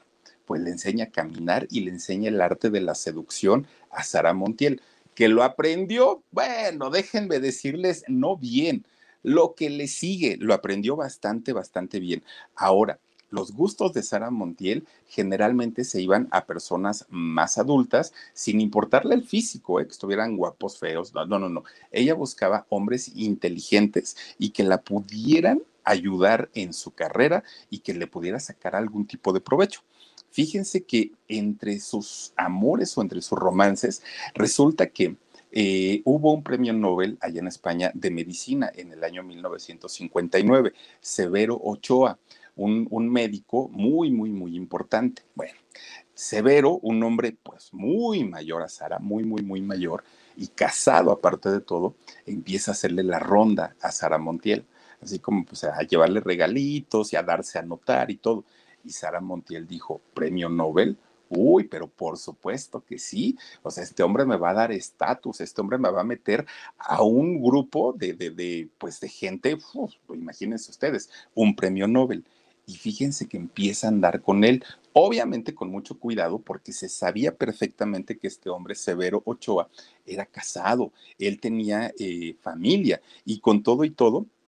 pues 0.50 0.62
le 0.62 0.72
enseña 0.72 1.06
a 1.06 1.12
caminar 1.12 1.68
y 1.70 1.82
le 1.82 1.92
enseña 1.92 2.30
el 2.30 2.42
arte 2.42 2.72
de 2.72 2.82
la 2.82 2.96
seducción 2.96 3.68
a 3.92 4.02
Sara 4.02 4.34
Montiel, 4.34 4.82
que 5.14 5.28
lo 5.28 5.44
aprendió, 5.44 6.24
bueno, 6.32 6.90
déjenme 6.90 7.40
decirles, 7.40 8.04
no 8.08 8.36
bien, 8.36 8.84
lo 9.22 9.54
que 9.54 9.70
le 9.70 9.88
sigue, 9.88 10.38
lo 10.40 10.56
aprendió 10.56 10.96
bastante, 10.96 11.54
bastante 11.54 12.00
bien. 12.00 12.24
Ahora, 12.56 12.98
los 13.30 13.52
gustos 13.52 13.94
de 13.94 14.02
Sara 14.02 14.32
Montiel 14.32 14.88
generalmente 15.08 15.84
se 15.84 16.02
iban 16.02 16.28
a 16.32 16.48
personas 16.48 17.06
más 17.10 17.60
adultas, 17.60 18.12
sin 18.34 18.60
importarle 18.60 19.14
el 19.14 19.26
físico, 19.26 19.80
¿eh? 19.80 19.86
que 19.86 19.92
estuvieran 19.92 20.36
guapos, 20.36 20.80
feos. 20.80 21.14
No, 21.14 21.28
no, 21.28 21.38
no, 21.38 21.50
no. 21.50 21.64
Ella 21.92 22.16
buscaba 22.16 22.66
hombres 22.70 23.12
inteligentes 23.16 24.18
y 24.40 24.50
que 24.50 24.64
la 24.64 24.82
pudieran 24.82 25.62
ayudar 25.84 26.50
en 26.56 26.74
su 26.74 26.90
carrera 26.90 27.44
y 27.70 27.82
que 27.82 27.94
le 27.94 28.08
pudiera 28.08 28.40
sacar 28.40 28.76
algún 28.76 29.06
tipo 29.06 29.32
de 29.32 29.42
provecho. 29.42 29.82
Fíjense 30.32 30.84
que 30.84 31.12
entre 31.28 31.80
sus 31.80 32.34
amores 32.36 32.98
o 32.98 33.02
entre 33.02 33.22
sus 33.22 33.38
romances, 33.38 34.04
resulta 34.34 34.88
que 34.88 35.16
eh, 35.52 36.02
hubo 36.06 36.34
un 36.34 36.44
premio 36.44 36.74
Nobel 36.74 37.18
allá 37.22 37.40
en 37.40 37.48
España 37.48 37.92
de 37.96 38.12
medicina 38.12 38.72
en 38.76 38.92
el 38.92 39.04
año 39.04 39.24
1959, 39.24 40.74
Severo 41.02 41.60
Ochoa, 41.64 42.20
un, 42.56 42.88
un 42.92 43.10
médico 43.10 43.70
muy, 43.70 44.12
muy, 44.12 44.30
muy 44.30 44.56
importante. 44.56 45.24
Bueno, 45.34 45.54
Severo, 46.14 46.80
un 46.82 47.02
hombre 47.04 47.36
pues 47.42 47.74
muy 47.74 48.26
mayor 48.26 48.62
a 48.62 48.70
Sara, 48.70 49.00
muy, 49.00 49.24
muy, 49.24 49.42
muy 49.42 49.62
mayor, 49.62 50.04
y 50.36 50.48
casado 50.48 51.12
aparte 51.12 51.50
de 51.50 51.62
todo, 51.62 51.96
empieza 52.26 52.72
a 52.72 52.74
hacerle 52.74 53.04
la 53.04 53.20
ronda 53.20 53.76
a 53.82 53.92
Sara 53.92 54.18
Montiel, 54.18 54.66
así 55.02 55.20
como 55.20 55.46
pues 55.46 55.64
a 55.64 55.82
llevarle 55.84 56.20
regalitos 56.20 57.14
y 57.14 57.16
a 57.16 57.24
darse 57.24 57.58
a 57.58 57.62
notar 57.62 58.12
y 58.12 58.18
todo. 58.18 58.44
Y 58.84 58.92
Sara 58.92 59.22
Montiel 59.22 59.68
dijo, 59.68 60.02
premio 60.14 60.50
Nobel. 60.50 60.98
Uy, 61.30 61.66
pero 61.66 61.88
por 61.88 62.18
supuesto 62.18 62.84
que 62.84 62.98
sí. 62.98 63.38
O 63.62 63.70
sea, 63.70 63.84
este 63.84 64.02
hombre 64.02 64.26
me 64.26 64.36
va 64.36 64.50
a 64.50 64.56
dar 64.56 64.72
estatus, 64.72 65.42
este 65.42 65.62
hombre 65.62 65.78
me 65.78 65.92
va 65.92 66.02
a 66.02 66.04
meter 66.04 66.46
a 66.78 67.04
un 67.04 67.42
grupo 67.42 67.94
de, 67.94 68.14
de, 68.14 68.32
de 68.32 68.70
pues 68.80 69.00
de 69.00 69.10
gente, 69.10 69.58
uf, 69.74 69.94
imagínense 70.12 70.72
ustedes, 70.72 71.10
un 71.36 71.56
premio 71.56 71.88
Nobel. 71.88 72.26
Y 72.66 72.76
fíjense 72.76 73.28
que 73.28 73.38
empieza 73.38 73.88
a 73.88 73.90
andar 73.90 74.22
con 74.22 74.44
él, 74.44 74.64
obviamente 74.94 75.56
con 75.56 75.72
mucho 75.72 75.98
cuidado, 75.98 76.38
porque 76.38 76.72
se 76.72 76.88
sabía 76.88 77.36
perfectamente 77.36 78.20
que 78.20 78.28
este 78.28 78.50
hombre, 78.50 78.76
Severo 78.76 79.24
Ochoa, 79.26 79.70
era 80.06 80.28
casado, 80.28 80.92
él 81.18 81.40
tenía 81.40 81.92
eh, 81.98 82.36
familia, 82.42 83.02
y 83.26 83.40
con 83.40 83.64
todo 83.64 83.86
y 83.86 83.90
todo, 83.90 84.28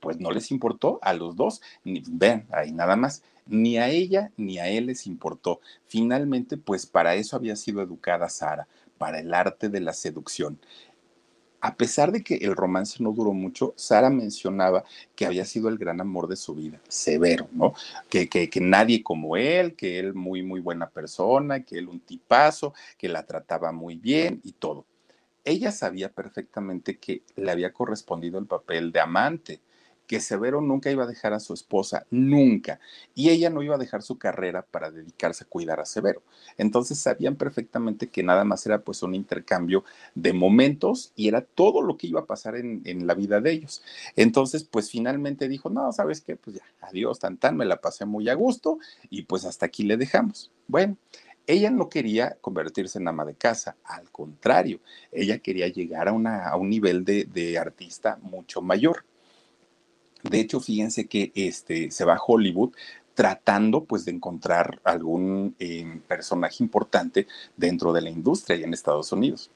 pues 0.00 0.18
no 0.18 0.30
les 0.30 0.50
importó 0.50 0.98
a 1.02 1.12
los 1.12 1.36
dos, 1.36 1.60
ni, 1.84 2.02
ven, 2.08 2.46
ahí 2.50 2.72
nada 2.72 2.96
más, 2.96 3.22
ni 3.46 3.78
a 3.78 3.88
ella 3.88 4.32
ni 4.36 4.58
a 4.58 4.68
él 4.68 4.86
les 4.86 5.06
importó. 5.06 5.60
Finalmente, 5.86 6.56
pues 6.56 6.86
para 6.86 7.14
eso 7.14 7.36
había 7.36 7.56
sido 7.56 7.82
educada 7.82 8.28
Sara, 8.28 8.66
para 8.98 9.20
el 9.20 9.32
arte 9.34 9.68
de 9.68 9.80
la 9.80 9.92
seducción. 9.92 10.58
A 11.62 11.74
pesar 11.76 12.10
de 12.10 12.22
que 12.22 12.36
el 12.36 12.56
romance 12.56 13.02
no 13.02 13.12
duró 13.12 13.34
mucho, 13.34 13.74
Sara 13.76 14.08
mencionaba 14.08 14.84
que 15.14 15.26
había 15.26 15.44
sido 15.44 15.68
el 15.68 15.76
gran 15.76 16.00
amor 16.00 16.26
de 16.26 16.36
su 16.36 16.54
vida, 16.54 16.80
severo, 16.88 17.48
¿no? 17.52 17.74
Que, 18.08 18.30
que, 18.30 18.48
que, 18.48 18.60
nadie 18.60 19.02
como 19.02 19.36
él, 19.36 19.74
que 19.74 19.98
él 19.98 20.14
muy, 20.14 20.42
muy 20.42 20.60
buena 20.60 20.88
persona, 20.88 21.62
que 21.62 21.76
él 21.76 21.88
un 21.88 22.00
tipazo, 22.00 22.72
que 22.96 23.10
la 23.10 23.26
trataba 23.26 23.72
muy 23.72 23.96
bien 23.96 24.40
y 24.42 24.52
todo. 24.52 24.86
Ella 25.44 25.70
sabía 25.70 26.10
perfectamente 26.10 26.98
que 26.98 27.22
le 27.36 27.50
había 27.50 27.74
correspondido 27.74 28.38
el 28.38 28.46
papel 28.46 28.90
de 28.90 29.00
amante, 29.00 29.60
que 30.10 30.18
Severo 30.18 30.60
nunca 30.60 30.90
iba 30.90 31.04
a 31.04 31.06
dejar 31.06 31.34
a 31.34 31.38
su 31.38 31.54
esposa, 31.54 32.04
nunca. 32.10 32.80
Y 33.14 33.30
ella 33.30 33.48
no 33.48 33.62
iba 33.62 33.76
a 33.76 33.78
dejar 33.78 34.02
su 34.02 34.18
carrera 34.18 34.66
para 34.68 34.90
dedicarse 34.90 35.44
a 35.44 35.46
cuidar 35.46 35.78
a 35.78 35.84
Severo. 35.84 36.24
Entonces 36.58 36.98
sabían 36.98 37.36
perfectamente 37.36 38.08
que 38.08 38.24
nada 38.24 38.42
más 38.42 38.66
era 38.66 38.80
pues 38.80 39.04
un 39.04 39.14
intercambio 39.14 39.84
de 40.16 40.32
momentos 40.32 41.12
y 41.14 41.28
era 41.28 41.42
todo 41.42 41.80
lo 41.80 41.96
que 41.96 42.08
iba 42.08 42.22
a 42.22 42.26
pasar 42.26 42.56
en, 42.56 43.06
la 43.06 43.14
vida 43.14 43.40
de 43.40 43.52
ellos. 43.52 43.84
Entonces 44.16 44.64
pues 44.64 44.90
finalmente 44.90 45.46
dijo, 45.46 45.70
no, 45.70 45.92
¿sabes 45.92 46.22
qué? 46.22 46.34
Pues 46.34 46.56
ya, 46.56 46.64
adiós, 46.80 47.20
tan 47.20 47.36
tan, 47.36 47.56
me 47.56 47.64
la 47.64 47.80
pasé 47.80 48.04
muy 48.04 48.28
a 48.28 48.34
gusto 48.34 48.78
y 49.10 49.22
pues 49.22 49.44
hasta 49.44 49.66
aquí 49.66 49.84
le 49.84 49.96
dejamos. 49.96 50.50
Bueno, 50.66 50.96
ella 51.46 51.70
no 51.70 51.88
quería 51.88 52.36
convertirse 52.40 52.98
en 52.98 53.06
ama 53.06 53.24
de 53.24 53.34
casa, 53.34 53.76
al 53.84 54.10
contrario, 54.10 54.80
ella 55.12 55.38
quería 55.38 55.68
llegar 55.68 56.08
a, 56.08 56.12
una, 56.12 56.48
a 56.48 56.56
un 56.56 56.68
nivel 56.68 57.04
de, 57.04 57.26
de 57.26 57.58
artista 57.58 58.18
mucho 58.22 58.60
mayor. 58.60 59.04
De 60.22 60.40
hecho, 60.40 60.60
fíjense 60.60 61.06
que 61.06 61.32
este, 61.34 61.90
se 61.90 62.04
va 62.04 62.14
a 62.14 62.22
Hollywood 62.24 62.72
tratando 63.14 63.84
pues 63.84 64.04
de 64.04 64.12
encontrar 64.12 64.80
algún 64.84 65.54
eh, 65.58 66.00
personaje 66.08 66.62
importante 66.62 67.26
dentro 67.56 67.92
de 67.92 68.00
la 68.00 68.10
industria 68.10 68.56
y 68.56 68.62
en 68.62 68.72
Estados 68.72 69.12
Unidos. 69.12 69.50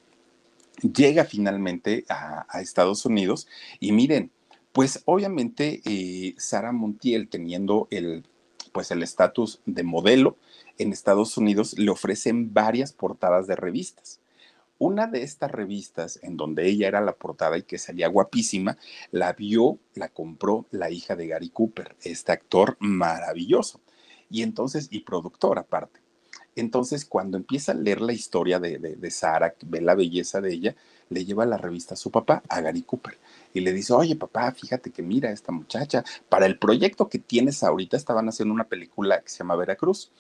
Llega 0.83 1.25
finalmente 1.25 2.05
a, 2.09 2.61
Estados 2.61 3.07
Unidos 3.07 3.47
y 3.81 3.93
miren, 3.93 4.31
pues 4.73 5.03
obviamente 5.05 5.81
eh, 5.85 6.35
Sara 6.37 6.73
Montiel 6.73 7.29
teniendo 7.29 7.87
el 7.91 8.25
pues 8.75 8.91
el 8.91 9.05
estatus 9.05 9.61
de 9.67 9.85
modelo 9.85 10.37
en 10.79 10.93
Estados 10.93 11.39
Unidos 11.39 11.79
le 11.79 11.91
ofrecen 11.91 12.53
varias 12.53 12.93
portadas 12.93 13.47
de 13.47 13.55
revistas. 13.55 14.21
Una 14.85 15.07
de 15.07 15.23
estas 15.23 15.51
revistas, 15.51 16.19
en 16.23 16.37
donde 16.37 16.69
ella 16.69 16.89
era 16.89 17.01
la 17.01 17.15
portada 17.15 17.57
y 17.57 17.63
que 17.63 17.79
salía 17.79 18.07
guapísima, 18.07 18.77
la 19.13 19.33
vio, 19.33 19.79
la 19.95 20.11
compró 20.11 20.67
la 20.73 20.91
hija 20.91 21.17
de 21.17 21.27
Gary 21.27 21.49
Cooper, 21.49 21.97
este 22.03 22.33
actor 22.33 22.77
maravilloso. 22.81 23.81
Y 24.29 24.43
entonces, 24.43 24.89
y 24.91 25.01
productor 25.01 25.59
aparte. 25.59 26.01
Entonces, 26.55 27.07
cuando 27.07 27.39
empieza 27.39 27.73
a 27.73 27.77
leer 27.77 28.03
la 28.03 28.13
historia 28.13 28.61
de, 28.61 28.79
de, 28.79 28.97
de 28.97 29.11
Sara, 29.11 29.55
ve 29.65 29.81
la 29.81 29.95
belleza 29.95 30.43
de 30.43 30.53
ella, 30.53 30.77
le 31.09 31.25
lleva 31.25 31.47
la 31.47 31.57
revista 31.57 31.95
a 31.95 31.97
su 31.97 32.11
papá, 32.11 32.43
a 32.47 32.61
Gary 32.61 32.83
Cooper, 32.83 33.17
y 33.55 33.61
le 33.61 33.73
dice, 33.73 33.95
oye 33.95 34.17
papá, 34.17 34.53
fíjate 34.53 34.91
que 34.91 35.01
mira 35.01 35.31
esta 35.31 35.51
muchacha, 35.51 36.05
para 36.29 36.45
el 36.45 36.59
proyecto 36.59 37.09
que 37.09 37.19
tienes 37.19 37.63
ahorita, 37.63 37.97
estaban 37.97 38.29
haciendo 38.29 38.53
una 38.53 38.69
película 38.69 39.23
que 39.23 39.31
se 39.31 39.39
llama 39.39 39.57
Veracruz. 39.57 40.13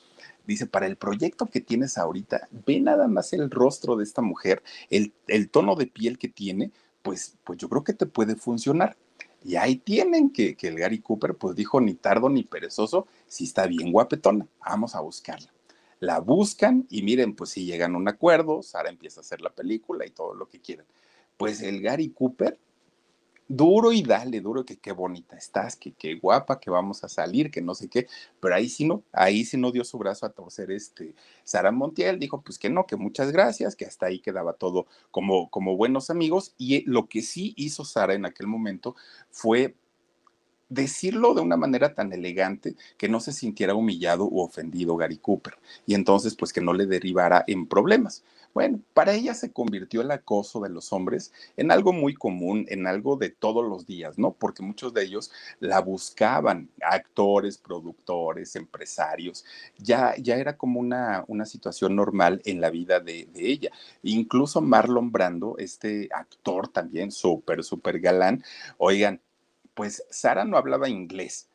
Dice, 0.46 0.66
para 0.66 0.86
el 0.86 0.96
proyecto 0.96 1.46
que 1.46 1.60
tienes 1.60 1.98
ahorita, 1.98 2.48
ve 2.66 2.80
nada 2.80 3.08
más 3.08 3.32
el 3.32 3.50
rostro 3.50 3.96
de 3.96 4.04
esta 4.04 4.22
mujer, 4.22 4.62
el, 4.90 5.12
el 5.26 5.48
tono 5.50 5.74
de 5.74 5.86
piel 5.86 6.18
que 6.18 6.28
tiene, 6.28 6.70
pues, 7.02 7.36
pues 7.44 7.58
yo 7.58 7.68
creo 7.68 7.84
que 7.84 7.94
te 7.94 8.06
puede 8.06 8.36
funcionar. 8.36 8.96
Y 9.42 9.56
ahí 9.56 9.76
tienen 9.76 10.30
que, 10.30 10.56
que 10.56 10.68
el 10.68 10.78
Gary 10.78 11.00
Cooper, 11.00 11.34
pues 11.34 11.56
dijo, 11.56 11.80
ni 11.80 11.94
tardo 11.94 12.28
ni 12.30 12.44
perezoso, 12.44 13.06
si 13.26 13.44
está 13.44 13.66
bien 13.66 13.92
guapetona, 13.92 14.46
vamos 14.60 14.94
a 14.94 15.00
buscarla 15.00 15.54
la 16.04 16.20
buscan 16.20 16.86
y 16.90 17.02
miren, 17.02 17.34
pues 17.34 17.50
si 17.50 17.64
llegan 17.64 17.94
a 17.94 17.98
un 17.98 18.08
acuerdo, 18.08 18.62
Sara 18.62 18.90
empieza 18.90 19.20
a 19.20 19.22
hacer 19.22 19.40
la 19.40 19.50
película 19.50 20.06
y 20.06 20.10
todo 20.10 20.34
lo 20.34 20.48
que 20.48 20.60
quieren. 20.60 20.86
Pues 21.36 21.62
el 21.62 21.80
Gary 21.80 22.10
Cooper, 22.10 22.58
duro 23.48 23.92
y 23.92 24.02
dale, 24.02 24.40
duro, 24.40 24.64
que 24.64 24.78
qué 24.78 24.92
bonita 24.92 25.36
estás, 25.36 25.76
que 25.76 25.92
qué 25.92 26.14
guapa, 26.14 26.58
que 26.60 26.70
vamos 26.70 27.04
a 27.04 27.08
salir, 27.08 27.50
que 27.50 27.60
no 27.60 27.74
sé 27.74 27.88
qué, 27.88 28.06
pero 28.40 28.54
ahí 28.54 28.68
sí 28.68 28.84
no, 28.84 29.02
ahí 29.12 29.44
sí 29.44 29.56
no 29.56 29.70
dio 29.70 29.84
su 29.84 29.98
brazo 29.98 30.26
a 30.26 30.32
torcer 30.32 30.70
este 30.70 31.14
Sara 31.44 31.72
Montiel, 31.72 32.18
dijo 32.18 32.42
pues 32.42 32.58
que 32.58 32.70
no, 32.70 32.86
que 32.86 32.96
muchas 32.96 33.32
gracias, 33.32 33.76
que 33.76 33.84
hasta 33.84 34.06
ahí 34.06 34.20
quedaba 34.20 34.54
todo 34.54 34.86
como, 35.10 35.50
como 35.50 35.76
buenos 35.76 36.10
amigos. 36.10 36.54
Y 36.58 36.82
lo 36.88 37.08
que 37.08 37.22
sí 37.22 37.54
hizo 37.56 37.84
Sara 37.84 38.14
en 38.14 38.26
aquel 38.26 38.46
momento 38.46 38.96
fue 39.30 39.76
decirlo 40.68 41.34
de 41.34 41.40
una 41.40 41.56
manera 41.56 41.94
tan 41.94 42.12
elegante 42.12 42.74
que 42.96 43.08
no 43.08 43.20
se 43.20 43.32
sintiera 43.32 43.74
humillado 43.74 44.24
u 44.24 44.40
ofendido 44.40 44.96
Gary 44.96 45.18
Cooper 45.18 45.58
y 45.86 45.94
entonces 45.94 46.34
pues 46.34 46.52
que 46.52 46.60
no 46.60 46.72
le 46.72 46.86
derivara 46.86 47.44
en 47.46 47.66
problemas. 47.66 48.24
Bueno, 48.54 48.80
para 48.94 49.14
ella 49.14 49.34
se 49.34 49.52
convirtió 49.52 50.00
el 50.00 50.12
acoso 50.12 50.60
de 50.60 50.68
los 50.68 50.92
hombres 50.92 51.32
en 51.56 51.72
algo 51.72 51.92
muy 51.92 52.14
común, 52.14 52.66
en 52.68 52.86
algo 52.86 53.16
de 53.16 53.30
todos 53.30 53.68
los 53.68 53.84
días, 53.84 54.16
¿no? 54.16 54.32
Porque 54.32 54.62
muchos 54.62 54.94
de 54.94 55.02
ellos 55.02 55.32
la 55.58 55.80
buscaban, 55.80 56.70
actores, 56.80 57.58
productores, 57.58 58.54
empresarios, 58.54 59.44
ya, 59.76 60.14
ya 60.18 60.36
era 60.36 60.56
como 60.56 60.78
una, 60.78 61.24
una 61.26 61.46
situación 61.46 61.96
normal 61.96 62.42
en 62.44 62.60
la 62.60 62.70
vida 62.70 63.00
de, 63.00 63.26
de 63.32 63.50
ella. 63.50 63.70
Incluso 64.04 64.60
Marlon 64.60 65.10
Brando, 65.10 65.56
este 65.58 66.08
actor 66.12 66.68
también 66.68 67.10
súper, 67.10 67.64
súper 67.64 67.98
galán, 67.98 68.44
oigan, 68.78 69.20
pues 69.74 70.04
Sara 70.10 70.44
no 70.44 70.56
hablaba 70.56 70.88
inglés, 70.88 71.48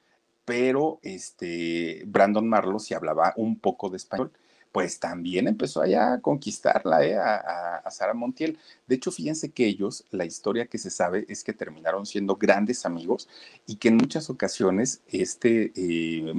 pero 0.46 1.00
este 1.04 2.04
Brandon 2.06 2.48
Marlowe 2.48 2.80
sí 2.80 2.94
hablaba 2.94 3.34
un 3.38 3.60
poco 3.60 3.90
de 3.90 3.98
español. 3.98 4.32
Pues 4.72 5.00
también 5.00 5.48
empezó 5.48 5.82
allá 5.82 6.14
a 6.14 6.22
conquistarla 6.22 7.04
eh, 7.04 7.18
a, 7.18 7.90
Sara 7.90 8.14
Montiel. 8.14 8.60
De 8.86 8.96
hecho, 8.96 9.12
fíjense 9.12 9.50
que 9.50 9.66
ellos, 9.66 10.06
la 10.12 10.26
historia 10.26 10.68
que 10.68 10.78
se 10.78 10.92
sabe 10.92 11.26
es 11.28 11.44
que 11.44 11.54
terminaron 11.54 12.06
siendo 12.06 12.36
grandes 12.36 12.86
amigos 12.86 13.28
y 13.66 13.78
que 13.78 13.88
en 13.88 13.98
muchas 13.98 14.30
ocasiones 14.30 15.02
este 15.08 15.72
eh, 15.76 16.34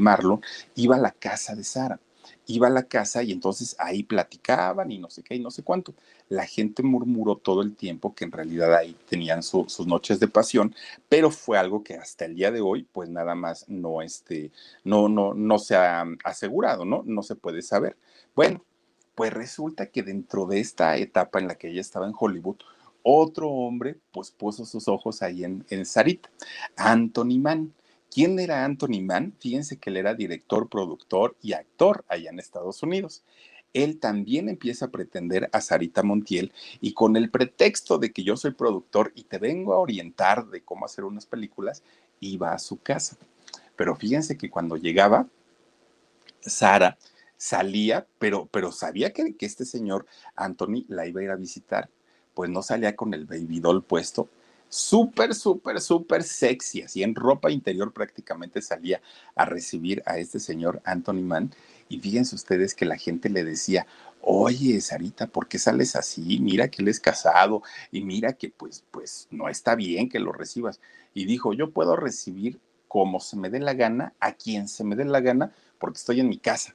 iba 0.77 0.95
a 0.95 1.01
la 1.01 1.11
casa 1.11 1.57
de 1.57 1.65
Sara 1.65 1.99
iba 2.53 2.69
a 2.69 2.71
la 2.71 2.85
casa 2.85 3.23
y 3.23 3.33
entonces 3.33 3.77
ahí 3.79 4.03
platicaban 4.03 4.91
y 4.91 4.99
no 4.99 5.11
sé 5.11 5.23
qué 5.23 5.35
y 5.37 5.41
no 5.41 5.51
sé 5.51 5.63
cuánto. 5.63 5.95
La 6.29 6.47
gente 6.47 6.83
murmuró 6.83 7.37
todo 7.37 7.63
el 7.63 7.75
tiempo 7.77 8.15
que 8.15 8.25
en 8.25 8.33
realidad 8.33 8.75
ahí 8.75 8.97
tenían 9.09 9.43
su, 9.43 9.67
sus 9.69 9.87
noches 9.87 10.21
de 10.21 10.29
pasión, 10.29 10.75
pero 11.09 11.31
fue 11.31 11.59
algo 11.59 11.83
que 11.83 11.95
hasta 11.95 12.25
el 12.25 12.35
día 12.35 12.51
de 12.51 12.61
hoy 12.61 12.87
pues 12.93 13.09
nada 13.09 13.35
más 13.35 13.69
no, 13.69 14.03
este, 14.03 14.51
no, 14.85 15.09
no, 15.09 15.35
no 15.35 15.59
se 15.59 15.77
ha 15.77 16.05
asegurado, 16.25 16.85
¿no? 16.85 17.03
No 17.07 17.23
se 17.23 17.37
puede 17.37 17.63
saber. 17.63 17.97
Bueno, 18.35 18.65
pues 19.15 19.33
resulta 19.33 19.87
que 19.87 20.03
dentro 20.03 20.47
de 20.47 20.61
esta 20.61 20.97
etapa 20.97 21.39
en 21.39 21.49
la 21.49 21.57
que 21.57 21.69
ella 21.69 21.81
estaba 21.81 22.07
en 22.07 22.15
Hollywood, 22.19 22.57
otro 23.03 23.49
hombre 23.49 23.99
pues 24.13 24.31
puso 24.31 24.65
sus 24.65 24.89
ojos 24.89 25.23
ahí 25.23 25.45
en, 25.45 25.65
en 25.71 25.87
Sarita, 25.87 26.31
Anthony 26.77 27.39
Mann. 27.39 27.73
¿Quién 28.11 28.39
era 28.41 28.65
Anthony 28.65 29.03
Mann? 29.03 29.35
Fíjense 29.39 29.79
que 29.79 29.91
él 29.91 29.97
era 29.97 30.15
director, 30.15 30.69
productor 30.69 31.37
y 31.41 31.53
actor 31.53 32.05
allá 32.09 32.31
en 32.31 32.41
Estados 32.41 32.83
Unidos. 32.83 33.23
Él 33.73 34.01
también 34.01 34.49
empieza 34.49 34.87
a 34.87 34.91
pretender 34.91 35.49
a 35.53 35.61
Sarita 35.61 36.03
Montiel 36.03 36.53
y 36.81 36.93
con 36.93 37.17
el 37.17 37.31
pretexto 37.31 37.99
de 37.99 38.13
que 38.13 38.25
yo 38.25 38.37
soy 38.37 38.51
productor 38.51 39.13
y 39.15 39.25
te 39.25 39.39
vengo 39.39 39.75
a 39.75 39.79
orientar 39.79 40.49
de 40.49 40.63
cómo 40.63 40.87
hacer 40.87 41.05
unas 41.05 41.25
películas, 41.27 41.85
iba 42.19 42.53
a 42.53 42.59
su 42.59 42.79
casa. 42.79 43.17
Pero 43.77 43.95
fíjense 43.95 44.37
que 44.37 44.51
cuando 44.51 44.77
llegaba, 44.77 45.29
Sara 46.41 46.99
salía, 47.37 48.07
pero, 48.19 48.47
pero 48.51 48.73
sabía 48.73 49.13
que, 49.13 49.37
que 49.37 49.47
este 49.47 49.65
señor 49.65 50.05
Anthony 50.35 50.85
la 50.89 51.07
iba 51.07 51.21
a 51.21 51.25
ir 51.25 51.31
a 51.31 51.37
visitar. 51.37 51.89
Pues 52.35 52.51
no 52.51 52.63
salía 52.63 52.97
con 52.97 53.15
el 53.15 53.27
baby 53.27 53.61
doll 53.61 53.85
puesto, 53.85 54.29
súper, 54.71 55.35
súper, 55.35 55.81
súper 55.81 56.23
sexy, 56.23 56.83
así 56.83 57.03
en 57.03 57.15
ropa 57.15 57.51
interior 57.51 57.93
prácticamente 57.93 58.63
salía 58.63 59.03
a 59.35 59.45
recibir 59.45 60.03
a 60.07 60.17
este 60.17 60.41
señor 60.41 60.81
Anthony 60.85 61.23
Mann. 61.23 61.53
Y 61.89 61.99
fíjense 61.99 62.37
ustedes 62.37 62.75
que 62.75 62.87
la 62.87 62.97
gente 62.97 63.29
le 63.29 63.45
decía, 63.45 63.87
oye, 64.23 64.81
Sarita, 64.81 65.27
¿por 65.27 65.49
qué 65.49 65.59
sales 65.59 65.97
así? 65.97 66.39
Mira 66.41 66.69
que 66.69 66.83
él 66.83 66.89
es 66.89 67.01
casado 67.01 67.63
y 67.91 68.03
mira 68.03 68.33
que 68.35 68.49
pues, 68.51 68.85
pues 68.91 69.27
no 69.31 69.49
está 69.49 69.75
bien 69.75 70.09
que 70.09 70.21
lo 70.21 70.33
recibas. 70.33 70.81
Y 71.13 71.27
dijo, 71.27 71.53
yo 71.53 71.73
puedo 71.73 71.97
recibir 71.97 72.61
como 72.87 73.21
se 73.21 73.37
me 73.37 73.51
dé 73.51 73.61
la 73.61 73.75
gana, 73.75 74.15
a 74.21 74.33
quien 74.33 74.69
se 74.69 74.85
me 74.85 74.97
dé 74.97 75.05
la 75.05 75.21
gana, 75.21 75.53
porque 75.79 75.99
estoy 75.99 76.21
en 76.21 76.29
mi 76.29 76.39
casa. 76.39 76.75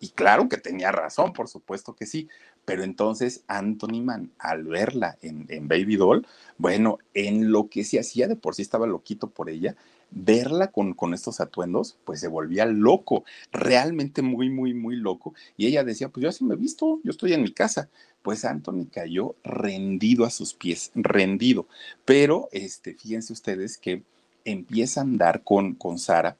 Y 0.00 0.08
claro 0.08 0.48
que 0.48 0.56
tenía 0.56 0.90
razón, 0.90 1.34
por 1.34 1.48
supuesto 1.48 1.94
que 1.94 2.06
sí. 2.06 2.28
Pero 2.70 2.84
entonces 2.84 3.42
Anthony 3.48 4.00
Mann, 4.00 4.30
al 4.38 4.62
verla 4.62 5.18
en, 5.22 5.66
Baby 5.66 5.96
Doll, 5.96 6.24
bueno, 6.56 6.98
en 7.14 7.50
lo 7.50 7.68
que 7.68 7.82
se 7.82 7.98
hacía 7.98 8.28
de 8.28 8.36
por 8.36 8.54
sí 8.54 8.62
estaba 8.62 8.86
loquito 8.86 9.28
por 9.28 9.50
ella, 9.50 9.74
verla 10.12 10.68
con, 10.68 10.94
con 10.94 11.12
estos 11.12 11.40
atuendos, 11.40 11.98
pues 12.04 12.20
se 12.20 12.28
volvía 12.28 12.66
loco, 12.66 13.24
realmente 13.50 14.22
muy, 14.22 14.50
muy, 14.50 14.72
muy 14.72 14.94
loco. 14.94 15.34
Y 15.56 15.66
ella 15.66 15.82
decía, 15.82 16.10
pues 16.10 16.22
yo 16.22 16.28
así 16.28 16.44
me 16.44 16.54
he 16.54 16.56
visto, 16.56 17.00
yo 17.02 17.10
estoy 17.10 17.32
en 17.32 17.42
mi 17.42 17.50
casa. 17.50 17.88
Pues 18.22 18.44
Anthony 18.44 18.86
cayó 18.88 19.34
rendido 19.42 20.24
a 20.24 20.30
sus 20.30 20.54
pies, 20.54 20.92
rendido. 20.94 21.66
Pero, 22.04 22.48
este, 22.52 22.94
fíjense 22.94 23.32
ustedes 23.32 23.78
que 23.78 24.04
empieza 24.44 25.00
a 25.00 25.02
andar 25.02 25.42
con, 25.42 25.74
con 25.74 25.98
Sara 25.98 26.36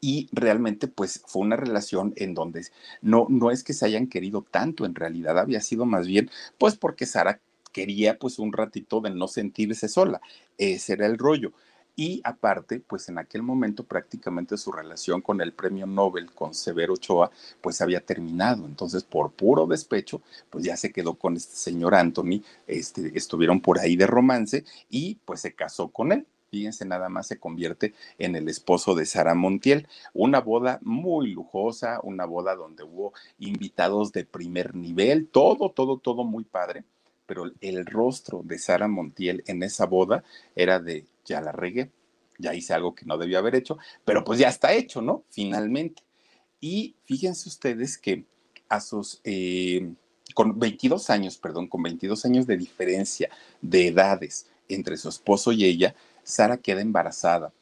y 0.00 0.28
realmente 0.32 0.88
pues 0.88 1.22
fue 1.26 1.42
una 1.42 1.56
relación 1.56 2.12
en 2.16 2.34
donde 2.34 2.66
no, 3.02 3.26
no 3.28 3.50
es 3.50 3.62
que 3.62 3.72
se 3.72 3.86
hayan 3.86 4.06
querido 4.06 4.44
tanto, 4.50 4.84
en 4.84 4.94
realidad 4.94 5.38
había 5.38 5.60
sido 5.60 5.84
más 5.84 6.06
bien 6.06 6.30
pues 6.58 6.76
porque 6.76 7.06
Sara 7.06 7.40
quería 7.72 8.18
pues 8.18 8.38
un 8.38 8.52
ratito 8.52 9.00
de 9.00 9.10
no 9.10 9.28
sentirse 9.28 9.88
sola, 9.88 10.20
ese 10.58 10.94
era 10.94 11.06
el 11.06 11.18
rollo. 11.18 11.52
Y 11.96 12.22
aparte, 12.24 12.80
pues 12.80 13.08
en 13.10 13.18
aquel 13.18 13.42
momento 13.42 13.84
prácticamente 13.84 14.56
su 14.56 14.72
relación 14.72 15.20
con 15.20 15.40
el 15.42 15.52
premio 15.52 15.86
Nobel, 15.86 16.32
con 16.32 16.54
Severo 16.54 16.94
Ochoa, 16.94 17.30
pues 17.60 17.80
había 17.82 18.00
terminado. 18.00 18.64
Entonces, 18.64 19.02
por 19.04 19.32
puro 19.32 19.66
despecho, 19.66 20.22
pues 20.48 20.64
ya 20.64 20.76
se 20.78 20.92
quedó 20.92 21.14
con 21.14 21.36
este 21.36 21.56
señor 21.56 21.94
Anthony, 21.94 22.42
este, 22.66 23.12
estuvieron 23.18 23.60
por 23.60 23.78
ahí 23.78 23.96
de 23.96 24.06
romance 24.06 24.64
y 24.88 25.16
pues 25.26 25.40
se 25.40 25.52
casó 25.52 25.88
con 25.88 26.12
él 26.12 26.26
fíjense 26.50 26.84
nada 26.84 27.08
más, 27.08 27.28
se 27.28 27.38
convierte 27.38 27.94
en 28.18 28.34
el 28.34 28.48
esposo 28.48 28.94
de 28.94 29.06
Sara 29.06 29.34
Montiel. 29.34 29.88
Una 30.12 30.40
boda 30.40 30.80
muy 30.82 31.30
lujosa, 31.30 32.00
una 32.02 32.26
boda 32.26 32.56
donde 32.56 32.82
hubo 32.82 33.12
invitados 33.38 34.12
de 34.12 34.24
primer 34.24 34.74
nivel, 34.74 35.28
todo, 35.28 35.70
todo, 35.70 35.98
todo 35.98 36.24
muy 36.24 36.44
padre. 36.44 36.84
Pero 37.26 37.44
el 37.60 37.86
rostro 37.86 38.42
de 38.44 38.58
Sara 38.58 38.88
Montiel 38.88 39.44
en 39.46 39.62
esa 39.62 39.86
boda 39.86 40.24
era 40.56 40.80
de, 40.80 41.06
ya 41.24 41.40
la 41.40 41.52
regué, 41.52 41.90
ya 42.38 42.54
hice 42.54 42.74
algo 42.74 42.94
que 42.94 43.06
no 43.06 43.16
debía 43.16 43.38
haber 43.38 43.54
hecho, 43.54 43.78
pero 44.04 44.24
pues 44.24 44.40
ya 44.40 44.48
está 44.48 44.72
hecho, 44.72 45.00
¿no? 45.00 45.22
Finalmente. 45.30 46.02
Y 46.60 46.96
fíjense 47.04 47.48
ustedes 47.48 47.96
que 47.96 48.24
a 48.68 48.80
sus... 48.80 49.20
Eh, 49.24 49.92
con 50.32 50.60
22 50.60 51.10
años, 51.10 51.38
perdón, 51.38 51.66
con 51.66 51.82
22 51.82 52.24
años 52.24 52.46
de 52.46 52.56
diferencia 52.56 53.28
de 53.60 53.88
edades 53.88 54.46
entre 54.68 54.96
su 54.96 55.08
esposo 55.08 55.50
y 55.50 55.64
ella, 55.64 55.96
Sara 56.22 56.56
queda 56.56 56.80
embarazada. 56.80 57.52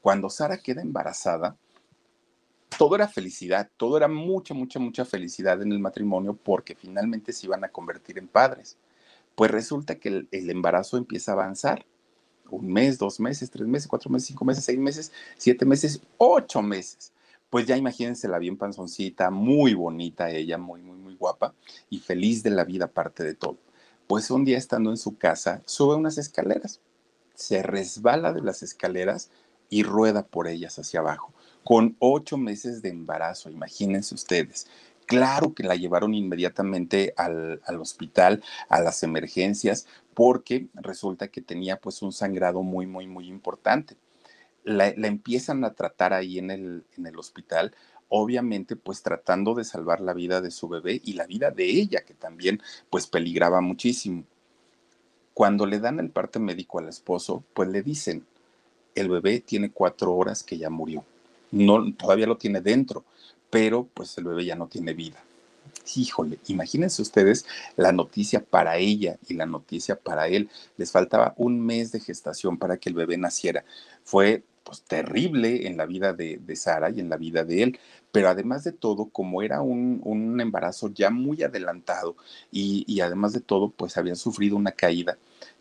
Cuando 0.00 0.30
Sara 0.30 0.58
queda 0.58 0.82
embarazada, 0.82 1.56
todo 2.76 2.94
era 2.94 3.08
felicidad, 3.08 3.70
todo 3.76 3.96
era 3.96 4.08
mucha, 4.08 4.54
mucha, 4.54 4.78
mucha 4.78 5.04
felicidad 5.04 5.60
en 5.62 5.72
el 5.72 5.78
matrimonio 5.78 6.34
porque 6.34 6.74
finalmente 6.74 7.32
se 7.32 7.46
iban 7.46 7.64
a 7.64 7.68
convertir 7.68 8.18
en 8.18 8.28
padres. 8.28 8.76
Pues 9.34 9.50
resulta 9.50 9.96
que 9.96 10.08
el, 10.08 10.50
embarazo 10.50 10.96
empieza 10.96 11.32
a 11.32 11.34
avanzar. 11.34 11.84
Un 12.50 12.72
mes, 12.72 12.98
dos 12.98 13.20
meses, 13.20 13.50
tres 13.50 13.68
meses, 13.68 13.86
cuatro 13.86 14.10
meses, 14.10 14.28
cinco 14.28 14.44
meses, 14.44 14.64
seis 14.64 14.78
meses, 14.78 15.12
siete 15.36 15.64
meses, 15.64 16.00
ocho 16.16 16.62
meses. 16.62 17.12
Pues 17.50 17.66
ya 17.66 17.76
imagínense 17.76 18.28
la 18.28 18.38
bien 18.38 18.56
panzoncita, 18.56 19.30
muy 19.30 19.74
bonita 19.74 20.30
ella, 20.30 20.56
muy, 20.58 20.82
muy, 20.82 20.96
muy 20.96 21.14
guapa 21.14 21.54
y 21.90 21.98
feliz 21.98 22.42
de 22.42 22.50
la 22.50 22.64
vida 22.64 22.86
aparte 22.86 23.22
de 23.22 23.34
todo. 23.34 23.58
Pues 24.06 24.30
un 24.30 24.44
día 24.44 24.56
estando 24.56 24.90
en 24.90 24.96
su 24.96 25.18
casa, 25.18 25.62
sube 25.66 25.94
unas 25.94 26.16
escaleras 26.16 26.80
se 27.38 27.62
resbala 27.62 28.32
de 28.32 28.42
las 28.42 28.64
escaleras 28.64 29.30
y 29.70 29.84
rueda 29.84 30.26
por 30.26 30.48
ellas 30.48 30.76
hacia 30.78 31.00
abajo, 31.00 31.32
con 31.62 31.96
ocho 32.00 32.36
meses 32.36 32.82
de 32.82 32.88
embarazo, 32.88 33.48
imagínense 33.48 34.14
ustedes. 34.14 34.66
Claro 35.06 35.54
que 35.54 35.62
la 35.62 35.76
llevaron 35.76 36.14
inmediatamente 36.14 37.14
al, 37.16 37.62
al, 37.64 37.80
hospital, 37.80 38.42
a 38.68 38.80
las 38.80 39.04
emergencias, 39.04 39.86
porque 40.14 40.68
resulta 40.74 41.28
que 41.28 41.40
tenía 41.40 41.80
pues 41.80 42.02
un 42.02 42.12
sangrado 42.12 42.62
muy, 42.62 42.86
muy, 42.86 43.06
muy 43.06 43.28
importante. 43.28 43.96
La, 44.64 44.92
la 44.96 45.06
empiezan 45.06 45.64
a 45.64 45.74
tratar 45.74 46.12
ahí 46.12 46.38
en 46.38 46.50
el, 46.50 46.84
en 46.96 47.06
el 47.06 47.18
hospital, 47.18 47.72
obviamente 48.08 48.74
pues 48.74 49.02
tratando 49.02 49.54
de 49.54 49.64
salvar 49.64 50.00
la 50.00 50.12
vida 50.12 50.40
de 50.40 50.50
su 50.50 50.68
bebé 50.68 51.00
y 51.04 51.12
la 51.12 51.26
vida 51.26 51.52
de 51.52 51.66
ella, 51.66 52.04
que 52.04 52.14
también 52.14 52.60
pues 52.90 53.06
peligraba 53.06 53.60
muchísimo. 53.60 54.24
Cuando 55.38 55.66
le 55.66 55.78
dan 55.78 56.00
el 56.00 56.10
parte 56.10 56.40
médico 56.40 56.80
al 56.80 56.88
esposo, 56.88 57.44
pues 57.54 57.68
le 57.68 57.80
dicen, 57.82 58.26
el 58.96 59.08
bebé 59.08 59.38
tiene 59.38 59.70
cuatro 59.70 60.12
horas 60.12 60.42
que 60.42 60.58
ya 60.58 60.68
murió. 60.68 61.04
No, 61.52 61.94
todavía 61.94 62.26
lo 62.26 62.36
tiene 62.36 62.60
dentro, 62.60 63.04
pero 63.48 63.86
pues 63.94 64.18
el 64.18 64.24
bebé 64.24 64.46
ya 64.46 64.56
no 64.56 64.66
tiene 64.66 64.94
vida. 64.94 65.22
Híjole, 65.94 66.40
imagínense 66.48 67.02
ustedes 67.02 67.46
la 67.76 67.92
noticia 67.92 68.44
para 68.44 68.78
ella 68.78 69.16
y 69.28 69.34
la 69.34 69.46
noticia 69.46 69.94
para 69.94 70.26
él. 70.26 70.50
Les 70.76 70.90
faltaba 70.90 71.34
un 71.36 71.64
mes 71.64 71.92
de 71.92 72.00
gestación 72.00 72.58
para 72.58 72.78
que 72.78 72.88
el 72.88 72.96
bebé 72.96 73.16
naciera. 73.16 73.64
Fue 74.02 74.42
pues 74.64 74.82
terrible 74.82 75.68
en 75.68 75.76
la 75.76 75.86
vida 75.86 76.14
de, 76.14 76.40
Sara 76.56 76.90
y 76.90 76.98
en 76.98 77.08
la 77.08 77.16
vida 77.16 77.44
de 77.44 77.62
él. 77.62 77.78
Pero 78.10 78.28
además 78.28 78.64
de 78.64 78.72
todo, 78.72 79.06
como 79.06 79.40
era 79.42 79.62
un, 79.62 80.00
un 80.02 80.40
embarazo 80.40 80.88
ya 80.92 81.10
muy 81.10 81.44
adelantado 81.44 82.16
y, 82.50 82.84
y 82.92 83.00
además 83.02 83.32
de 83.34 83.40
todo, 83.40 83.70
pues 83.70 83.96
habían 83.96 84.16
sufrido 84.16 84.56
una 84.56 84.72
caída, 84.72 85.16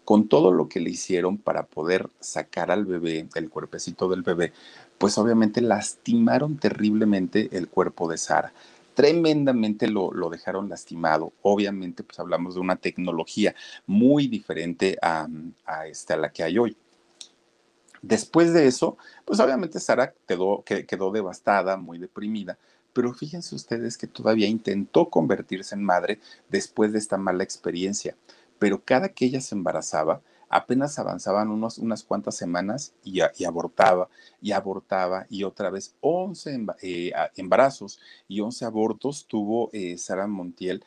con 0.08 0.30
todo 0.30 0.54
lo 0.54 0.70
que 0.70 0.80
le 0.80 0.92
hicieron 0.92 1.38
para 1.38 1.64
poder 1.66 2.10
sacar 2.22 2.72
al 2.72 2.86
bebé, 2.86 3.28
el 3.36 3.50
cuerpecito 3.50 4.08
del 4.08 4.22
bebé, 4.22 4.54
pues 4.98 5.18
obviamente 5.18 5.60
lastimaron 5.60 6.56
terriblemente 6.56 7.50
el 7.52 7.68
cuerpo 7.68 8.10
de 8.10 8.18
Sara. 8.18 8.54
Tremendamente 8.94 9.90
lo, 9.90 10.14
lo, 10.14 10.30
dejaron 10.30 10.70
lastimado. 10.70 11.34
Obviamente, 11.42 12.04
pues 12.04 12.22
hablamos 12.22 12.54
de 12.54 12.62
una 12.62 12.78
tecnología 12.78 13.54
muy 13.86 14.30
diferente 14.30 14.98
a, 15.02 15.28
a, 15.66 15.88
este, 15.88 16.14
a 16.14 16.18
la 16.18 16.32
que 16.32 16.44
hay 16.44 16.58
hoy. 16.58 16.78
Después 18.02 18.54
de 18.54 18.66
eso, 18.66 18.98
pues 19.26 19.42
obviamente 19.42 19.78
Sara 19.82 20.14
quedó, 20.26 20.64
quedó 20.64 21.12
devastada, 21.12 21.76
muy 21.76 21.98
deprimida, 21.98 22.58
pero 22.94 23.14
fíjense 23.14 23.56
ustedes 23.56 23.98
que 23.98 24.08
todavía 24.08 24.48
intentó 24.48 25.10
convertirse 25.10 25.76
en 25.76 25.84
madre 25.84 26.22
después 26.48 26.94
de 26.94 27.00
esta 27.00 27.18
mala 27.18 27.44
experiencia. 27.44 28.16
Pero 28.60 28.84
cada 28.84 29.10
que 29.10 29.26
ella 29.26 29.42
se 29.42 29.56
embarazaba, 29.56 30.22
apenas 30.50 30.98
avanzaban 31.00 31.50
unas 31.50 32.04
cuantas 32.04 32.36
semanas 32.36 32.94
y, 33.04 33.20
y, 33.38 33.46
abortaba, 33.46 34.10
y 34.42 34.52
abortaba, 34.52 35.26
y 35.30 35.44
otra 35.44 35.70
vez 35.70 35.96
11 36.02 36.66
eh, 36.82 37.12
embarazos 37.36 38.00
y 38.28 38.40
11 38.40 38.66
abortos 38.66 39.26
tuvo 39.28 39.70
eh, 39.74 39.98
Sara 39.98 40.28
Montiel. 40.28 40.84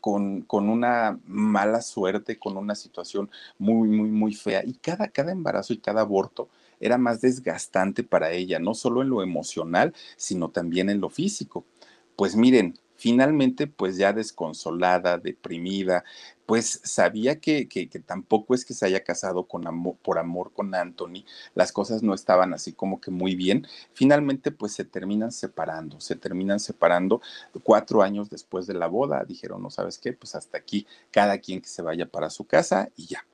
Con, 0.00 0.42
con, 0.42 0.68
una 0.68 1.20
mala 1.26 1.80
suerte, 1.80 2.36
con 2.36 2.56
una 2.56 2.74
situación 2.74 3.30
muy, 3.56 3.86
muy, 3.86 4.08
muy 4.10 4.34
fea. 4.34 4.64
Y 4.66 4.72
cada, 4.72 5.06
cada 5.06 5.30
embarazo 5.30 5.72
y 5.74 5.78
cada 5.78 6.00
aborto 6.00 6.48
era 6.80 6.98
más 6.98 7.20
desgastante 7.20 8.02
para 8.02 8.32
ella, 8.32 8.58
no 8.58 8.74
solo 8.74 9.02
en 9.02 9.10
lo 9.10 9.22
emocional, 9.22 9.94
sino 10.16 10.50
también 10.50 10.90
en 10.90 11.00
lo 11.00 11.08
físico. 11.08 11.64
Pues 12.16 12.34
miren, 12.34 12.74
finalmente, 12.96 13.68
pues 13.68 13.96
ya 13.96 14.12
desconsolada, 14.12 15.18
deprimida, 15.18 16.04
pues 16.52 16.82
sabía 16.84 17.40
que, 17.40 17.66
que, 17.66 17.88
que, 17.88 17.98
tampoco 17.98 18.54
es 18.54 18.66
que 18.66 18.74
se 18.74 18.84
haya 18.84 19.02
casado 19.02 19.44
con 19.48 19.66
amor, 19.66 19.96
por 20.02 20.18
amor 20.18 20.52
con 20.52 20.74
Anthony, 20.74 21.24
las 21.54 21.72
cosas 21.72 22.02
no 22.02 22.12
estaban 22.12 22.52
así 22.52 22.74
como 22.74 23.00
que 23.00 23.10
muy 23.10 23.34
bien. 23.34 23.66
Finalmente, 23.94 24.50
pues 24.50 24.72
se 24.74 24.84
terminan 24.84 25.32
separando, 25.32 25.98
se 25.98 26.14
terminan 26.14 26.60
separando 26.60 27.22
cuatro 27.62 28.02
años 28.02 28.28
después 28.28 28.66
de 28.66 28.74
la 28.74 28.86
boda. 28.86 29.24
Dijeron, 29.24 29.62
no 29.62 29.70
sabes 29.70 29.96
qué, 29.96 30.12
pues 30.12 30.34
hasta 30.34 30.58
aquí, 30.58 30.86
cada 31.10 31.38
quien 31.38 31.62
que 31.62 31.68
se 31.68 31.80
vaya 31.80 32.04
para 32.04 32.28
su 32.28 32.44
casa 32.44 32.90
y 32.96 33.06
ya 33.06 33.24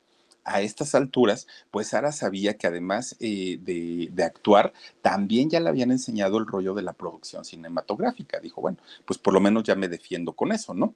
a 0.49 0.63
estas 0.63 0.95
alturas, 0.95 1.47
pues 1.71 1.89
Sara 1.89 2.13
sabía 2.13 2.57
que 2.57 2.67
además 2.67 3.17
eh, 3.21 3.59
de, 3.63 4.09
de, 4.13 4.25
actuar, 4.25 4.73
también 5.03 5.51
ya 5.51 5.61
le 5.61 5.69
habían 5.69 5.91
enseñado 5.91 6.39
el 6.39 6.47
rollo 6.47 6.75
de 6.75 6.83
la 6.83 6.95
producción 6.95 7.45
cinematográfica. 7.45 8.41
Dijo, 8.41 8.61
bueno, 8.61 8.79
pues 9.05 9.19
por 9.19 9.35
lo 9.35 9.41
menos 9.41 9.65
ya 9.65 9.75
me 9.75 9.89
defiendo 9.89 10.33
con 10.33 10.53
eso, 10.53 10.75
¿no? 10.75 10.95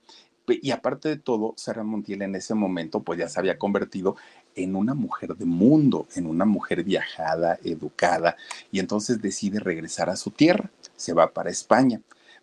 Y 0.49 0.73
aparte 0.73 1.09
de 1.09 1.17
todo, 1.19 1.55
Sara 1.57 1.85
Montiel 1.85 2.23
en 2.23 2.35
ese 2.35 2.55
momento, 2.55 3.01
pues 3.01 3.19
ya 3.19 3.29
se 3.29 3.39
había 3.39 3.59
convertido 3.59 4.17
en 4.57 4.75
una 4.75 4.95
mujer 4.95 5.37
de 5.37 5.45
mundo, 5.45 6.09
en 6.17 6.27
una 6.27 6.45
mujer 6.45 6.83
viajada, 6.83 7.59
educada, 7.63 8.37
y 8.73 8.81
entonces 8.81 9.23
decide 9.23 9.61
regresar 9.61 10.11
a 10.11 10.17
su 10.17 10.31
tierra, 10.31 10.71
se 10.97 11.13
va 11.13 11.33
para 11.33 11.51
España. 11.51 12.01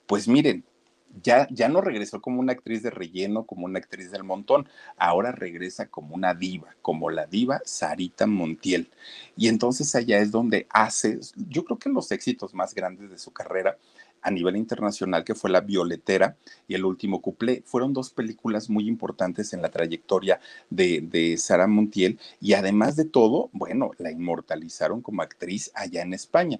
Pues 0.07 0.27
miren, 0.27 0.63
ya, 1.23 1.47
ya 1.51 1.69
no 1.69 1.81
regresó 1.81 2.21
como 2.21 2.39
una 2.39 2.53
actriz 2.53 2.83
de 2.83 2.89
relleno, 2.89 3.45
como 3.45 3.65
una 3.65 3.79
actriz 3.79 4.11
del 4.11 4.23
montón, 4.23 4.67
ahora 4.97 5.31
regresa 5.31 5.87
como 5.87 6.15
una 6.15 6.33
diva, 6.33 6.75
como 6.81 7.09
la 7.09 7.25
diva 7.25 7.61
Sarita 7.65 8.27
Montiel. 8.27 8.89
Y 9.35 9.47
entonces 9.47 9.93
allá 9.95 10.19
es 10.19 10.31
donde 10.31 10.67
hace, 10.69 11.19
yo 11.49 11.65
creo 11.65 11.79
que 11.79 11.89
los 11.89 12.11
éxitos 12.11 12.53
más 12.53 12.73
grandes 12.73 13.09
de 13.09 13.17
su 13.17 13.31
carrera 13.31 13.77
a 14.21 14.31
nivel 14.31 14.57
internacional, 14.57 15.23
que 15.23 15.35
fue 15.35 15.49
La 15.49 15.61
Violetera 15.61 16.35
y 16.67 16.75
El 16.75 16.85
Último 16.85 17.21
Cuplé, 17.21 17.63
fueron 17.65 17.93
dos 17.93 18.11
películas 18.11 18.69
muy 18.69 18.87
importantes 18.87 19.53
en 19.53 19.61
la 19.61 19.69
trayectoria 19.69 20.39
de, 20.69 21.01
de 21.01 21.37
Sara 21.37 21.67
Montiel 21.67 22.19
y 22.41 22.53
además 22.53 22.95
de 22.95 23.05
todo, 23.05 23.49
bueno, 23.53 23.91
la 23.97 24.11
inmortalizaron 24.11 25.01
como 25.01 25.21
actriz 25.21 25.71
allá 25.73 26.01
en 26.01 26.13
España. 26.13 26.59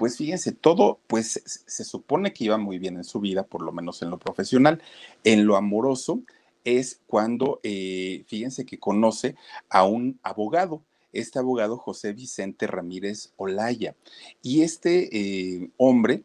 pues 0.00 0.16
fíjense, 0.16 0.52
todo 0.52 0.98
pues 1.08 1.42
se 1.44 1.84
supone 1.84 2.32
que 2.32 2.44
iba 2.44 2.56
muy 2.56 2.78
bien 2.78 2.96
en 2.96 3.04
su 3.04 3.20
vida, 3.20 3.42
por 3.42 3.60
lo 3.60 3.70
menos 3.70 4.00
en 4.00 4.08
lo 4.08 4.18
profesional. 4.18 4.80
En 5.24 5.44
lo 5.44 5.56
amoroso 5.56 6.22
es 6.64 7.02
cuando, 7.06 7.60
eh, 7.64 8.24
fíjense 8.26 8.64
que 8.64 8.78
conoce 8.78 9.36
a 9.68 9.84
un 9.84 10.18
abogado, 10.22 10.82
este 11.12 11.38
abogado 11.38 11.76
José 11.76 12.14
Vicente 12.14 12.66
Ramírez 12.66 13.34
Olaya. 13.36 13.94
Y 14.40 14.62
este 14.62 15.10
eh, 15.14 15.70
hombre, 15.76 16.22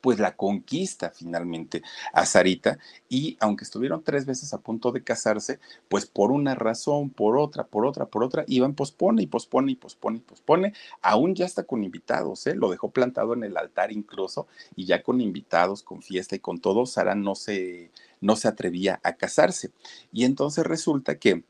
pues 0.00 0.18
la 0.18 0.36
conquista 0.36 1.10
finalmente 1.10 1.82
a 2.12 2.26
Sarita 2.26 2.78
y 3.08 3.36
aunque 3.40 3.64
estuvieron 3.64 4.02
tres 4.02 4.26
veces 4.26 4.52
a 4.54 4.58
punto 4.58 4.92
de 4.92 5.02
casarse, 5.02 5.58
pues 5.88 6.06
por 6.06 6.32
una 6.32 6.54
razón, 6.54 7.10
por 7.10 7.38
otra, 7.38 7.66
por 7.66 7.86
otra, 7.86 8.06
por 8.06 8.24
otra, 8.24 8.44
iban 8.46 8.74
pospone 8.74 9.22
y 9.22 9.26
pospone 9.26 9.72
y 9.72 9.76
pospone 9.76 10.18
y 10.18 10.20
pospone, 10.20 10.72
aún 11.02 11.34
ya 11.34 11.46
está 11.46 11.64
con 11.64 11.84
invitados, 11.84 12.46
¿eh? 12.46 12.54
lo 12.54 12.70
dejó 12.70 12.90
plantado 12.90 13.34
en 13.34 13.44
el 13.44 13.56
altar 13.56 13.92
incluso 13.92 14.46
y 14.76 14.86
ya 14.86 15.02
con 15.02 15.20
invitados, 15.20 15.82
con 15.82 16.02
fiesta 16.02 16.36
y 16.36 16.40
con 16.40 16.60
todo, 16.60 16.86
Sara 16.86 17.14
no 17.14 17.34
se, 17.34 17.90
no 18.20 18.36
se 18.36 18.48
atrevía 18.48 19.00
a 19.02 19.14
casarse. 19.14 19.70
Y 20.12 20.24
entonces 20.24 20.64
resulta 20.66 21.18
que 21.18 21.44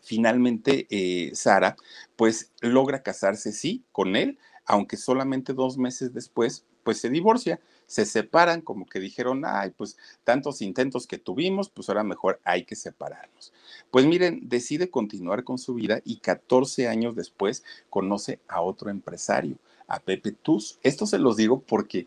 finalmente 0.00 0.86
eh, 0.90 1.32
Sara 1.34 1.76
pues 2.16 2.50
logra 2.60 3.02
casarse, 3.02 3.52
sí, 3.52 3.84
con 3.92 4.16
él, 4.16 4.38
aunque 4.64 4.96
solamente 4.96 5.52
dos 5.52 5.78
meses 5.78 6.14
después 6.14 6.64
pues 6.88 7.02
se 7.02 7.10
divorcia, 7.10 7.60
se 7.86 8.06
separan, 8.06 8.62
como 8.62 8.86
que 8.86 8.98
dijeron, 8.98 9.42
ay, 9.44 9.74
pues 9.76 9.98
tantos 10.24 10.62
intentos 10.62 11.06
que 11.06 11.18
tuvimos, 11.18 11.68
pues 11.68 11.90
ahora 11.90 12.02
mejor 12.02 12.40
hay 12.44 12.64
que 12.64 12.76
separarnos. 12.76 13.52
Pues 13.90 14.06
miren, 14.06 14.48
decide 14.48 14.88
continuar 14.88 15.44
con 15.44 15.58
su 15.58 15.74
vida 15.74 16.00
y 16.06 16.20
14 16.20 16.88
años 16.88 17.14
después 17.14 17.62
conoce 17.90 18.40
a 18.48 18.62
otro 18.62 18.88
empresario, 18.88 19.56
a 19.86 20.00
Pepe 20.00 20.32
Tuz. 20.32 20.78
Esto 20.82 21.04
se 21.04 21.18
los 21.18 21.36
digo 21.36 21.60
porque 21.60 22.06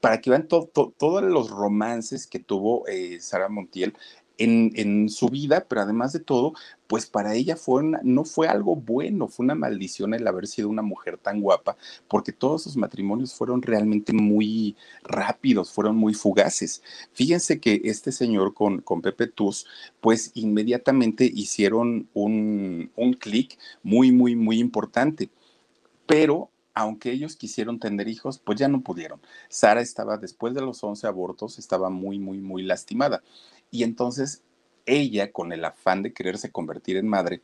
para 0.00 0.20
que 0.20 0.30
vean 0.30 0.46
to, 0.46 0.70
to, 0.72 0.94
todos 0.96 1.24
los 1.24 1.50
romances 1.50 2.28
que 2.28 2.38
tuvo 2.38 2.86
eh, 2.86 3.18
Sara 3.18 3.48
Montiel 3.48 3.96
en, 4.40 5.08
su 5.08 5.28
vida, 5.28 5.66
pero 5.68 5.82
además 5.82 6.12
de 6.12 6.20
todo, 6.20 6.54
pues 6.86 7.06
para 7.06 7.34
ella 7.34 7.56
fue 7.56 7.82
no 8.02 8.24
fue 8.24 8.48
algo 8.48 8.76
bueno, 8.76 9.28
fue 9.28 9.44
una 9.44 9.54
maldición 9.54 10.14
el 10.14 10.26
haber 10.26 10.46
sido 10.46 10.68
una 10.68 10.82
mujer 10.82 11.18
tan 11.18 11.40
guapa, 11.40 11.76
porque 12.08 12.32
todos 12.32 12.62
sus 12.64 12.76
matrimonios 12.76 13.34
fueron 13.34 13.62
realmente 13.62 14.12
muy 14.12 14.76
rápidos, 15.02 15.70
fueron 15.70 15.96
muy 15.96 16.14
fugaces. 16.14 16.82
Fíjense 17.12 17.60
que 17.60 17.80
este 17.84 18.12
señor 18.12 18.54
con, 18.54 18.80
con 18.80 19.02
Pepe 19.02 19.26
Tuz, 19.26 19.66
pues 20.00 20.32
inmediatamente 20.34 21.30
hicieron 21.32 22.08
un, 22.14 22.90
un 22.96 23.12
clic 23.14 23.58
muy, 23.82 24.12
muy, 24.12 24.36
muy 24.36 24.58
importante, 24.58 25.30
pero 26.06 26.50
aunque 26.74 27.10
ellos 27.10 27.36
quisieron 27.36 27.78
tener 27.78 28.08
hijos, 28.08 28.38
pues 28.38 28.58
ya 28.58 28.68
no 28.68 28.80
pudieron. 28.80 29.20
Sara 29.48 29.80
estaba, 29.80 30.16
después 30.16 30.54
de 30.54 30.60
los 30.60 30.82
11 30.82 31.06
abortos, 31.06 31.58
estaba 31.58 31.90
muy, 31.90 32.18
muy, 32.18 32.38
muy 32.38 32.62
lastimada. 32.62 33.22
Y 33.70 33.84
entonces 33.84 34.42
ella, 34.86 35.32
con 35.32 35.52
el 35.52 35.64
afán 35.64 36.02
de 36.02 36.12
quererse 36.12 36.50
convertir 36.50 36.96
en 36.96 37.08
madre, 37.08 37.40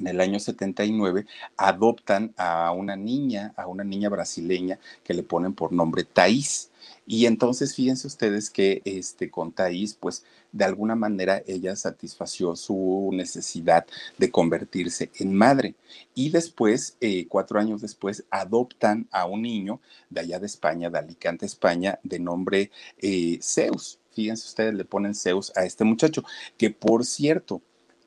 en 0.00 0.06
el 0.06 0.20
año 0.20 0.38
79 0.38 1.26
adoptan 1.56 2.32
a 2.36 2.70
una 2.72 2.96
niña, 2.96 3.52
a 3.56 3.66
una 3.66 3.84
niña 3.84 4.08
brasileña 4.08 4.78
que 5.02 5.14
le 5.14 5.22
ponen 5.22 5.54
por 5.54 5.72
nombre 5.72 6.04
Thais. 6.04 6.70
Y 7.06 7.26
entonces 7.26 7.74
fíjense 7.74 8.06
ustedes 8.06 8.50
que 8.50 8.80
este, 8.84 9.30
con 9.30 9.52
Thais, 9.52 9.94
pues 9.94 10.24
de 10.52 10.64
alguna 10.64 10.94
manera 10.94 11.42
ella 11.46 11.74
satisfació 11.76 12.54
su 12.56 13.10
necesidad 13.12 13.86
de 14.18 14.30
convertirse 14.30 15.10
en 15.18 15.34
madre. 15.34 15.74
Y 16.14 16.30
después, 16.30 16.96
eh, 17.00 17.26
cuatro 17.28 17.58
años 17.58 17.80
después, 17.80 18.24
adoptan 18.30 19.08
a 19.10 19.26
un 19.26 19.42
niño 19.42 19.80
de 20.10 20.20
allá 20.20 20.38
de 20.38 20.46
España, 20.46 20.90
de 20.90 20.98
Alicante, 20.98 21.46
España, 21.46 21.98
de 22.02 22.18
nombre 22.18 22.70
eh, 22.98 23.38
Zeus. 23.42 23.98
Fíjense 24.18 24.48
ustedes, 24.48 24.74
le 24.74 24.84
ponen 24.84 25.14
Zeus 25.14 25.52
a 25.54 25.64
este 25.64 25.84
muchacho, 25.84 26.24
que 26.56 26.70
por 26.70 27.04
cierto, 27.04 27.62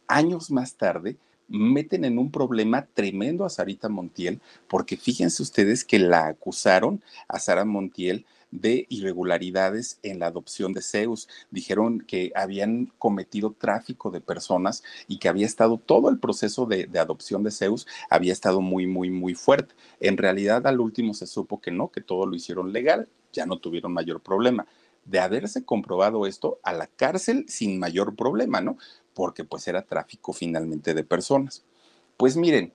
años 0.10 0.52
más 0.52 0.76
tarde, 0.76 1.16
meten 1.48 2.04
en 2.04 2.20
un 2.20 2.32
problema 2.32 2.86
tremendo 2.94 3.46
a 3.46 3.50
Sarita 3.50 3.88
Montiel, 3.88 4.42
porque 4.68 4.98
fíjense 4.98 5.42
ustedes 5.42 5.86
que 5.86 6.00
la 6.00 6.28
acusaron 6.28 7.02
a 7.30 7.40
Sara 7.40 7.64
Montiel 7.64 8.26
de 8.52 8.88
irregularidades 8.90 10.00
en 10.04 10.20
la 10.20 10.26
adopción 10.26 10.74
de 10.74 10.82
Zeus. 10.82 11.30
Dijeron 11.50 12.02
que 12.02 12.34
habían 12.36 12.92
cometido 13.00 13.56
tráfico 13.58 14.12
de 14.12 14.20
personas 14.20 14.84
y 15.08 15.18
que 15.18 15.30
había 15.30 15.46
estado 15.46 15.78
todo 15.78 16.10
el 16.10 16.20
proceso 16.20 16.66
de, 16.66 16.88
de, 16.88 17.00
adopción 17.00 17.42
de 17.42 17.52
Zeus, 17.52 17.88
había 18.10 18.34
estado 18.34 18.60
muy, 18.60 18.86
muy, 18.86 19.10
muy 19.10 19.34
fuerte. 19.34 19.74
En 20.02 20.18
realidad, 20.18 20.68
al 20.68 20.82
último 20.82 21.14
se 21.14 21.26
supo 21.26 21.62
que 21.62 21.72
no, 21.72 21.88
que 21.88 22.02
todo 22.02 22.26
lo 22.26 22.36
hicieron 22.36 22.74
legal, 22.74 23.08
ya 23.32 23.46
no 23.46 23.60
tuvieron 23.60 23.94
mayor 23.94 24.20
problema. 24.20 24.68
De 25.06 25.20
haberse 25.20 25.66
comprobado 25.66 26.26
esto, 26.26 26.60
a 26.64 26.74
la 26.74 26.88
cárcel 26.88 27.46
sin 27.48 27.80
mayor 27.80 28.16
problema, 28.16 28.62
¿no? 28.62 28.78
porque 29.14 29.44
pues 29.44 29.68
era 29.68 29.84
tráfico 29.84 30.34
finalmente 30.34 30.94
de 30.94 31.04
personas. 31.04 31.64
Pues 32.18 32.38
miren, 32.38 32.74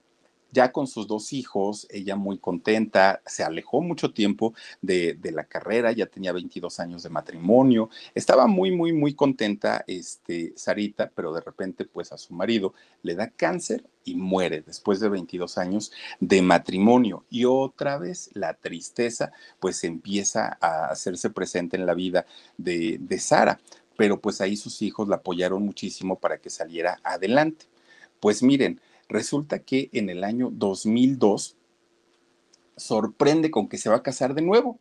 ya 0.56 0.72
con 0.72 0.86
sus 0.86 1.06
dos 1.06 1.34
hijos, 1.34 1.86
ella 1.90 2.16
muy 2.16 2.38
contenta, 2.38 3.20
se 3.26 3.44
alejó 3.44 3.82
mucho 3.82 4.14
tiempo 4.14 4.54
de, 4.80 5.12
de, 5.12 5.30
la 5.30 5.44
carrera, 5.44 5.92
ya 5.92 6.06
tenía 6.06 6.32
22 6.32 6.80
años 6.80 7.02
de 7.02 7.10
matrimonio, 7.10 7.90
estaba 8.14 8.46
muy, 8.46 8.70
muy, 8.70 8.94
muy 8.94 9.12
contenta, 9.12 9.84
este, 9.86 10.54
Sarita, 10.56 11.12
pero 11.14 11.34
de 11.34 11.42
repente, 11.42 11.84
pues 11.84 12.10
a 12.10 12.16
su 12.16 12.32
marido 12.32 12.72
le 13.02 13.14
da 13.14 13.28
cáncer 13.28 13.84
y 14.02 14.14
muere 14.14 14.62
después 14.62 14.98
de 14.98 15.10
22 15.10 15.58
años 15.58 15.92
de 16.20 16.40
matrimonio. 16.40 17.26
Y 17.28 17.44
otra 17.44 17.98
vez 17.98 18.30
la 18.32 18.54
tristeza, 18.54 19.32
pues 19.60 19.84
empieza 19.84 20.56
a 20.62 20.86
hacerse 20.86 21.28
presente 21.28 21.76
en 21.76 21.84
la 21.84 21.92
vida 21.92 22.24
de, 22.56 22.96
de 22.98 23.18
Sara 23.18 23.60
pero 23.98 24.20
pues 24.20 24.42
ahí 24.42 24.56
sus 24.56 24.82
hijos 24.82 25.08
la 25.08 25.16
apoyaron 25.16 25.62
muchísimo 25.64 26.18
para 26.18 26.36
que 26.36 26.50
saliera 26.50 27.00
adelante. 27.02 27.64
Pues 28.20 28.42
miren, 28.42 28.78
resulta 29.08 29.60
que 29.60 29.88
en 29.92 30.10
el 30.10 30.24
año 30.24 30.50
2002 30.52 31.56
sorprende 32.76 33.50
con 33.50 33.68
que 33.68 33.78
se 33.78 33.88
va 33.88 33.96
a 33.96 34.02
casar 34.02 34.34
de 34.34 34.42
nuevo. 34.42 34.78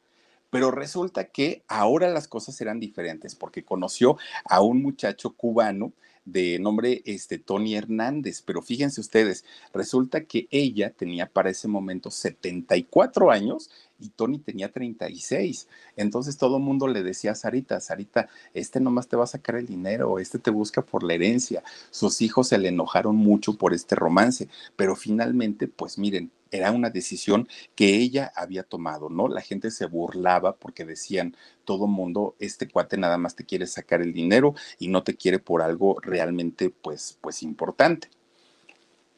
Pero 0.52 0.72
resulta 0.72 1.26
que 1.26 1.64
ahora 1.68 2.10
las 2.10 2.28
cosas 2.28 2.60
eran 2.62 2.80
diferentes 2.80 3.36
porque 3.36 3.66
conoció 3.66 4.18
a 4.46 4.62
un 4.62 4.82
muchacho 4.82 5.32
cubano 5.32 5.92
de 6.24 6.58
nombre 6.60 7.04
este, 7.06 7.38
Tony 7.38 7.76
Hernández, 7.76 8.42
pero 8.42 8.62
fíjense 8.62 9.00
ustedes, 9.00 9.46
resulta 9.74 10.24
que 10.24 10.48
ella 10.50 10.92
tenía 10.92 11.28
para 11.28 11.52
ese 11.52 11.68
momento 11.68 12.10
74 12.10 13.32
años 13.32 13.70
y 14.00 14.10
Tony 14.10 14.40
tenía 14.40 14.72
36. 14.72 15.68
Entonces 15.96 16.38
todo 16.38 16.58
el 16.58 16.64
mundo 16.64 16.88
le 16.88 17.04
decía 17.04 17.32
a 17.32 17.36
Sarita, 17.36 17.80
Sarita, 17.80 18.30
este 18.54 18.80
nomás 18.80 19.08
te 19.08 19.16
va 19.16 19.24
a 19.24 19.28
sacar 19.28 19.56
el 19.56 19.68
dinero, 19.68 20.20
este 20.20 20.40
te 20.40 20.52
busca 20.52 20.82
por 20.82 21.04
la 21.04 21.14
herencia. 21.14 21.64
Sus 21.92 22.22
hijos 22.22 22.50
se 22.50 22.58
le 22.58 22.70
enojaron 22.70 23.16
mucho 23.16 23.58
por 23.58 23.74
este 23.74 23.96
romance, 23.96 24.50
pero 24.76 24.96
finalmente, 24.96 25.68
pues 25.68 25.98
miren, 25.98 26.32
era 26.52 26.72
una 26.72 26.90
decisión 26.90 27.48
que 27.76 27.98
ella 27.98 28.32
había 28.36 28.64
tomado, 28.64 29.10
¿no? 29.10 29.28
La 29.28 29.42
gente 29.42 29.72
se 29.72 29.86
burlaba 29.86 30.56
porque 30.56 30.86
decían, 30.86 31.36
todo 31.66 31.88
mundo, 31.88 32.36
este 32.40 32.68
cuate 32.68 32.98
nada 32.98 33.18
más 33.18 33.36
te 33.36 33.46
quiere 33.46 33.68
sacar 33.68 34.02
el 34.02 34.14
dinero 34.14 34.56
y 34.80 34.88
no 34.88 35.04
te 35.04 35.16
quiere 35.16 35.40
por 35.40 35.62
algo 35.62 35.98
realmente, 36.02 36.70
pues, 36.70 37.18
pues 37.22 37.44
importante. 37.44 38.10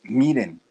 Miren, 0.03 0.61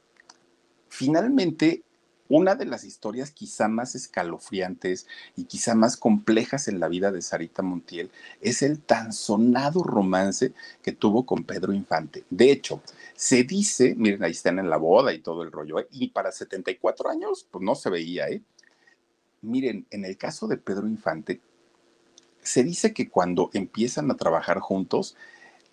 finalmente 0.88 1.82
una 2.28 2.54
de 2.54 2.66
las 2.66 2.84
historias 2.84 3.30
quizá 3.30 3.68
más 3.68 3.94
escalofriantes 3.94 5.06
y 5.36 5.44
quizá 5.44 5.74
más 5.74 5.96
complejas 5.96 6.68
en 6.68 6.80
la 6.80 6.88
vida 6.88 7.12
de 7.12 7.22
Sarita 7.22 7.62
Montiel 7.62 8.10
es 8.40 8.62
el 8.62 8.80
tan 8.80 9.12
sonado 9.12 9.82
romance 9.82 10.52
que 10.82 10.92
tuvo 10.92 11.26
con 11.26 11.44
Pedro 11.44 11.72
Infante. 11.72 12.24
De 12.30 12.50
hecho, 12.50 12.82
se 13.14 13.44
dice, 13.44 13.94
miren, 13.96 14.24
ahí 14.24 14.32
están 14.32 14.58
en 14.58 14.70
la 14.70 14.76
boda 14.76 15.12
y 15.12 15.20
todo 15.20 15.42
el 15.42 15.52
rollo, 15.52 15.80
¿eh? 15.80 15.88
y 15.90 16.08
para 16.08 16.32
74 16.32 17.10
años, 17.10 17.46
pues 17.50 17.64
no 17.64 17.74
se 17.74 17.90
veía, 17.90 18.28
¿eh? 18.28 18.42
Miren, 19.42 19.86
en 19.90 20.04
el 20.04 20.16
caso 20.16 20.48
de 20.48 20.56
Pedro 20.56 20.86
Infante, 20.86 21.40
se 22.42 22.62
dice 22.62 22.92
que 22.92 23.08
cuando 23.08 23.50
empiezan 23.52 24.10
a 24.10 24.16
trabajar 24.16 24.60
juntos, 24.60 25.16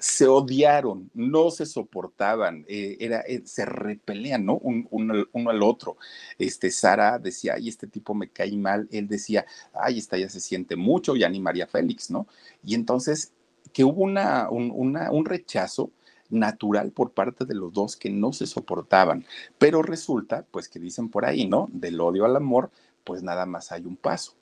se 0.04 0.28
odiaron, 0.28 1.10
no 1.14 1.50
se 1.50 1.66
soportaban, 1.66 2.66
eh, 2.68 2.98
era, 3.00 3.22
eh, 3.22 3.42
se 3.46 3.64
repelean, 3.64 4.46
¿no? 4.46 4.58
Un, 4.58 4.86
un, 4.92 5.26
uno 5.32 5.50
al 5.50 5.64
otro. 5.64 5.96
Este, 6.38 6.72
Sara 6.72 7.18
decía, 7.20 7.54
ay, 7.56 7.70
este 7.70 7.88
tipo 7.88 8.14
me 8.14 8.28
cae 8.28 8.52
mal. 8.58 8.90
Él 8.92 9.08
decía, 9.08 9.46
ay, 9.74 10.00
esta 10.00 10.18
ya 10.18 10.28
se 10.28 10.42
siente 10.42 10.76
mucho, 10.76 11.16
ya 11.16 11.30
ni 11.30 11.40
María 11.40 11.68
Félix, 11.68 12.12
¿no? 12.12 12.28
Y 12.66 12.76
entonces, 12.76 13.32
que 13.72 13.86
hubo 13.86 14.04
una, 14.04 14.50
un, 14.50 14.72
un 14.72 15.26
rechazo 15.26 15.90
natural 16.30 16.92
por 16.92 17.12
parte 17.12 17.46
de 17.46 17.56
los 17.56 17.72
dos 17.72 17.96
que 17.96 18.10
no 18.10 18.34
se 18.34 18.46
soportaban. 18.46 19.26
Pero 19.58 19.84
resulta, 19.84 20.46
pues 20.52 20.68
que 20.68 20.80
dicen 20.80 21.08
por 21.08 21.24
ahí, 21.24 21.48
¿no? 21.48 21.70
Del 21.72 22.02
odio 22.02 22.26
al 22.26 22.36
amor, 22.36 22.72
pues 23.06 23.24
nada 23.24 23.46
más 23.46 23.72
hay 23.72 23.86
un 23.86 23.96
paso. 23.96 24.34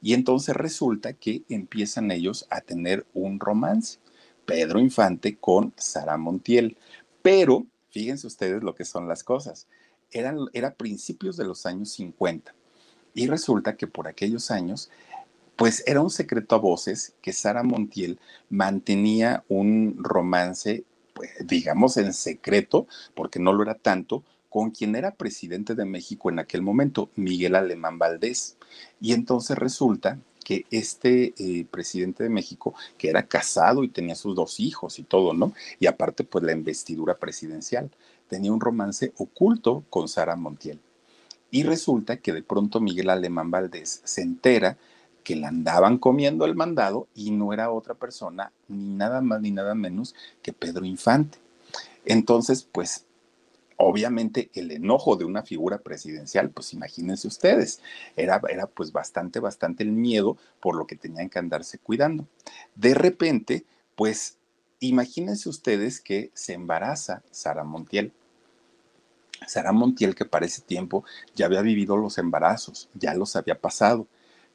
Y 0.00 0.14
entonces 0.14 0.56
resulta 0.56 1.12
que 1.12 1.42
empiezan 1.50 2.10
ellos 2.10 2.46
a 2.48 2.62
tener 2.62 3.06
un 3.12 3.38
romance 3.38 3.98
Pedro 4.50 4.80
Infante 4.80 5.36
con 5.36 5.72
Sara 5.76 6.16
Montiel. 6.16 6.76
Pero 7.22 7.66
fíjense 7.90 8.26
ustedes 8.26 8.64
lo 8.64 8.74
que 8.74 8.84
son 8.84 9.06
las 9.06 9.22
cosas. 9.22 9.68
Eran, 10.10 10.38
era 10.52 10.74
principios 10.74 11.36
de 11.36 11.44
los 11.44 11.66
años 11.66 11.92
50. 11.92 12.52
Y 13.14 13.28
resulta 13.28 13.76
que 13.76 13.86
por 13.86 14.08
aquellos 14.08 14.50
años, 14.50 14.90
pues 15.54 15.84
era 15.86 16.00
un 16.00 16.10
secreto 16.10 16.56
a 16.56 16.58
voces 16.58 17.14
que 17.22 17.32
Sara 17.32 17.62
Montiel 17.62 18.18
mantenía 18.48 19.44
un 19.48 19.96
romance, 19.98 20.82
pues, 21.14 21.30
digamos, 21.44 21.96
en 21.96 22.12
secreto, 22.12 22.88
porque 23.14 23.38
no 23.38 23.52
lo 23.52 23.62
era 23.62 23.76
tanto, 23.76 24.24
con 24.48 24.72
quien 24.72 24.96
era 24.96 25.14
presidente 25.14 25.76
de 25.76 25.84
México 25.84 26.28
en 26.28 26.40
aquel 26.40 26.62
momento, 26.62 27.08
Miguel 27.14 27.54
Alemán 27.54 28.00
Valdés. 28.00 28.56
Y 29.00 29.12
entonces 29.12 29.56
resulta 29.56 30.18
que 30.44 30.66
este 30.70 31.34
eh, 31.38 31.66
presidente 31.70 32.22
de 32.22 32.30
México, 32.30 32.74
que 32.98 33.08
era 33.08 33.26
casado 33.26 33.84
y 33.84 33.88
tenía 33.88 34.14
sus 34.14 34.34
dos 34.34 34.60
hijos 34.60 34.98
y 34.98 35.02
todo, 35.02 35.32
¿no? 35.32 35.52
Y 35.78 35.86
aparte, 35.86 36.24
pues 36.24 36.44
la 36.44 36.52
investidura 36.52 37.18
presidencial, 37.18 37.90
tenía 38.28 38.52
un 38.52 38.60
romance 38.60 39.12
oculto 39.16 39.84
con 39.90 40.08
Sara 40.08 40.36
Montiel. 40.36 40.80
Y 41.50 41.64
resulta 41.64 42.18
que 42.18 42.32
de 42.32 42.42
pronto 42.42 42.80
Miguel 42.80 43.10
Alemán 43.10 43.50
Valdés 43.50 44.00
se 44.04 44.22
entera 44.22 44.78
que 45.24 45.36
le 45.36 45.46
andaban 45.46 45.98
comiendo 45.98 46.44
el 46.44 46.54
mandado 46.54 47.06
y 47.14 47.30
no 47.30 47.52
era 47.52 47.70
otra 47.70 47.94
persona, 47.94 48.52
ni 48.68 48.94
nada 48.94 49.20
más 49.20 49.40
ni 49.40 49.50
nada 49.50 49.74
menos 49.74 50.14
que 50.42 50.52
Pedro 50.52 50.84
Infante. 50.84 51.38
Entonces, 52.04 52.66
pues 52.70 53.04
obviamente 53.80 54.50
el 54.54 54.70
enojo 54.70 55.16
de 55.16 55.24
una 55.24 55.42
figura 55.42 55.78
presidencial, 55.78 56.50
pues 56.50 56.74
imagínense 56.74 57.26
ustedes, 57.26 57.80
era, 58.14 58.40
era 58.48 58.66
pues 58.66 58.92
bastante, 58.92 59.40
bastante 59.40 59.82
el 59.82 59.92
miedo 59.92 60.36
por 60.60 60.76
lo 60.76 60.86
que 60.86 60.96
tenían 60.96 61.30
que 61.30 61.38
andarse 61.38 61.78
cuidando. 61.78 62.26
De 62.74 62.94
repente, 62.94 63.64
pues 63.96 64.36
imagínense 64.80 65.48
ustedes 65.48 66.00
que 66.00 66.30
se 66.34 66.52
embaraza 66.52 67.22
Sara 67.30 67.64
Montiel. 67.64 68.12
Sara 69.46 69.72
Montiel 69.72 70.14
que 70.14 70.26
para 70.26 70.46
ese 70.46 70.60
tiempo 70.60 71.04
ya 71.34 71.46
había 71.46 71.62
vivido 71.62 71.96
los 71.96 72.18
embarazos, 72.18 72.90
ya 72.94 73.14
los 73.14 73.34
había 73.34 73.58
pasado, 73.58 74.06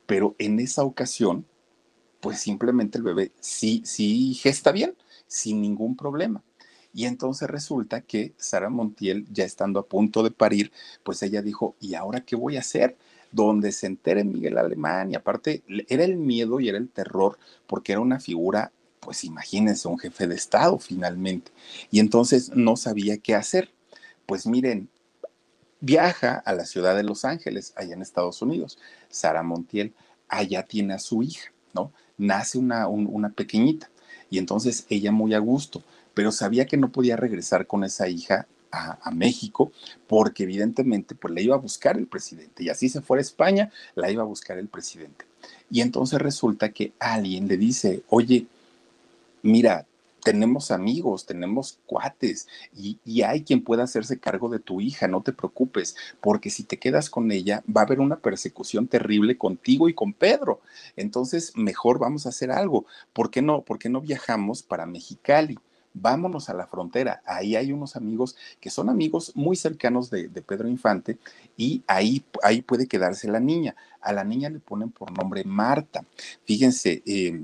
pero 0.06 0.36
en 0.38 0.60
esa 0.60 0.84
ocasión, 0.84 1.46
pues 2.20 2.40
simplemente 2.40 3.00
el 3.00 3.04
bebé 3.04 3.32
sí, 3.40 3.82
sí 3.86 4.36
gesta 4.36 4.72
bien, 4.72 4.96
sin 5.28 5.62
ningún 5.62 5.96
problema. 5.96 6.44
Y 6.96 7.06
entonces 7.06 7.50
resulta 7.50 8.00
que 8.00 8.34
Sara 8.38 8.70
Montiel, 8.70 9.28
ya 9.30 9.44
estando 9.44 9.82
a 9.82 9.86
punto 9.86 10.24
de 10.24 10.32
parir, 10.32 10.72
pues 11.04 11.22
ella 11.24 11.42
dijo, 11.42 11.76
¿y 11.82 11.96
ahora 11.96 12.22
qué 12.22 12.38
voy 12.38 12.56
a 12.56 12.62
hacer? 12.62 12.96
Donde 13.34 13.74
se 13.74 13.88
entere 13.88 14.24
Miguel 14.24 14.58
Alemán, 14.58 15.12
y 15.12 15.16
aparte 15.16 15.62
era 15.90 16.06
el 16.06 16.16
miedo 16.16 16.62
y 16.62 16.70
era 16.70 16.78
el 16.78 16.88
terror, 16.90 17.38
porque 17.68 17.92
era 17.92 18.00
una 18.00 18.22
figura, 18.22 18.72
pues 19.02 19.26
imagínense, 19.26 19.90
un 19.90 20.00
jefe 20.00 20.26
de 20.26 20.36
Estado 20.36 20.80
finalmente. 20.80 21.52
Y 21.92 22.00
entonces 22.00 22.52
no 22.56 22.78
sabía 22.78 23.18
qué 23.18 23.36
hacer. 23.36 23.72
Pues 24.26 24.48
miren, 24.48 24.90
Viaja 25.82 26.42
a 26.46 26.54
la 26.54 26.66
ciudad 26.66 26.96
de 26.96 27.04
Los 27.04 27.26
Ángeles, 27.26 27.74
allá 27.76 27.94
en 27.94 28.02
Estados 28.02 28.42
Unidos. 28.42 28.80
Sara 29.10 29.44
Montiel, 29.44 29.94
allá 30.28 30.64
tiene 30.64 30.94
a 30.96 31.00
su 31.00 31.22
hija, 31.22 31.52
¿no? 31.74 31.92
Nace 32.18 32.58
una, 32.58 32.88
una 32.88 33.30
pequeñita 33.30 33.92
y 34.30 34.38
entonces 34.38 34.86
ella 34.90 35.12
muy 35.12 35.34
a 35.34 35.40
gusto, 35.40 35.84
pero 36.16 36.32
sabía 36.32 36.66
que 36.66 36.78
no 36.78 36.92
podía 36.92 37.16
regresar 37.16 37.68
con 37.68 37.84
esa 37.84 38.08
hija 38.10 38.48
a, 38.72 39.12
México, 39.12 39.72
porque 40.08 40.44
evidentemente 40.44 41.16
pues 41.16 41.34
la 41.34 41.42
iba 41.42 41.56
a 41.56 41.60
buscar 41.60 41.98
el 41.98 42.08
presidente, 42.08 42.64
y 42.64 42.70
así 42.70 42.90
se 42.90 43.02
fuera 43.02 43.20
a 43.20 43.22
España, 43.22 43.72
la 43.96 44.12
iba 44.12 44.24
a 44.24 44.26
buscar 44.26 44.58
el 44.58 44.68
presidente. 44.68 45.26
Y 45.72 45.82
entonces 45.82 46.20
resulta 46.20 46.74
que 46.74 46.92
alguien 47.00 47.48
le 47.48 47.56
dice, 47.56 48.04
oye, 48.10 48.48
mira, 49.44 49.86
tenemos 50.26 50.72
amigos, 50.72 51.26
tenemos 51.26 51.78
cuates 51.86 52.48
y, 52.76 52.98
y, 53.06 53.22
hay 53.22 53.44
quien 53.44 53.64
pueda 53.64 53.84
hacerse 53.84 54.20
cargo 54.20 54.50
de 54.50 54.58
tu 54.58 54.82
hija, 54.82 55.08
no 55.08 55.22
te 55.22 55.32
preocupes, 55.32 55.96
porque 56.20 56.50
si 56.50 56.64
te 56.64 56.78
quedas 56.78 57.12
con 57.12 57.32
ella 57.32 57.64
va 57.70 57.82
a 57.82 57.84
haber 57.84 58.00
una 58.00 58.18
persecución 58.18 58.88
terrible 58.88 59.38
contigo 59.38 59.88
y 59.88 59.94
con 59.94 60.14
Pedro. 60.14 60.62
Entonces, 60.96 61.56
mejor 61.56 62.00
vamos 62.00 62.26
a 62.26 62.30
hacer 62.30 62.50
algo. 62.52 62.86
¿Por 63.14 63.30
qué 63.30 63.44
no? 63.44 63.62
¿Por 63.62 63.78
qué 63.78 63.88
no 63.88 64.02
viajamos 64.02 64.64
para 64.64 64.88
Mexicali? 64.88 65.60
Vámonos 65.96 66.50
a 66.50 66.54
la 66.54 66.68
frontera. 66.68 67.24
Ahí 67.26 67.56
hay 67.56 67.72
unos 67.72 67.96
amigos 67.96 68.36
que 68.60 68.70
son 68.70 68.90
amigos 68.90 69.32
muy 69.36 69.56
cercanos 69.56 70.10
de, 70.12 70.30
Pedro 70.30 70.68
Infante 70.68 71.18
y 71.58 71.84
ahí, 71.88 72.24
ahí 72.44 72.62
puede 72.62 72.88
quedarse 72.88 73.28
la 73.28 73.40
niña. 73.40 73.76
A 74.02 74.14
la 74.14 74.24
niña 74.24 74.50
le 74.50 74.60
ponen 74.60 74.92
por 74.92 75.12
nombre 75.12 75.44
Marta. 75.46 76.06
Fíjense, 76.44 77.02
eh, 77.06 77.44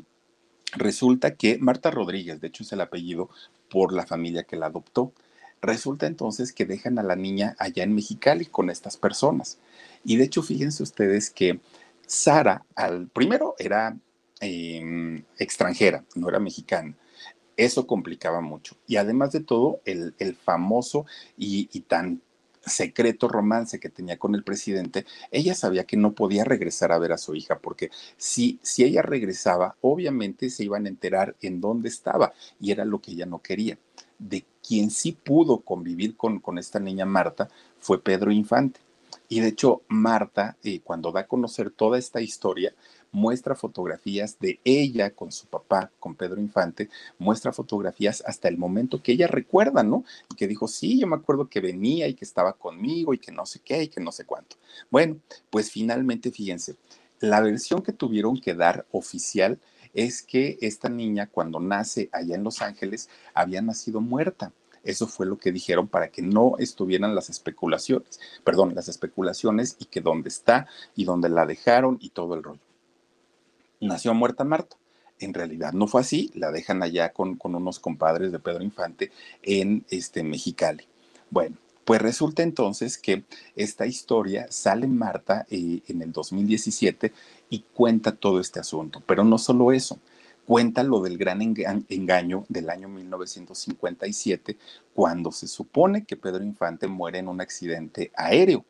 resulta 0.73 1.35
que 1.35 1.57
Marta 1.57 1.89
Rodríguez, 1.89 2.41
de 2.41 2.47
hecho 2.47 2.63
es 2.63 2.71
el 2.73 2.81
apellido 2.81 3.29
por 3.69 3.93
la 3.93 4.05
familia 4.05 4.43
que 4.43 4.57
la 4.57 4.67
adoptó. 4.67 5.13
Resulta 5.61 6.07
entonces 6.07 6.53
que 6.53 6.65
dejan 6.65 6.99
a 6.99 7.03
la 7.03 7.15
niña 7.15 7.55
allá 7.57 7.83
en 7.83 7.95
Mexicali 7.95 8.45
con 8.45 8.69
estas 8.69 8.97
personas. 8.97 9.59
Y 10.03 10.17
de 10.17 10.25
hecho, 10.25 10.43
fíjense 10.43 10.83
ustedes 10.83 11.29
que 11.29 11.59
Sara, 12.05 12.65
al 12.75 13.07
primero 13.07 13.55
era 13.57 13.95
em, 14.41 15.23
extranjera, 15.37 16.03
no 16.15 16.27
era 16.29 16.39
mexicana. 16.39 16.95
Eso 17.61 17.85
complicaba 17.85 18.41
mucho. 18.41 18.75
Y 18.87 18.95
además 18.95 19.33
de 19.33 19.41
todo, 19.41 19.81
el, 19.85 20.35
famoso 20.35 21.05
y, 21.37 21.67
tan 21.81 22.19
secreto 22.65 23.27
romance 23.27 23.79
que 23.79 23.87
tenía 23.87 24.17
con 24.17 24.33
el 24.33 24.43
presidente, 24.43 25.05
ella 25.29 25.53
sabía 25.53 25.83
que 25.83 25.95
no 25.95 26.13
podía 26.13 26.43
regresar 26.43 26.91
a 26.91 26.97
ver 26.97 27.11
a 27.11 27.19
su 27.19 27.35
hija, 27.35 27.59
porque 27.59 27.91
si, 28.17 28.57
si 28.63 28.83
ella 28.83 29.03
regresaba, 29.03 29.75
obviamente 29.81 30.49
se 30.49 30.63
iban 30.63 30.87
a 30.87 30.89
enterar 30.89 31.35
en 31.39 31.61
dónde 31.61 31.89
estaba, 31.89 32.33
y 32.59 32.71
era 32.71 32.83
lo 32.83 32.99
que 32.99 33.11
ella 33.11 33.27
no 33.27 33.43
quería. 33.43 33.77
De 34.17 34.43
quien 34.67 34.89
sí 34.89 35.11
pudo 35.11 35.59
convivir 35.59 36.17
con, 36.17 36.39
con 36.39 36.57
esta 36.57 36.79
niña 36.79 37.05
Marta 37.05 37.47
fue 37.79 38.01
Pedro 38.01 38.31
Infante. 38.31 38.79
Y 39.29 39.39
de 39.39 39.49
hecho, 39.49 39.83
Marta, 39.87 40.57
eh, 40.63 40.81
cuando 40.83 41.11
da 41.11 41.21
a 41.21 41.27
conocer 41.27 41.69
toda 41.69 41.99
esta 41.99 42.21
historia, 42.21 42.73
muestra 43.11 43.55
fotografías 43.55 44.39
de 44.39 44.59
ella 44.63 45.11
con 45.11 45.31
su 45.31 45.47
papá, 45.47 45.91
con 45.99 46.15
Pedro 46.15 46.39
Infante, 46.39 46.89
muestra 47.19 47.51
fotografías 47.51 48.23
hasta 48.25 48.47
el 48.47 48.57
momento 48.57 49.01
que 49.01 49.11
ella 49.11 49.27
recuerda, 49.27 49.83
¿no? 49.83 50.03
Y 50.31 50.35
que 50.35 50.47
dijo, 50.47 50.67
sí, 50.67 50.99
yo 50.99 51.07
me 51.07 51.15
acuerdo 51.15 51.49
que 51.49 51.59
venía 51.59 52.07
y 52.07 52.13
que 52.13 52.25
estaba 52.25 52.53
conmigo 52.53 53.13
y 53.13 53.17
que 53.17 53.31
no 53.31 53.45
sé 53.45 53.59
qué 53.59 53.83
y 53.83 53.87
que 53.89 54.01
no 54.01 54.11
sé 54.11 54.25
cuánto. 54.25 54.55
Bueno, 54.89 55.17
pues 55.49 55.71
finalmente, 55.71 56.31
fíjense, 56.31 56.75
la 57.19 57.41
versión 57.41 57.81
que 57.83 57.93
tuvieron 57.93 58.39
que 58.39 58.55
dar 58.55 58.85
oficial 58.91 59.59
es 59.93 60.21
que 60.21 60.57
esta 60.61 60.89
niña 60.89 61.27
cuando 61.27 61.59
nace 61.59 62.09
allá 62.13 62.35
en 62.35 62.43
Los 62.43 62.61
Ángeles 62.61 63.09
había 63.33 63.61
nacido 63.61 63.99
muerta. 63.99 64.53
Eso 64.83 65.05
fue 65.05 65.27
lo 65.27 65.37
que 65.37 65.51
dijeron 65.51 65.87
para 65.87 66.07
que 66.07 66.23
no 66.23 66.55
estuvieran 66.57 67.13
las 67.13 67.29
especulaciones, 67.29 68.19
perdón, 68.43 68.73
las 68.73 68.87
especulaciones 68.87 69.75
y 69.77 69.85
que 69.85 70.01
dónde 70.01 70.29
está 70.29 70.65
y 70.95 71.05
dónde 71.05 71.29
la 71.29 71.45
dejaron 71.45 71.99
y 72.01 72.09
todo 72.09 72.33
el 72.33 72.41
rollo 72.41 72.70
nació 73.81 74.13
muerta 74.13 74.43
Marta. 74.43 74.77
En 75.19 75.33
realidad 75.33 75.73
no 75.73 75.87
fue 75.87 76.01
así, 76.01 76.31
la 76.33 76.51
dejan 76.51 76.81
allá 76.81 77.11
con, 77.11 77.37
unos 77.43 77.79
compadres 77.79 78.31
de 78.31 78.39
Pedro 78.39 78.63
Infante 78.63 79.11
en 79.43 79.85
este, 79.89 80.23
Mexicali. 80.23 80.85
Bueno, 81.29 81.57
pues 81.85 82.01
resulta 82.01 82.41
entonces 82.43 82.97
que 82.97 83.23
esta 83.55 83.85
historia 83.85 84.47
sale 84.49 84.87
Marta 84.87 85.45
eh, 85.49 85.81
en 85.87 86.01
el 86.01 86.11
2017 86.11 87.13
y 87.49 87.65
cuenta 87.73 88.13
todo 88.13 88.39
este 88.39 88.59
asunto, 88.59 89.03
pero 89.05 89.23
no 89.23 89.37
solo 89.37 89.71
eso, 89.71 89.99
cuenta 90.45 90.83
lo 90.83 91.01
del 91.01 91.17
gran 91.17 91.41
engaño 91.41 92.45
del 92.49 92.69
año 92.69 92.87
1957, 92.87 94.57
cuando 94.93 95.31
se 95.31 95.47
supone 95.47 96.03
que 96.05 96.17
Pedro 96.17 96.43
Infante 96.43 96.87
muere 96.87 97.19
en 97.19 97.27
un 97.27 97.41
accidente 97.41 98.11
aéreo 98.15 98.65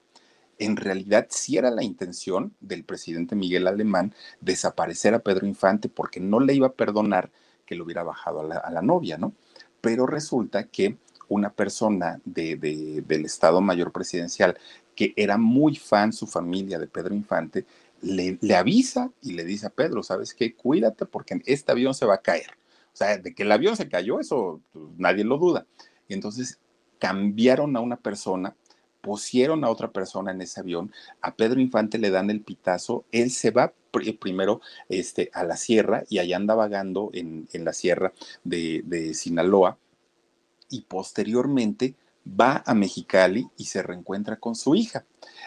en 0.61 0.77
realidad 0.77 1.25
sí 1.29 1.57
era 1.57 1.71
la 1.71 1.83
intención 1.83 2.53
del 2.59 2.83
presidente 2.83 3.35
Miguel 3.35 3.65
Alemán 3.65 4.13
desaparecer 4.41 5.15
a 5.15 5.19
Pedro 5.19 5.47
Infante 5.47 5.89
porque 5.89 6.19
no 6.19 6.39
le 6.39 6.53
iba 6.53 6.67
a 6.67 6.73
perdonar 6.73 7.31
que 7.65 7.73
lo 7.73 7.83
hubiera 7.83 8.03
bajado 8.03 8.41
a 8.41 8.69
la, 8.69 8.81
novia, 8.83 9.17
¿no? 9.17 9.33
Pero 9.81 10.05
resulta 10.05 10.65
que 10.65 10.97
una 11.29 11.51
persona 11.51 12.21
del 12.25 13.25
Estado 13.25 13.59
Mayor 13.59 13.91
Presidencial 13.91 14.55
que 14.95 15.13
era 15.15 15.39
muy 15.39 15.75
fan 15.75 16.13
su 16.13 16.27
familia 16.27 16.77
de 16.77 16.87
Pedro 16.87 17.15
Infante, 17.15 17.65
le, 18.01 18.37
avisa 18.55 19.09
y 19.21 19.33
le 19.33 19.43
dice 19.43 19.65
a 19.65 19.71
Pedro, 19.71 20.03
¿sabes 20.03 20.35
qué? 20.35 20.53
Cuídate 20.53 21.07
porque 21.07 21.41
este 21.47 21.71
avión 21.71 21.95
se 21.95 22.05
va 22.05 22.15
a 22.15 22.21
caer. 22.21 22.51
O 22.93 22.97
sea, 22.97 23.17
de 23.17 23.33
que 23.33 23.43
el 23.43 23.51
avión 23.51 23.75
se 23.75 23.89
cayó, 23.89 24.19
eso 24.19 24.61
pues, 24.73 24.85
nadie 24.97 25.23
lo 25.23 25.39
duda. 25.39 25.65
Y 26.07 26.13
entonces 26.13 26.59
cambiaron 26.99 27.75
a 27.75 27.79
una 27.79 27.95
persona 27.95 28.55
pusieron 29.01 29.63
a 29.63 29.69
otra 29.69 29.91
persona 29.91 30.31
en 30.31 30.41
ese 30.41 30.59
avión, 30.59 30.91
a 31.21 31.35
Pedro 31.35 31.59
Infante 31.59 31.97
le 31.97 32.11
dan 32.11 32.29
el 32.29 32.41
pitazo, 32.41 33.05
él 33.11 33.31
se 33.31 33.51
va 33.51 33.73
primero 34.19 34.61
este, 34.89 35.29
a 35.33 35.43
la 35.43 35.57
sierra 35.57 36.03
y 36.09 36.19
allá 36.19 36.37
anda 36.37 36.55
vagando 36.55 37.11
en, 37.13 37.47
la 37.53 37.73
sierra 37.73 38.13
de, 38.43 39.13
Sinaloa 39.13 39.77
y 40.69 40.81
posteriormente 40.81 41.95
va 42.25 42.63
a 42.65 42.73
Mexicali 42.73 43.49
y 43.57 43.65
se 43.65 43.81
reencuentra 43.81 44.37
con 44.37 44.55
su 44.55 44.75
hija. 44.75 45.05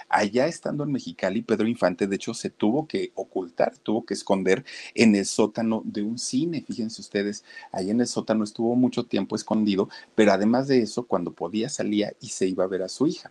Allá 0.09 0.46
estando 0.46 0.84
en 0.84 0.92
Mexicali, 0.92 1.42
Pedro 1.42 1.68
Infante, 1.68 2.07
de 2.07 2.16
hecho, 2.16 2.34
se 2.34 2.50
tuvo 2.50 2.86
que 2.86 3.12
ocultar, 3.14 3.76
tuvo 3.78 4.05
que 4.05 4.14
esconder 4.14 4.64
en 4.94 5.14
el 5.14 5.24
sótano 5.24 5.82
de 5.84 6.02
un 6.02 6.18
cine. 6.18 6.64
Fíjense 6.66 7.00
ustedes, 7.00 7.44
ahí 7.72 7.90
en 7.90 8.00
el 8.00 8.07
sótano 8.09 8.44
estuvo 8.44 8.74
mucho 8.74 9.05
tiempo 9.05 9.36
escondido, 9.36 9.88
pero 10.14 10.32
además 10.32 10.66
de 10.66 10.82
eso, 10.82 11.07
cuando 11.07 11.32
podía 11.32 11.68
salía 11.68 12.12
y 12.20 12.28
se 12.28 12.46
iba 12.46 12.64
a 12.64 12.68
ver 12.68 12.82
a 12.82 12.88
su 12.88 13.07
hija. 13.07 13.30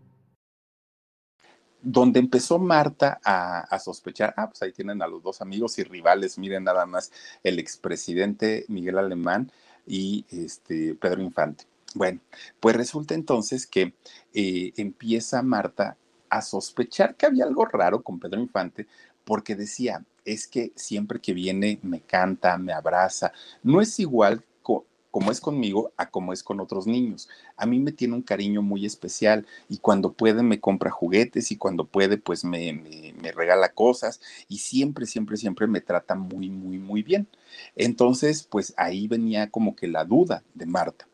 donde 1.81 2.19
empezó 2.19 2.59
Marta 2.59 3.19
a, 3.23 3.79
sospechar, 3.79 4.33
ah, 4.37 4.47
pues 4.49 4.61
ahí 4.61 4.71
tienen 4.71 5.01
a 5.01 5.07
los 5.07 5.23
dos 5.23 5.41
amigos 5.41 5.79
y 5.79 5.83
rivales, 5.83 6.37
miren 6.37 6.63
nada 6.63 6.85
más, 6.85 7.11
el 7.43 7.59
expresidente 7.59 8.65
Miguel 8.67 8.97
Alemán 8.97 9.51
y 9.87 10.25
este 10.29 10.95
Pedro 10.95 11.21
Infante. 11.21 11.65
Bueno, 11.93 12.21
pues 12.59 12.75
resulta 12.75 13.13
entonces 13.13 13.67
que 13.67 13.93
eh, 14.33 14.71
empieza 14.77 15.41
Marta 15.41 15.97
a 16.29 16.41
sospechar 16.41 17.15
que 17.15 17.25
había 17.25 17.43
algo 17.43 17.65
raro 17.65 18.01
con 18.01 18.19
Pedro 18.19 18.39
Infante 18.39 18.87
porque 19.25 19.55
decía, 19.55 20.05
es 20.23 20.47
que 20.47 20.71
siempre 20.75 21.19
que 21.19 21.33
viene 21.33 21.79
me 21.81 22.01
canta, 22.01 22.57
me 22.57 22.73
abraza, 22.73 23.33
no 23.63 23.81
es 23.81 23.99
igual 23.99 24.43
como 25.11 25.31
es 25.31 25.41
conmigo 25.41 25.91
a 25.97 26.09
como 26.09 26.33
es 26.33 26.41
con 26.41 26.59
otros 26.59 26.87
niños. 26.87 27.29
A 27.57 27.65
mí 27.65 27.79
me 27.79 27.91
tiene 27.91 28.15
un 28.15 28.21
cariño 28.21 28.61
muy 28.61 28.85
especial 28.85 29.45
y 29.69 29.77
cuando 29.77 30.13
puede 30.13 30.41
me 30.41 30.59
compra 30.59 30.89
juguetes 30.89 31.51
y 31.51 31.57
cuando 31.57 31.85
puede 31.85 32.17
pues 32.17 32.43
me, 32.43 33.13
regala 33.35 33.73
cosas 33.73 34.21
y 34.47 34.59
siempre, 34.59 35.05
siempre, 35.05 35.37
siempre 35.37 35.67
me 35.67 35.81
trata 35.81 36.15
muy, 36.15 36.49
muy, 36.49 36.79
muy 36.79 37.03
bien. 37.03 37.27
Entonces 37.75 38.43
pues 38.49 38.73
ahí 38.77 39.07
venía 39.07 39.49
como 39.51 39.75
que 39.75 39.87
la 39.87 40.05
duda 40.05 40.43
de 40.53 40.65
Marta. 40.65 41.07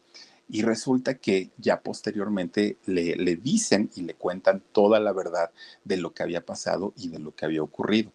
Y 0.50 0.62
resulta 0.62 1.16
que 1.16 1.50
ya 1.58 1.82
posteriormente 1.82 2.78
le, 2.86 3.18
le, 3.18 3.36
dicen 3.36 3.90
y 3.96 4.04
le 4.04 4.14
cuentan 4.14 4.64
toda 4.72 4.98
la 5.02 5.12
verdad 5.12 5.52
de 5.84 5.98
lo 5.98 6.14
que 6.14 6.24
había 6.24 6.46
pasado 6.46 6.94
y 6.96 7.10
de 7.10 7.20
lo 7.20 7.36
que 7.36 7.44
había 7.44 7.62
ocurrido. 7.62 8.14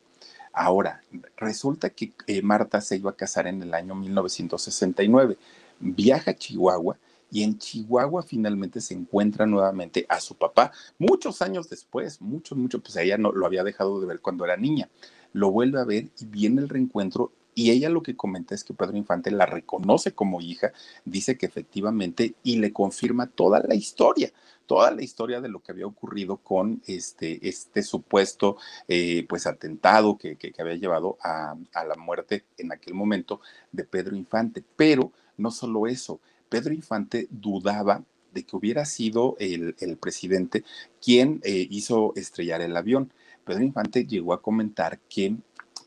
Ahora, 0.54 1.02
resulta 1.36 1.90
que 1.90 2.12
eh, 2.26 2.40
Marta 2.40 2.80
se 2.80 2.96
iba 2.96 3.10
a 3.10 3.16
casar 3.16 3.46
en 3.46 3.62
el 3.62 3.74
año 3.74 3.94
1969 3.94 5.36
viaja 5.82 6.30
a 6.30 6.34
Chihuahua 6.34 6.98
y 7.30 7.42
en 7.42 7.58
Chihuahua 7.58 8.22
finalmente 8.22 8.80
se 8.80 8.94
encuentra 8.94 9.46
nuevamente 9.46 10.04
a 10.08 10.20
su 10.20 10.36
papá, 10.36 10.70
muchos 10.98 11.40
años 11.40 11.68
después, 11.68 12.20
muchos, 12.20 12.58
muchos, 12.58 12.82
pues 12.82 12.96
ella 12.96 13.16
no 13.16 13.32
lo 13.32 13.46
había 13.46 13.64
dejado 13.64 14.00
de 14.00 14.06
ver 14.06 14.20
cuando 14.20 14.44
era 14.44 14.56
niña. 14.56 14.90
Lo 15.32 15.50
vuelve 15.50 15.80
a 15.80 15.84
ver 15.84 16.10
y 16.20 16.26
viene 16.26 16.60
el 16.60 16.68
reencuentro 16.68 17.32
y 17.54 17.70
ella 17.70 17.88
lo 17.88 18.02
que 18.02 18.16
comenta 18.16 18.54
es 18.54 18.64
que 18.64 18.74
Pedro 18.74 18.96
Infante 18.96 19.30
la 19.30 19.46
reconoce 19.46 20.12
como 20.12 20.40
hija, 20.40 20.72
dice 21.04 21.36
que 21.36 21.46
efectivamente 21.46 22.34
y 22.42 22.58
le 22.58 22.72
confirma 22.72 23.26
toda 23.26 23.60
la 23.60 23.74
historia, 23.74 24.30
toda 24.66 24.90
la 24.90 25.02
historia 25.02 25.40
de 25.40 25.48
lo 25.48 25.60
que 25.60 25.72
había 25.72 25.86
ocurrido 25.86 26.38
con 26.38 26.82
este, 26.86 27.46
este 27.46 27.82
supuesto 27.82 28.56
eh, 28.88 29.26
pues 29.28 29.46
atentado 29.46 30.16
que, 30.16 30.36
que, 30.36 30.52
que 30.52 30.62
había 30.62 30.76
llevado 30.76 31.18
a, 31.22 31.56
a, 31.74 31.84
la 31.84 31.94
muerte 31.96 32.44
en 32.56 32.72
aquel 32.72 32.94
momento 32.94 33.40
de 33.70 33.84
Pedro 33.84 34.16
Infante. 34.16 34.64
Pero 34.76 35.12
no 35.42 35.50
solo 35.50 35.86
eso, 35.86 36.20
Pedro 36.48 36.72
Infante 36.72 37.28
dudaba 37.30 38.04
de 38.32 38.44
que 38.44 38.56
hubiera 38.56 38.84
sido 38.84 39.36
el, 39.38 39.76
el 39.80 39.96
presidente 39.96 40.64
quien 41.04 41.40
eh, 41.44 41.66
hizo 41.70 42.12
estrellar 42.16 42.62
el 42.62 42.76
avión. 42.76 43.12
Pedro 43.44 43.62
Infante 43.62 44.06
llegó 44.06 44.32
a 44.32 44.40
comentar 44.40 45.00
que 45.08 45.36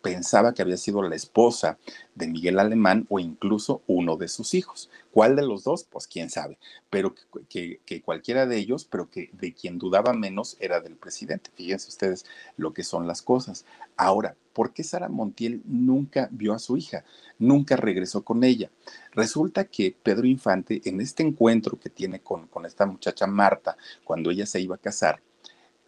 pensaba 0.06 0.54
que 0.54 0.62
había 0.62 0.78
sido 0.78 1.02
la 1.02 1.16
esposa 1.16 1.80
de 2.14 2.28
Miguel 2.28 2.60
Alemán 2.60 3.08
o 3.10 3.18
incluso 3.20 3.82
uno 3.88 4.18
de 4.18 4.28
sus 4.28 4.54
hijos. 4.54 4.92
¿Cuál 5.10 5.36
de 5.36 5.42
los 5.42 5.64
dos? 5.64 5.84
Pues 5.84 6.06
quién 6.06 6.30
sabe, 6.30 6.60
pero 6.92 7.16
que, 7.50 7.80
cualquiera 8.04 8.46
de 8.46 8.58
ellos, 8.58 8.86
pero 8.86 9.10
que 9.10 9.32
de 9.34 9.54
quien 9.54 9.80
dudaba 9.80 10.14
menos 10.14 10.58
era 10.60 10.80
del 10.80 10.96
presidente. 10.96 11.50
Fíjense 11.56 11.90
ustedes 11.90 12.24
lo 12.56 12.72
que 12.72 12.84
son 12.84 13.08
las 13.08 13.24
cosas. 13.24 13.66
Ahora, 13.98 14.36
¿por 14.54 14.74
qué 14.74 14.84
Sara 14.84 15.10
Montiel 15.10 15.64
nunca 15.66 16.30
vio 16.32 16.54
a 16.54 16.60
su 16.60 16.78
hija? 16.78 17.04
Nunca 17.40 17.76
regresó 17.76 18.24
con 18.24 18.44
ella. 18.44 18.70
Resulta 19.12 19.64
que 19.64 19.96
Pedro 20.04 20.28
Infante, 20.28 20.82
en 20.86 21.02
este 21.02 21.24
encuentro 21.24 21.80
que 21.80 21.90
tiene 21.90 22.20
con, 22.20 22.46
con 22.46 22.68
esta 22.68 22.86
muchacha 22.86 23.26
Marta, 23.26 23.76
cuando 24.04 24.30
ella 24.30 24.46
se 24.46 24.62
iba 24.62 24.76
a 24.76 24.80
casar, 24.80 25.20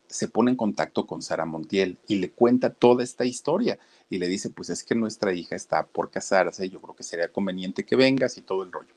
se 0.07 0.27
pone 0.27 0.51
en 0.51 0.57
contacto 0.57 1.05
con 1.05 1.21
Sara 1.21 1.45
Montiel 1.45 1.97
y 2.07 2.15
le 2.15 2.31
cuenta 2.31 2.69
toda 2.69 3.03
esta 3.03 3.25
historia 3.25 3.77
y 4.09 4.17
le 4.19 4.27
dice, 4.27 4.49
pues 4.49 4.69
es 4.69 4.83
que 4.83 4.95
nuestra 4.95 5.33
hija 5.33 5.55
está 5.55 5.85
por 5.85 6.09
casarse, 6.09 6.69
yo 6.69 6.81
creo 6.81 6.95
que 6.95 7.03
sería 7.03 7.31
conveniente 7.31 7.85
que 7.85 7.95
vengas 7.95 8.37
y 8.37 8.41
todo 8.41 8.63
el 8.63 8.71
rollo. 8.71 8.93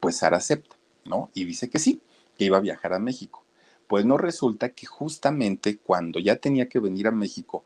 Pues 0.00 0.16
Sara 0.16 0.38
acepta, 0.38 0.76
¿no? 1.04 1.30
Y 1.34 1.44
dice 1.44 1.68
que 1.68 1.78
sí, 1.78 2.00
que 2.36 2.44
iba 2.44 2.56
a 2.56 2.62
viajar 2.62 2.94
a 2.94 2.98
México. 2.98 3.44
Pues 3.86 4.04
no 4.04 4.16
resulta 4.16 4.70
que 4.70 4.86
justamente 4.86 5.78
cuando 5.78 6.18
ya 6.18 6.36
tenía 6.36 6.68
que 6.68 6.78
venir 6.78 7.06
a 7.06 7.12
México, 7.12 7.64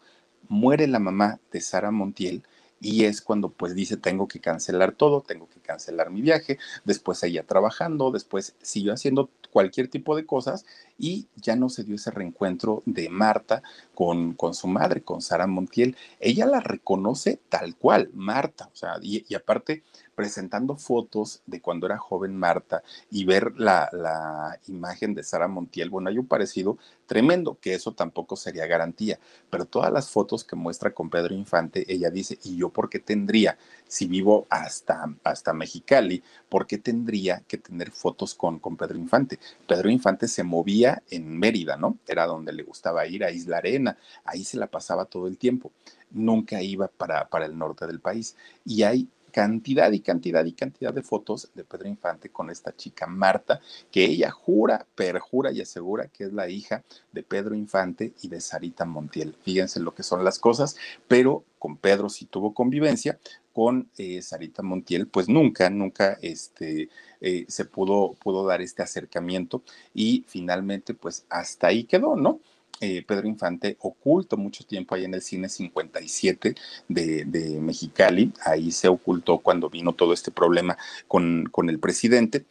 muere 0.49 0.87
la 0.87 0.99
mamá 0.99 1.41
de 1.51 1.61
Sara 1.61 1.91
Montiel 1.91 2.43
y 2.83 3.05
es 3.05 3.23
cuando 3.23 3.49
pues 3.49 3.75
dice 3.75 3.97
tengo 3.97 4.29
que 4.29 4.41
cancelar 4.41 4.93
todo, 4.93 5.23
tengo 5.23 5.49
que 5.49 5.61
cancelar 5.61 6.11
mi 6.11 6.21
viaje, 6.21 6.59
después 6.85 7.23
ella 7.23 7.45
trabajando, 7.45 8.11
después 8.11 8.55
siguió 8.61 8.93
haciendo 8.93 9.31
cualquier 9.51 9.89
tipo 9.89 10.17
de 10.17 10.27
cosas 10.27 10.67
y 10.99 11.29
ya 11.37 11.57
no 11.57 11.69
se 11.69 11.85
dio 11.85 11.95
ese 11.95 12.11
reencuentro 12.11 12.83
de 12.85 13.09
Marta 13.09 13.63
con, 13.95 14.35
con 14.35 14.55
su 14.55 14.67
madre, 14.67 15.03
con 15.03 15.23
Sara 15.23 15.47
Montiel. 15.47 15.97
Ella 16.21 16.47
la 16.47 16.61
reconoce 16.61 17.39
tal 17.49 17.77
cual, 17.77 18.11
Marta, 18.15 18.69
o 18.73 18.77
sea, 18.77 18.97
y, 19.01 19.25
y 19.29 19.35
aparte 19.35 19.83
presentando 20.15 20.77
fotos 20.77 21.43
de 21.47 21.61
cuando 21.61 21.87
era 21.87 21.99
joven 21.99 22.37
Marta 22.37 22.83
y 23.11 23.25
ver 23.25 23.55
la, 23.57 23.89
la 23.93 24.59
imagen 24.69 25.15
de 25.15 25.23
Sara 25.23 25.49
Montiel, 25.49 25.91
bueno, 25.91 26.09
hay 26.11 26.19
un 26.19 26.27
parecido 26.27 26.79
tremendo, 27.07 27.59
que 27.61 27.75
eso 27.75 27.93
tampoco 27.93 28.37
sería 28.37 28.67
garantía, 28.67 29.19
pero 29.51 29.67
todas 29.67 29.93
las 29.93 30.11
fotos 30.11 30.45
que 30.45 30.57
muestra 30.57 30.93
con 30.95 31.11
Pedro 31.11 31.35
Infante, 31.35 31.85
ella 31.93 32.11
dice, 32.11 32.39
¿y 32.43 32.57
yo 32.57 32.71
por 32.71 32.89
qué 32.89 33.01
tendría, 33.01 33.59
si 33.87 34.07
vivo 34.07 34.47
hasta, 34.49 35.05
hasta 35.25 35.53
Mexicali, 35.53 36.23
por 36.49 36.67
qué 36.67 36.79
tendría 36.79 37.43
que 37.47 37.59
tener 37.59 37.91
fotos 37.91 38.35
con, 38.35 38.59
con 38.59 38.77
Pedro 38.77 38.97
Infante? 38.97 39.39
Pedro 39.67 39.91
Infante 39.91 40.29
se 40.29 40.43
movía 40.43 41.03
en 41.11 41.39
Mérida, 41.39 41.77
¿no? 41.77 41.99
Era 42.07 42.27
donde 42.27 42.53
le 42.53 42.63
gustaba 42.63 43.07
ir, 43.07 43.25
a 43.25 43.31
Isla 43.31 43.59
Arena, 43.59 43.99
ahí 44.25 44.45
se 44.45 44.57
la 44.57 44.69
pasaba 44.69 45.05
todo 45.05 45.27
el 45.27 45.37
tiempo, 45.37 45.71
nunca 46.11 46.63
iba 46.63 46.89
para, 46.89 47.29
para 47.29 47.47
el 47.47 47.59
norte 47.59 47.87
del 47.87 48.01
país. 48.01 48.37
Y 48.65 48.85
hay 48.85 49.09
cantidad 49.33 49.91
y 49.91 50.01
cantidad 50.01 50.45
y 50.45 50.53
cantidad 50.53 50.95
de 50.95 51.03
fotos 51.03 51.51
de 51.55 51.65
Pedro 51.65 51.89
Infante 51.89 52.29
con 52.29 52.51
esta 52.51 52.77
chica 52.77 53.07
Marta, 53.07 53.61
que 53.91 54.05
ella 54.05 54.31
jura, 54.31 54.87
perjura 54.95 55.51
y 55.51 55.61
asegura 55.61 56.07
que 56.07 56.25
es 56.25 56.33
la 56.33 56.49
hija 56.49 56.85
de 57.11 57.23
Pedro 57.23 57.55
Infante 57.55 58.13
y 58.23 58.29
de 58.29 58.41
Sarita 58.41 58.85
Montiel. 58.85 59.35
Fíjense 59.43 59.81
lo 59.81 59.95
que 59.95 60.03
son 60.03 60.23
las 60.23 60.39
cosas, 60.39 60.77
pero 61.09 61.45
con 61.59 61.77
Pedro 61.77 62.09
sí 62.09 62.27
tuvo 62.27 62.55
convivencia, 62.55 63.19
con 63.53 63.89
eh, 63.99 64.23
Sarita 64.23 64.63
Montiel, 64.63 65.07
pues 65.07 65.29
nunca, 65.29 65.69
nunca 65.71 66.19
este, 66.23 66.89
eh, 67.21 67.45
se 67.49 67.65
pudo, 67.65 68.15
pudo 68.23 68.47
dar 68.47 68.63
este 68.63 68.83
acercamiento 68.83 69.63
y 69.95 70.25
finalmente, 70.27 70.95
pues 70.95 71.25
hasta 71.29 71.69
ahí 71.69 71.85
quedó, 71.85 72.17
¿no? 72.17 72.41
Eh, 72.81 73.05
Pedro 73.07 73.29
Infante 73.29 73.77
oculto 73.81 74.37
mucho 74.37 74.65
tiempo 74.65 74.95
ahí 74.95 75.05
en 75.05 75.15
el 75.15 75.23
cine 75.23 75.49
57 75.49 76.55
de, 76.89 77.59
Mexicali. 77.61 78.33
Ahí 78.45 78.71
se 78.73 78.89
ocultó 78.89 79.39
cuando 79.39 79.71
vino 79.71 79.93
todo 79.93 80.13
este 80.13 80.31
problema 80.31 80.77
con, 81.07 81.45
con 81.51 81.69
el 81.69 81.79
presidente. 81.79 82.47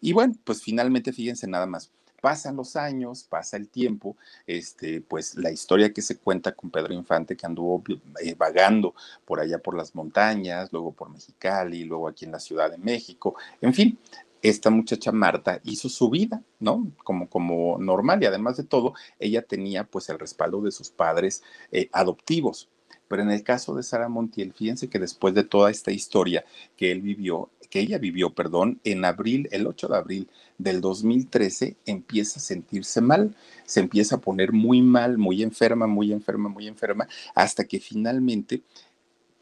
Y 0.00 0.12
bueno, 0.12 0.34
pues 0.44 0.62
finalmente, 0.62 1.12
fíjense 1.12 1.46
nada 1.46 1.66
más. 1.66 1.90
Pasan 2.20 2.56
los 2.56 2.76
años, 2.76 3.24
pasa 3.24 3.56
el 3.56 3.68
tiempo, 3.68 4.16
este, 4.46 5.00
pues 5.00 5.36
la 5.36 5.50
historia 5.50 5.92
que 5.92 6.02
se 6.02 6.18
cuenta 6.18 6.52
con 6.52 6.70
Pedro 6.70 6.92
Infante, 6.92 7.34
que 7.34 7.46
anduvo 7.46 7.82
eh, 8.22 8.34
vagando 8.34 8.94
por 9.24 9.40
allá 9.40 9.58
por 9.58 9.74
las 9.74 9.94
montañas, 9.94 10.70
luego 10.70 10.92
por 10.92 11.08
Mexicali, 11.08 11.84
luego 11.84 12.08
aquí 12.08 12.26
en 12.26 12.32
la 12.32 12.40
Ciudad 12.40 12.70
de 12.70 12.76
México, 12.76 13.36
en 13.62 13.72
fin, 13.72 13.98
esta 14.42 14.70
muchacha 14.70 15.12
Marta 15.12 15.60
hizo 15.64 15.88
su 15.88 16.10
vida, 16.10 16.42
¿no? 16.58 16.90
Como, 17.04 17.28
como 17.28 17.78
normal 17.78 18.22
y 18.22 18.26
además 18.26 18.56
de 18.56 18.64
todo, 18.64 18.94
ella 19.18 19.42
tenía 19.42 19.84
pues 19.84 20.08
el 20.08 20.18
respaldo 20.18 20.62
de 20.62 20.72
sus 20.72 20.90
padres 20.90 21.42
eh, 21.72 21.88
adoptivos. 21.92 22.68
Pero 23.08 23.22
en 23.22 23.30
el 23.30 23.42
caso 23.42 23.74
de 23.74 23.82
Sara 23.82 24.08
Montiel, 24.08 24.52
fíjense 24.52 24.88
que 24.88 25.00
después 25.00 25.34
de 25.34 25.42
toda 25.42 25.70
esta 25.70 25.90
historia 25.90 26.44
que 26.76 26.92
él 26.92 27.02
vivió, 27.02 27.50
que 27.68 27.80
ella 27.80 27.98
vivió, 27.98 28.34
perdón, 28.34 28.80
en 28.84 29.04
abril, 29.04 29.48
el 29.50 29.66
8 29.66 29.88
de 29.88 29.96
abril 29.96 30.28
del 30.58 30.80
2013, 30.80 31.76
empieza 31.86 32.38
a 32.38 32.42
sentirse 32.42 33.00
mal, 33.00 33.34
se 33.66 33.80
empieza 33.80 34.16
a 34.16 34.20
poner 34.20 34.52
muy 34.52 34.80
mal, 34.80 35.18
muy 35.18 35.42
enferma, 35.42 35.88
muy 35.88 36.12
enferma, 36.12 36.48
muy 36.48 36.68
enferma, 36.68 37.08
hasta 37.34 37.64
que 37.64 37.80
finalmente 37.80 38.62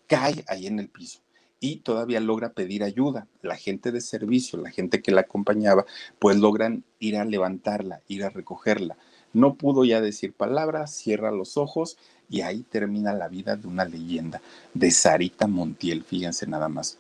cae 0.07 0.45
ahí 0.49 0.67
en 0.67 0.79
el 0.79 0.89
piso 0.89 1.21
y 1.61 1.77
todavía 1.77 2.21
logra 2.21 2.53
pedir 2.53 2.83
ayuda. 2.85 3.27
La 3.43 3.57
gente 3.57 3.93
de 3.93 4.01
servicio, 4.01 4.59
la 4.59 4.71
gente 4.71 5.03
que 5.03 5.13
la 5.13 5.23
acompañaba, 5.23 5.87
pues 6.19 6.37
logran 6.37 6.85
ir 6.99 7.17
a 7.17 7.25
levantarla, 7.25 8.01
ir 8.09 8.25
a 8.25 8.31
recogerla. 8.31 8.97
No 9.33 9.55
pudo 9.55 9.85
ya 9.85 10.01
decir 10.01 10.33
palabras, 10.33 10.95
cierra 10.95 11.31
los 11.31 11.57
ojos 11.57 11.99
y 12.31 12.43
ahí 12.43 12.63
termina 12.63 13.13
la 13.13 13.29
vida 13.29 13.57
de 13.57 13.67
una 13.67 13.85
leyenda, 13.85 14.41
de 14.75 14.91
Sarita 14.91 15.47
Montiel, 15.47 16.05
fíjense 16.05 16.47
nada 16.47 16.69
más. 16.69 16.99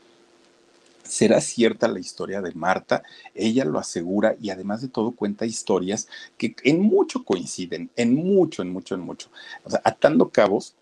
¿Será 1.04 1.40
cierta 1.40 1.88
la 1.88 2.00
historia 2.00 2.42
de 2.42 2.52
Marta? 2.52 3.02
Ella 3.34 3.64
lo 3.64 3.78
asegura 3.78 4.36
y 4.42 4.50
además 4.50 4.82
de 4.82 4.88
todo 4.88 5.12
cuenta 5.12 5.46
historias 5.46 6.06
que 6.36 6.54
en 6.64 6.82
mucho 6.82 7.24
coinciden, 7.24 7.90
en 7.96 8.14
mucho, 8.14 8.60
en 8.60 8.70
mucho, 8.70 8.94
en 8.94 9.00
mucho. 9.00 9.30
O 9.64 9.70
sea, 9.70 9.80
atando 9.84 10.28
cabos, 10.28 10.74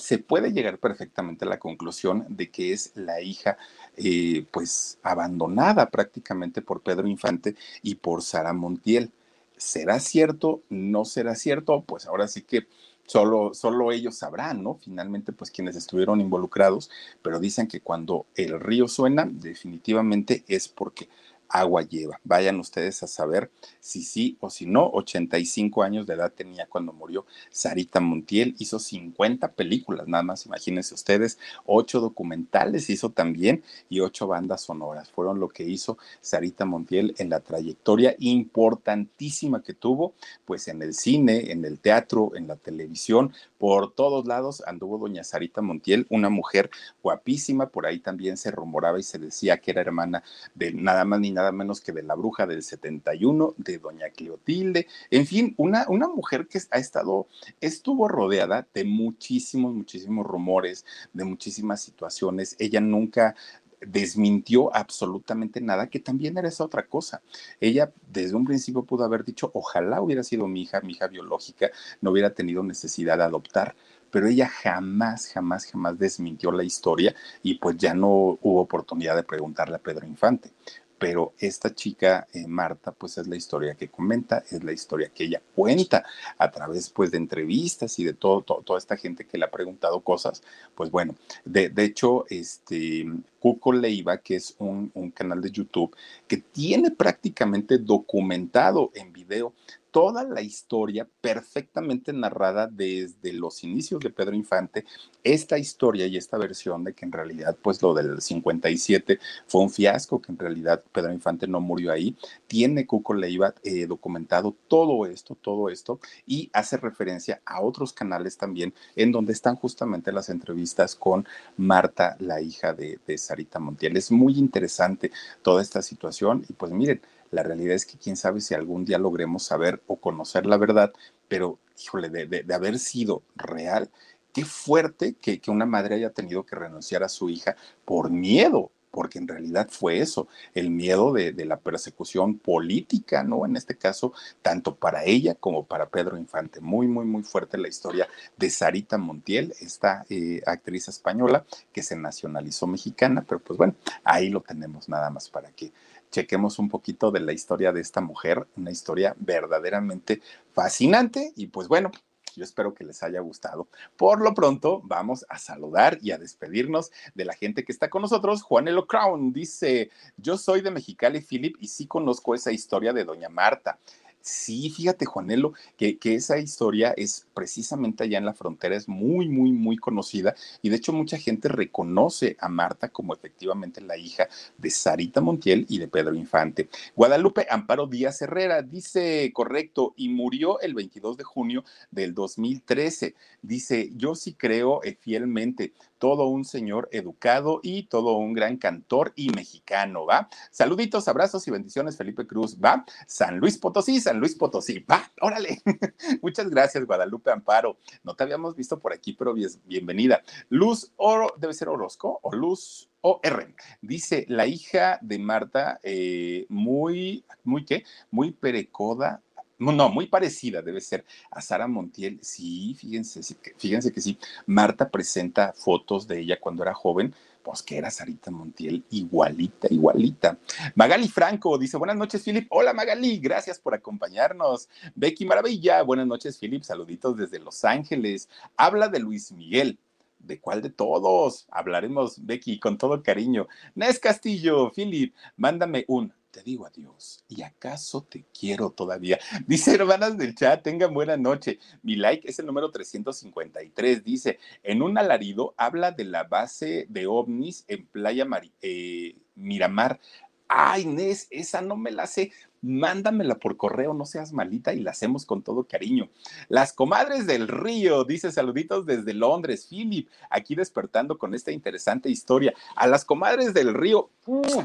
se 0.00 0.18
puede 0.18 0.52
llegar 0.52 0.78
perfectamente 0.78 1.44
a 1.44 1.48
la 1.48 1.58
conclusión 1.58 2.26
de 2.28 2.50
que 2.50 2.72
es 2.72 2.92
la 2.94 3.20
hija, 3.20 3.58
eh, 3.96 4.46
pues, 4.50 4.98
abandonada 5.02 5.90
prácticamente 5.90 6.62
por 6.62 6.82
Pedro 6.82 7.06
Infante 7.06 7.54
y 7.82 7.96
por 7.96 8.22
Sara 8.22 8.52
Montiel. 8.52 9.10
¿Será 9.56 10.00
cierto? 10.00 10.62
¿No 10.70 11.04
será 11.04 11.34
cierto? 11.34 11.82
Pues 11.82 12.06
ahora 12.06 12.28
sí 12.28 12.42
que 12.42 12.66
solo, 13.04 13.52
solo 13.54 13.92
ellos 13.92 14.16
sabrán, 14.16 14.62
¿no? 14.62 14.78
Finalmente, 14.82 15.32
pues 15.32 15.50
quienes 15.50 15.76
estuvieron 15.76 16.20
involucrados, 16.20 16.90
pero 17.22 17.38
dicen 17.40 17.66
que 17.68 17.80
cuando 17.80 18.26
el 18.36 18.58
río 18.58 18.88
suena, 18.88 19.28
definitivamente 19.30 20.44
es 20.48 20.68
porque 20.68 21.08
agua 21.50 21.82
lleva. 21.82 22.20
Vayan 22.24 22.58
ustedes 22.60 23.02
a 23.02 23.06
saber 23.06 23.50
si 23.80 24.02
sí 24.02 24.36
o 24.40 24.50
si 24.50 24.66
no. 24.66 24.88
85 24.92 25.82
años 25.82 26.06
de 26.06 26.14
edad 26.14 26.32
tenía 26.32 26.66
cuando 26.66 26.92
murió 26.92 27.26
Sarita 27.50 28.00
Montiel. 28.00 28.54
Hizo 28.58 28.78
50 28.78 29.52
películas, 29.52 30.08
nada 30.08 30.22
más 30.22 30.46
imagínense 30.46 30.94
ustedes. 30.94 31.38
Ocho 31.66 32.00
documentales 32.00 32.88
hizo 32.90 33.10
también 33.10 33.62
y 33.88 34.00
ocho 34.00 34.26
bandas 34.26 34.62
sonoras. 34.62 35.10
Fueron 35.10 35.40
lo 35.40 35.48
que 35.48 35.64
hizo 35.64 35.98
Sarita 36.20 36.64
Montiel 36.64 37.14
en 37.18 37.30
la 37.30 37.40
trayectoria 37.40 38.14
importantísima 38.18 39.62
que 39.62 39.74
tuvo, 39.74 40.14
pues 40.44 40.68
en 40.68 40.82
el 40.82 40.94
cine, 40.94 41.50
en 41.50 41.64
el 41.64 41.80
teatro, 41.80 42.32
en 42.36 42.46
la 42.46 42.56
televisión, 42.56 43.32
por 43.58 43.92
todos 43.92 44.26
lados 44.26 44.62
anduvo 44.66 44.98
doña 44.98 45.24
Sarita 45.24 45.60
Montiel, 45.60 46.06
una 46.08 46.30
mujer 46.30 46.70
guapísima. 47.02 47.68
Por 47.68 47.86
ahí 47.86 47.98
también 47.98 48.36
se 48.36 48.50
rumoraba 48.50 48.98
y 48.98 49.02
se 49.02 49.18
decía 49.18 49.58
que 49.58 49.70
era 49.72 49.80
hermana 49.80 50.22
de 50.54 50.72
nada 50.72 51.04
más 51.04 51.20
ni 51.20 51.30
nada 51.30 51.39
nada 51.40 51.52
menos 51.52 51.80
que 51.80 51.92
de 51.92 52.02
la 52.02 52.14
bruja 52.14 52.46
del 52.46 52.62
71, 52.62 53.54
de 53.56 53.78
doña 53.78 54.10
Cleotilde, 54.10 54.86
en 55.10 55.26
fin, 55.26 55.54
una, 55.56 55.86
una 55.88 56.08
mujer 56.08 56.46
que 56.46 56.60
ha 56.70 56.78
estado, 56.78 57.26
estuvo 57.60 58.08
rodeada 58.08 58.66
de 58.74 58.84
muchísimos, 58.84 59.74
muchísimos 59.74 60.26
rumores, 60.26 60.84
de 61.12 61.24
muchísimas 61.24 61.80
situaciones. 61.80 62.56
Ella 62.58 62.80
nunca 62.80 63.34
desmintió 63.80 64.74
absolutamente 64.74 65.60
nada, 65.60 65.88
que 65.88 66.00
también 66.00 66.36
era 66.36 66.48
esa 66.48 66.64
otra 66.64 66.86
cosa. 66.86 67.22
Ella 67.60 67.90
desde 68.08 68.36
un 68.36 68.44
principio 68.44 68.84
pudo 68.84 69.04
haber 69.04 69.24
dicho, 69.24 69.50
ojalá 69.54 70.02
hubiera 70.02 70.22
sido 70.22 70.46
mi 70.46 70.62
hija, 70.62 70.80
mi 70.82 70.92
hija 70.92 71.08
biológica, 71.08 71.70
no 72.02 72.10
hubiera 72.10 72.34
tenido 72.34 72.62
necesidad 72.62 73.16
de 73.16 73.24
adoptar, 73.24 73.74
pero 74.10 74.26
ella 74.26 74.48
jamás, 74.48 75.28
jamás, 75.28 75.66
jamás 75.66 75.98
desmintió 75.98 76.52
la 76.52 76.64
historia 76.64 77.14
y 77.42 77.54
pues 77.54 77.76
ya 77.78 77.94
no 77.94 78.08
hubo 78.42 78.60
oportunidad 78.60 79.16
de 79.16 79.22
preguntarle 79.22 79.76
a 79.76 79.78
Pedro 79.78 80.06
Infante 80.06 80.52
pero 81.00 81.32
esta 81.38 81.74
chica, 81.74 82.28
eh, 82.34 82.46
Marta, 82.46 82.92
pues 82.92 83.16
es 83.16 83.26
la 83.26 83.34
historia 83.34 83.74
que 83.74 83.88
comenta, 83.88 84.44
es 84.50 84.62
la 84.62 84.72
historia 84.72 85.08
que 85.08 85.24
ella 85.24 85.40
cuenta 85.54 86.04
a 86.36 86.50
través 86.50 86.90
pues 86.90 87.10
de 87.10 87.16
entrevistas 87.16 87.98
y 87.98 88.04
de 88.04 88.12
todo, 88.12 88.42
toda 88.42 88.78
esta 88.78 88.98
gente 88.98 89.26
que 89.26 89.38
le 89.38 89.46
ha 89.46 89.50
preguntado 89.50 90.00
cosas, 90.02 90.42
pues 90.74 90.90
bueno, 90.90 91.16
de, 91.46 91.70
de 91.70 91.84
hecho, 91.84 92.26
este, 92.28 93.06
Cuco 93.38 93.72
Leiva, 93.72 94.18
que 94.18 94.36
es 94.36 94.54
un 94.58 95.10
canal 95.14 95.40
de 95.40 95.50
YouTube 95.50 95.96
que 96.28 96.36
tiene 96.36 96.90
prácticamente 96.90 97.78
documentado 97.78 98.90
en 98.94 99.10
video 99.10 99.54
toda 99.90 100.24
la 100.24 100.42
historia 100.42 101.08
perfectamente 101.20 102.12
narrada 102.12 102.66
desde 102.66 103.32
los 103.32 103.64
inicios 103.64 104.00
de 104.00 104.10
Pedro 104.10 104.34
Infante, 104.34 104.84
esta 105.24 105.58
historia 105.58 106.06
y 106.06 106.16
esta 106.16 106.38
versión 106.38 106.84
de 106.84 106.94
que 106.94 107.04
en 107.04 107.12
realidad 107.12 107.56
pues 107.60 107.82
lo 107.82 107.94
del 107.94 108.20
57 108.20 109.18
fue 109.46 109.62
un 109.62 109.70
fiasco, 109.70 110.20
que 110.20 110.32
en 110.32 110.38
realidad 110.38 110.82
Pedro 110.92 111.12
Infante 111.12 111.46
no 111.46 111.60
murió 111.60 111.92
ahí, 111.92 112.16
tiene 112.46 112.86
Cuco 112.86 113.14
Leiva 113.14 113.54
eh, 113.62 113.86
documentado 113.86 114.54
todo 114.68 115.06
esto, 115.06 115.34
todo 115.34 115.68
esto 115.68 116.00
y 116.26 116.50
hace 116.52 116.76
referencia 116.76 117.40
a 117.44 117.60
otros 117.62 117.92
canales 117.92 118.36
también 118.36 118.72
en 118.96 119.12
donde 119.12 119.32
están 119.32 119.56
justamente 119.56 120.12
las 120.12 120.28
entrevistas 120.28 120.94
con 120.94 121.26
Marta, 121.56 122.16
la 122.20 122.40
hija 122.40 122.72
de, 122.72 122.98
de 123.06 123.18
Sarita 123.18 123.58
Montiel. 123.58 123.96
Es 123.96 124.10
muy 124.10 124.38
interesante 124.38 125.10
toda 125.42 125.62
esta 125.62 125.82
situación 125.82 126.44
y 126.48 126.52
pues 126.52 126.72
miren, 126.72 127.00
la 127.30 127.42
realidad 127.42 127.74
es 127.74 127.86
que 127.86 127.98
quién 127.98 128.16
sabe 128.16 128.40
si 128.40 128.54
algún 128.54 128.84
día 128.84 128.98
logremos 128.98 129.44
saber 129.44 129.82
o 129.86 129.96
conocer 129.96 130.46
la 130.46 130.56
verdad, 130.56 130.92
pero 131.28 131.58
híjole, 131.82 132.10
de, 132.10 132.26
de, 132.26 132.54
haber 132.54 132.78
sido 132.78 133.22
real, 133.36 133.90
qué 134.32 134.44
fuerte 134.44 135.14
que, 135.14 135.40
una 135.48 135.66
madre 135.66 135.96
haya 135.96 136.10
tenido 136.10 136.44
que 136.44 136.56
renunciar 136.56 137.02
a 137.02 137.08
su 137.08 137.30
hija 137.30 137.56
por 137.84 138.10
miedo, 138.10 138.70
porque 138.90 139.18
en 139.18 139.28
realidad 139.28 139.68
fue 139.70 140.00
eso, 140.00 140.26
el 140.52 140.70
miedo 140.70 141.12
de, 141.12 141.32
de, 141.32 141.44
la 141.44 141.58
persecución 141.58 142.38
política, 142.38 143.22
¿no? 143.22 143.46
En 143.46 143.56
este 143.56 143.76
caso, 143.76 144.12
tanto 144.42 144.74
para 144.74 145.04
ella 145.04 145.36
como 145.36 145.64
para 145.64 145.88
Pedro 145.88 146.18
Infante. 146.18 146.60
Muy, 146.60 146.88
muy, 146.88 147.04
muy 147.04 147.22
fuerte 147.22 147.56
la 147.56 147.68
historia 147.68 148.08
de 148.36 148.50
Sarita 148.50 148.98
Montiel, 148.98 149.54
esta 149.60 150.04
eh, 150.10 150.42
actriz 150.44 150.88
española 150.88 151.44
que 151.72 151.84
se 151.84 151.96
nacionalizó 151.96 152.66
mexicana, 152.66 153.24
pero 153.26 153.40
pues 153.40 153.56
bueno, 153.56 153.74
ahí 154.02 154.28
lo 154.28 154.40
tenemos 154.40 154.88
nada 154.88 155.08
más 155.10 155.28
para 155.28 155.52
que 155.52 155.72
chequemos 156.10 156.58
un 156.58 156.68
poquito 156.68 157.10
de 157.10 157.20
la 157.20 157.32
historia 157.32 157.72
de 157.72 157.80
esta 157.80 158.00
mujer, 158.00 158.46
una 158.56 158.70
historia 158.70 159.14
verdaderamente 159.18 160.20
fascinante 160.52 161.32
y 161.36 161.46
pues 161.48 161.68
bueno, 161.68 161.90
yo 162.36 162.44
espero 162.44 162.74
que 162.74 162.84
les 162.84 163.02
haya 163.02 163.20
gustado. 163.20 163.68
Por 163.96 164.20
lo 164.20 164.34
pronto, 164.34 164.80
vamos 164.84 165.24
a 165.28 165.38
saludar 165.38 165.98
y 166.00 166.12
a 166.12 166.18
despedirnos 166.18 166.90
de 167.14 167.24
la 167.24 167.34
gente 167.34 167.64
que 167.64 167.72
está 167.72 167.90
con 167.90 168.02
nosotros. 168.02 168.42
Juanelo 168.42 168.86
Crown 168.86 169.32
dice, 169.32 169.90
yo 170.16 170.38
soy 170.38 170.60
de 170.60 170.70
Mexicali, 170.70 171.20
Philip, 171.20 171.56
y 171.60 171.68
sí 171.68 171.86
conozco 171.86 172.34
esa 172.34 172.52
historia 172.52 172.92
de 172.92 173.04
Doña 173.04 173.28
Marta. 173.28 173.78
Sí, 174.22 174.68
fíjate, 174.68 175.06
Juanelo, 175.06 175.54
que, 175.78 175.98
que, 175.98 176.14
esa 176.14 176.38
historia 176.38 176.92
es 176.94 177.26
precisamente 177.32 178.04
allá 178.04 178.18
en 178.18 178.26
la 178.26 178.34
frontera, 178.34 178.76
es 178.76 178.86
muy, 178.86 179.28
muy, 179.28 179.50
muy 179.50 179.78
conocida 179.78 180.34
y 180.60 180.68
de 180.68 180.76
hecho 180.76 180.92
mucha 180.92 181.16
gente 181.16 181.48
reconoce 181.48 182.36
a 182.38 182.50
Marta 182.50 182.90
como 182.90 183.14
efectivamente 183.14 183.80
la 183.80 183.96
hija 183.96 184.28
de 184.58 184.70
Sarita 184.70 185.22
Montiel 185.22 185.64
y 185.70 185.78
de 185.78 185.88
Pedro 185.88 186.14
Infante. 186.14 186.68
Guadalupe 186.94 187.46
Amparo 187.48 187.86
Díaz 187.86 188.20
Herrera 188.20 188.60
dice, 188.60 189.30
correcto, 189.32 189.94
y 189.96 190.10
murió 190.10 190.60
el 190.60 190.74
22 190.74 191.16
de 191.16 191.24
junio 191.24 191.64
del 191.90 192.14
2013. 192.14 193.14
Dice, 193.40 193.90
yo 193.96 194.14
sí 194.14 194.34
creo 194.34 194.82
eh, 194.84 194.98
fielmente, 195.00 195.72
todo 196.00 196.26
un 196.28 196.44
señor 196.46 196.88
educado 196.92 197.60
y 197.62 197.84
todo 197.84 198.16
un 198.16 198.32
gran 198.32 198.56
cantor 198.56 199.12
y 199.14 199.28
mexicano, 199.30 200.06
¿va? 200.06 200.28
Saluditos, 200.50 201.06
abrazos 201.06 201.46
y 201.46 201.50
bendiciones, 201.50 201.98
Felipe 201.98 202.26
Cruz, 202.26 202.58
¿va? 202.58 202.84
San 203.06 203.38
Luis 203.38 203.58
Potosí, 203.58 204.00
San 204.00 204.18
Luis 204.18 204.34
Potosí, 204.34 204.78
va, 204.80 205.12
órale. 205.20 205.62
Muchas 206.22 206.48
gracias, 206.48 206.86
Guadalupe 206.86 207.30
Amparo. 207.30 207.76
No 208.02 208.14
te 208.16 208.24
habíamos 208.24 208.56
visto 208.56 208.80
por 208.80 208.94
aquí, 208.94 209.12
pero 209.12 209.34
bienvenida. 209.66 210.22
Luz 210.48 210.90
Oro, 210.96 211.34
debe 211.36 211.52
ser 211.52 211.68
Orozco 211.68 212.18
o 212.22 212.34
Luz 212.34 212.88
OR. 213.02 213.54
Dice 213.80 214.24
la 214.28 214.46
hija 214.46 214.98
de 215.02 215.18
Marta, 215.18 215.80
eh, 215.82 216.46
muy, 216.48 217.24
muy 217.44 217.64
qué, 217.64 217.84
muy 218.10 218.30
perecoda, 218.30 219.22
no, 219.60 219.90
muy 219.90 220.06
parecida 220.06 220.62
debe 220.62 220.80
ser 220.80 221.04
a 221.30 221.40
Sara 221.40 221.68
Montiel. 221.68 222.18
Sí, 222.22 222.74
fíjense, 222.78 223.20
fíjense 223.56 223.92
que 223.92 224.00
sí. 224.00 224.18
Marta 224.46 224.88
presenta 224.88 225.52
fotos 225.52 226.08
de 226.08 226.20
ella 226.20 226.40
cuando 226.40 226.62
era 226.62 226.72
joven, 226.72 227.14
pues 227.42 227.62
que 227.62 227.76
era 227.76 227.90
Sarita 227.90 228.30
Montiel, 228.30 228.84
igualita, 228.90 229.68
igualita. 229.70 230.38
Magali 230.74 231.08
Franco 231.08 231.58
dice, 231.58 231.76
buenas 231.76 231.96
noches, 231.96 232.22
Philip. 232.22 232.46
Hola, 232.50 232.72
Magali, 232.72 233.18
gracias 233.18 233.58
por 233.58 233.74
acompañarnos. 233.74 234.68
Becky 234.94 235.26
Maravilla, 235.26 235.82
buenas 235.82 236.06
noches, 236.06 236.38
Philip. 236.38 236.62
Saluditos 236.62 237.16
desde 237.16 237.38
Los 237.38 237.64
Ángeles. 237.64 238.28
Habla 238.56 238.88
de 238.88 239.00
Luis 239.00 239.32
Miguel. 239.32 239.78
¿De 240.18 240.38
cuál 240.38 240.60
de 240.60 240.70
todos? 240.70 241.46
Hablaremos, 241.50 242.24
Becky, 242.24 242.58
con 242.60 242.76
todo 242.76 243.02
cariño. 243.02 243.48
Nes 243.74 243.98
Castillo, 243.98 244.70
Philip, 244.70 245.14
mándame 245.36 245.84
un 245.88 246.12
te 246.30 246.42
digo 246.42 246.66
adiós. 246.66 247.24
¿Y 247.28 247.42
acaso 247.42 248.02
te 248.02 248.24
quiero 248.38 248.70
todavía? 248.70 249.18
Dice, 249.46 249.74
hermanas 249.74 250.16
del 250.16 250.34
chat, 250.34 250.62
tengan 250.62 250.94
buena 250.94 251.16
noche. 251.16 251.58
Mi 251.82 251.96
like 251.96 252.28
es 252.28 252.38
el 252.38 252.46
número 252.46 252.70
353. 252.70 254.04
Dice, 254.04 254.38
en 254.62 254.82
un 254.82 254.96
alarido 254.98 255.54
habla 255.56 255.90
de 255.92 256.04
la 256.04 256.24
base 256.24 256.86
de 256.88 257.06
ovnis 257.06 257.64
en 257.68 257.86
Playa 257.86 258.26
eh, 258.62 259.16
Miramar. 259.34 260.00
Ay, 260.48 260.82
Inés, 260.82 261.28
esa 261.30 261.60
no 261.60 261.76
me 261.76 261.92
la 261.92 262.06
sé 262.06 262.32
mándamela 262.62 263.36
por 263.36 263.56
correo, 263.56 263.94
no 263.94 264.04
seas 264.06 264.32
malita 264.32 264.72
y 264.74 264.80
la 264.80 264.90
hacemos 264.90 265.24
con 265.24 265.42
todo 265.42 265.64
cariño. 265.64 266.08
Las 266.48 266.72
comadres 266.72 267.26
del 267.26 267.48
río, 267.48 268.04
dice 268.04 268.32
saluditos 268.32 268.86
desde 268.86 269.14
Londres, 269.14 269.66
Philip, 269.68 270.08
aquí 270.28 270.54
despertando 270.54 271.18
con 271.18 271.34
esta 271.34 271.52
interesante 271.52 272.10
historia. 272.10 272.54
A 272.76 272.86
las 272.86 273.04
comadres 273.04 273.54
del 273.54 273.74
río, 273.74 274.10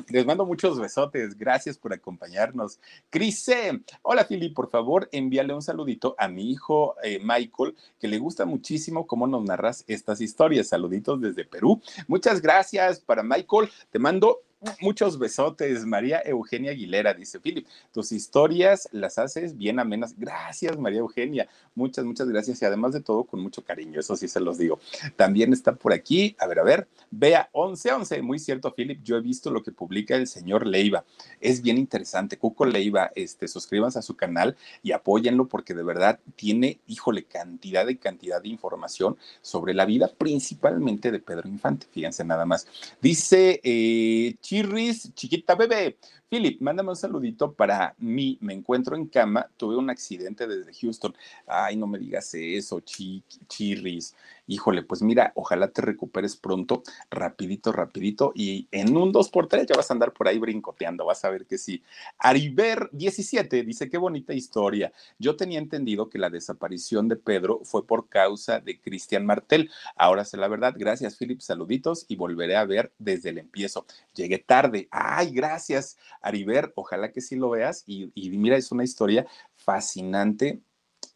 les 0.09 0.25
mando 0.25 0.45
muchos 0.45 0.79
besotes, 0.79 1.37
gracias 1.37 1.77
por 1.77 1.93
acompañarnos. 1.93 2.79
Crise, 3.09 3.81
hola 4.01 4.27
Philip, 4.27 4.53
por 4.53 4.69
favor, 4.69 5.09
envíale 5.11 5.53
un 5.53 5.61
saludito 5.61 6.15
a 6.17 6.27
mi 6.27 6.51
hijo 6.51 6.95
eh, 7.03 7.19
Michael, 7.23 7.75
que 7.99 8.07
le 8.07 8.17
gusta 8.19 8.45
muchísimo 8.45 9.07
cómo 9.07 9.27
nos 9.27 9.43
narras 9.43 9.83
estas 9.87 10.21
historias. 10.21 10.67
Saluditos 10.67 11.21
desde 11.21 11.45
Perú. 11.45 11.81
Muchas 12.07 12.41
gracias 12.41 12.99
para 12.99 13.23
Michael, 13.23 13.69
te 13.89 13.99
mando 13.99 14.41
Muchos 14.81 15.19
besotes, 15.19 15.85
María 15.85 16.21
Eugenia 16.25 16.71
Aguilera, 16.71 17.13
dice 17.13 17.39
Philip. 17.39 17.67
Tus 17.91 18.11
historias 18.11 18.89
las 18.91 19.17
haces 19.17 19.57
bien 19.57 19.79
amenas. 19.79 20.15
Gracias, 20.17 20.77
María 20.77 20.99
Eugenia. 20.99 21.47
Muchas, 21.75 22.05
muchas 22.05 22.27
gracias. 22.27 22.61
Y 22.61 22.65
además 22.65 22.93
de 22.93 23.01
todo, 23.01 23.25
con 23.25 23.41
mucho 23.41 23.63
cariño. 23.63 23.99
Eso 23.99 24.15
sí 24.15 24.27
se 24.27 24.39
los 24.39 24.57
digo. 24.57 24.79
También 25.15 25.53
está 25.53 25.75
por 25.75 25.93
aquí. 25.93 26.35
A 26.39 26.47
ver, 26.47 26.59
a 26.59 26.63
ver. 26.63 26.87
Vea, 27.11 27.49
1111. 27.53 28.21
Muy 28.21 28.39
cierto, 28.39 28.73
Philip. 28.73 29.03
Yo 29.03 29.17
he 29.17 29.21
visto 29.21 29.51
lo 29.51 29.61
que 29.61 29.71
publica 29.71 30.15
el 30.15 30.27
señor 30.27 30.65
Leiva. 30.65 31.03
Es 31.39 31.61
bien 31.61 31.77
interesante. 31.77 32.37
Cuco 32.37 32.65
Leiva, 32.65 33.11
este, 33.15 33.47
suscríbanse 33.47 33.99
a 33.99 34.01
su 34.01 34.15
canal 34.15 34.55
y 34.81 34.93
apóyenlo 34.93 35.47
porque 35.47 35.73
de 35.73 35.83
verdad 35.83 36.19
tiene, 36.35 36.79
híjole, 36.87 37.25
cantidad 37.25 37.85
de 37.85 37.97
cantidad 37.97 38.41
de 38.41 38.49
información 38.49 39.17
sobre 39.41 39.73
la 39.73 39.85
vida, 39.85 40.11
principalmente 40.17 41.11
de 41.11 41.19
Pedro 41.19 41.47
Infante. 41.47 41.87
Fíjense 41.91 42.23
nada 42.23 42.45
más. 42.45 42.67
Dice 43.01 43.59
eh, 43.63 44.35
Chirris, 44.45 45.11
chiquita 45.15 45.55
bebé. 45.55 45.97
Philip, 46.29 46.61
mándame 46.61 46.91
un 46.91 46.95
saludito 46.95 47.51
para 47.51 47.95
mí. 47.97 48.37
Me 48.41 48.53
encuentro 48.53 48.95
en 48.95 49.07
cama. 49.07 49.49
Tuve 49.57 49.75
un 49.75 49.89
accidente 49.89 50.45
desde 50.45 50.71
Houston. 50.71 51.15
Ay, 51.47 51.75
no 51.75 51.87
me 51.87 51.97
digas 51.97 52.31
eso, 52.35 52.79
Chirris. 52.79 54.13
Híjole, 54.47 54.83
pues 54.83 55.01
mira, 55.01 55.31
ojalá 55.35 55.69
te 55.69 55.81
recuperes 55.81 56.35
pronto, 56.35 56.83
rapidito, 57.09 57.71
rapidito. 57.71 58.31
Y 58.35 58.67
en 58.71 58.95
un 58.95 59.11
2x3 59.11 59.65
ya 59.67 59.75
vas 59.75 59.89
a 59.89 59.93
andar 59.93 60.13
por 60.13 60.27
ahí 60.27 60.37
brincoteando. 60.37 61.05
Vas 61.05 61.25
a 61.25 61.29
ver 61.29 61.45
que 61.45 61.57
sí. 61.57 61.81
Ariver 62.19 62.89
17 62.91 63.63
dice: 63.63 63.89
Qué 63.89 63.97
bonita 63.97 64.33
historia. 64.33 64.91
Yo 65.17 65.35
tenía 65.35 65.59
entendido 65.59 66.09
que 66.09 66.19
la 66.19 66.29
desaparición 66.29 67.07
de 67.07 67.15
Pedro 67.15 67.61
fue 67.63 67.85
por 67.85 68.07
causa 68.07 68.59
de 68.59 68.79
Cristian 68.79 69.25
Martel. 69.25 69.71
Ahora 69.95 70.25
sé 70.25 70.37
la 70.37 70.47
verdad. 70.47 70.75
Gracias, 70.77 71.17
Philip. 71.17 71.41
Saluditos 71.41 72.05
y 72.07 72.15
volveré 72.15 72.55
a 72.55 72.65
ver 72.65 72.91
desde 72.99 73.29
el 73.29 73.39
empiezo. 73.39 73.85
Llegué 74.13 74.37
tarde. 74.39 74.87
Ay, 74.91 75.31
gracias. 75.31 75.97
Ariver, 76.21 76.71
ojalá 76.75 77.11
que 77.11 77.21
sí 77.21 77.35
lo 77.35 77.49
veas 77.49 77.83
y, 77.87 78.11
mira, 78.37 78.57
es 78.57 78.71
una 78.71 78.83
historia 78.83 79.25
fascinante. 79.55 80.61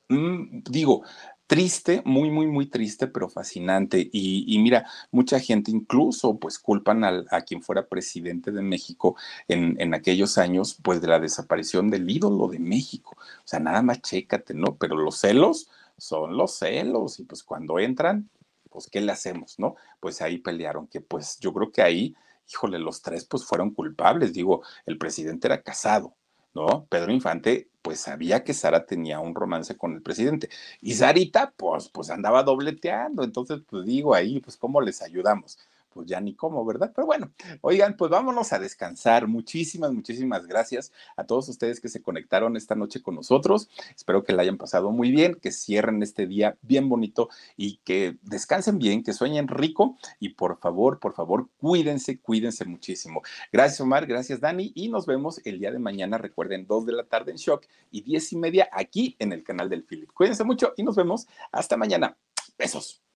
Mm, 0.08 0.64
digo, 0.70 1.04
triste, 1.50 2.04
muy, 2.06 2.30
muy, 2.30 2.46
muy 2.46 2.68
triste, 2.70 3.08
pero 3.08 3.28
fascinante. 3.28 4.08
Y, 4.14 4.60
mira, 4.60 4.88
mucha 5.10 5.40
gente 5.40 5.72
incluso 5.72 6.38
pues 6.38 6.60
culpan 6.60 7.04
a 7.04 7.42
quien 7.42 7.64
fuera 7.64 7.88
presidente 7.88 8.52
de 8.52 8.62
México 8.62 9.16
en, 9.48 9.76
en, 9.82 9.96
aquellos 9.96 10.38
años, 10.38 10.78
pues 10.84 11.02
de 11.02 11.08
la 11.08 11.20
desaparición 11.20 11.90
del 11.90 12.08
ídolo 12.08 12.48
de 12.50 12.60
México. 12.60 13.18
O 13.20 13.48
sea, 13.48 13.60
nada 13.60 13.82
más 13.82 14.00
chécate, 14.04 14.54
¿no? 14.54 14.78
Pero 14.78 14.96
los 14.96 15.18
celos 15.18 15.70
son 15.98 16.38
los 16.38 16.54
celos 16.60 17.20
y 17.20 17.24
pues 17.24 17.44
cuando 17.44 17.80
entran, 17.80 18.30
pues 18.70 18.88
¿qué 18.88 19.02
le 19.02 19.12
hacemos, 19.12 19.58
no? 19.58 19.76
Pues 20.00 20.22
ahí 20.22 20.38
pelearon, 20.38 20.86
que 20.86 21.02
pues 21.02 21.40
yo 21.40 21.52
creo 21.52 21.72
que 21.72 21.82
ahí, 21.82 22.16
híjole, 22.48 22.78
los 22.78 23.02
tres 23.02 23.26
pues 23.26 23.44
fueron 23.44 23.72
culpables. 23.74 24.34
Digo, 24.34 24.62
el 24.86 25.00
presidente 25.00 25.48
era 25.48 25.64
casado, 25.64 26.16
¿no? 26.54 26.86
Pedro 26.92 27.12
Infante, 27.12 27.69
pues 27.82 28.00
sabía 28.02 28.44
que 28.44 28.54
Sara 28.54 28.86
tenía 28.86 29.20
un 29.20 29.36
romance 29.36 29.78
con 29.78 29.94
el 29.94 30.02
presidente. 30.02 30.50
Y 30.82 30.94
Sarita, 30.96 31.54
pues, 31.58 31.90
pues 31.90 32.10
andaba 32.10 32.44
dobleteando. 32.44 33.24
Entonces, 33.24 33.62
pues 33.70 33.86
digo 33.86 34.14
ahí, 34.16 34.40
pues, 34.42 34.58
¿cómo 34.58 34.82
les 34.82 35.02
ayudamos? 35.02 35.58
Pues 35.94 36.08
ya 36.08 36.20
ni 36.22 36.34
cómo, 36.36 36.64
¿verdad? 36.66 36.92
Pero 36.96 37.06
bueno, 37.06 37.32
oigan, 37.62 37.96
pues 37.98 38.12
vámonos 38.12 38.54
a 38.54 38.60
descansar. 38.60 39.28
Muchísimas, 39.28 39.92
muchísimas 39.92 40.48
gracias 40.48 40.92
a 41.16 41.26
todos 41.26 41.50
ustedes 41.50 41.80
que 41.80 41.90
se 41.90 42.02
conectaron 42.02 42.56
esta 42.58 42.76
noche 42.76 43.02
con 43.02 43.16
nosotros. 43.16 43.70
Espero 43.96 44.24
que 44.24 44.34
la 44.34 44.44
hayan 44.44 44.58
pasado 44.58 44.92
muy 44.92 45.12
bien, 45.12 45.36
que 45.36 45.52
cierren 45.52 46.02
este 46.04 46.28
día 46.28 46.58
bien 46.62 46.90
bonito 46.90 47.30
y 47.58 47.78
que 47.84 48.18
descansen 48.22 48.78
bien, 48.78 49.04
que 49.04 49.14
sueñen 49.14 49.48
rico 49.48 49.98
y 50.20 50.30
por 50.30 50.60
favor, 50.60 51.00
por 51.00 51.14
favor, 51.14 51.50
cuídense, 51.58 52.20
cuídense 52.20 52.66
muchísimo. 52.66 53.22
Gracias, 53.52 53.82
Omar, 53.82 54.06
gracias, 54.06 54.40
Dani, 54.40 54.72
y 54.76 54.90
nos 54.90 55.06
vemos 55.06 55.42
el 55.46 55.60
día 55.60 55.72
de 55.72 55.80
mañana. 55.80 56.18
Recuerden, 56.18 56.68
dos 56.68 56.86
de 56.86 56.94
la 56.94 57.04
tarde 57.04 57.32
en 57.32 57.38
Shock 57.38 57.66
y 57.92 58.02
diez 58.02 58.32
y 58.34 58.38
media 58.38 58.70
aquí 58.72 59.16
en 59.20 59.34
el 59.34 59.44
canal 59.44 59.70
del 59.70 59.84
Philip. 59.84 60.12
Cuídense 60.14 60.44
mucho 60.44 60.74
y 60.78 60.84
nos 60.84 60.96
vemos 60.96 61.28
hasta 61.52 61.78
mañana. 61.78 62.18
Besos. 62.58 63.09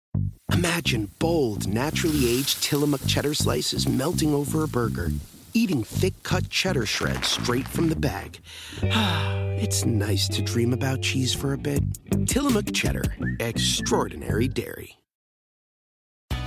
Imagine 0.54 1.10
bold, 1.20 1.68
naturally 1.68 2.30
aged 2.30 2.62
Tillamook 2.64 3.06
cheddar 3.08 3.34
slices 3.34 3.88
melting 3.88 4.34
over 4.34 4.64
a 4.64 4.68
burger, 4.68 5.12
eating 5.54 5.84
thick 5.84 6.14
cut 6.24 6.50
cheddar 6.50 6.86
shreds 6.86 7.28
straight 7.28 7.68
from 7.68 7.90
the 7.90 7.96
bag. 7.96 8.40
it's 8.82 9.84
nice 9.86 10.28
to 10.30 10.42
dream 10.42 10.72
about 10.72 11.02
cheese 11.02 11.34
for 11.34 11.54
a 11.54 11.58
bit. 11.58 11.84
Tillamook 12.28 12.72
cheddar, 12.74 13.16
extraordinary 13.40 14.48
dairy. 14.48 14.98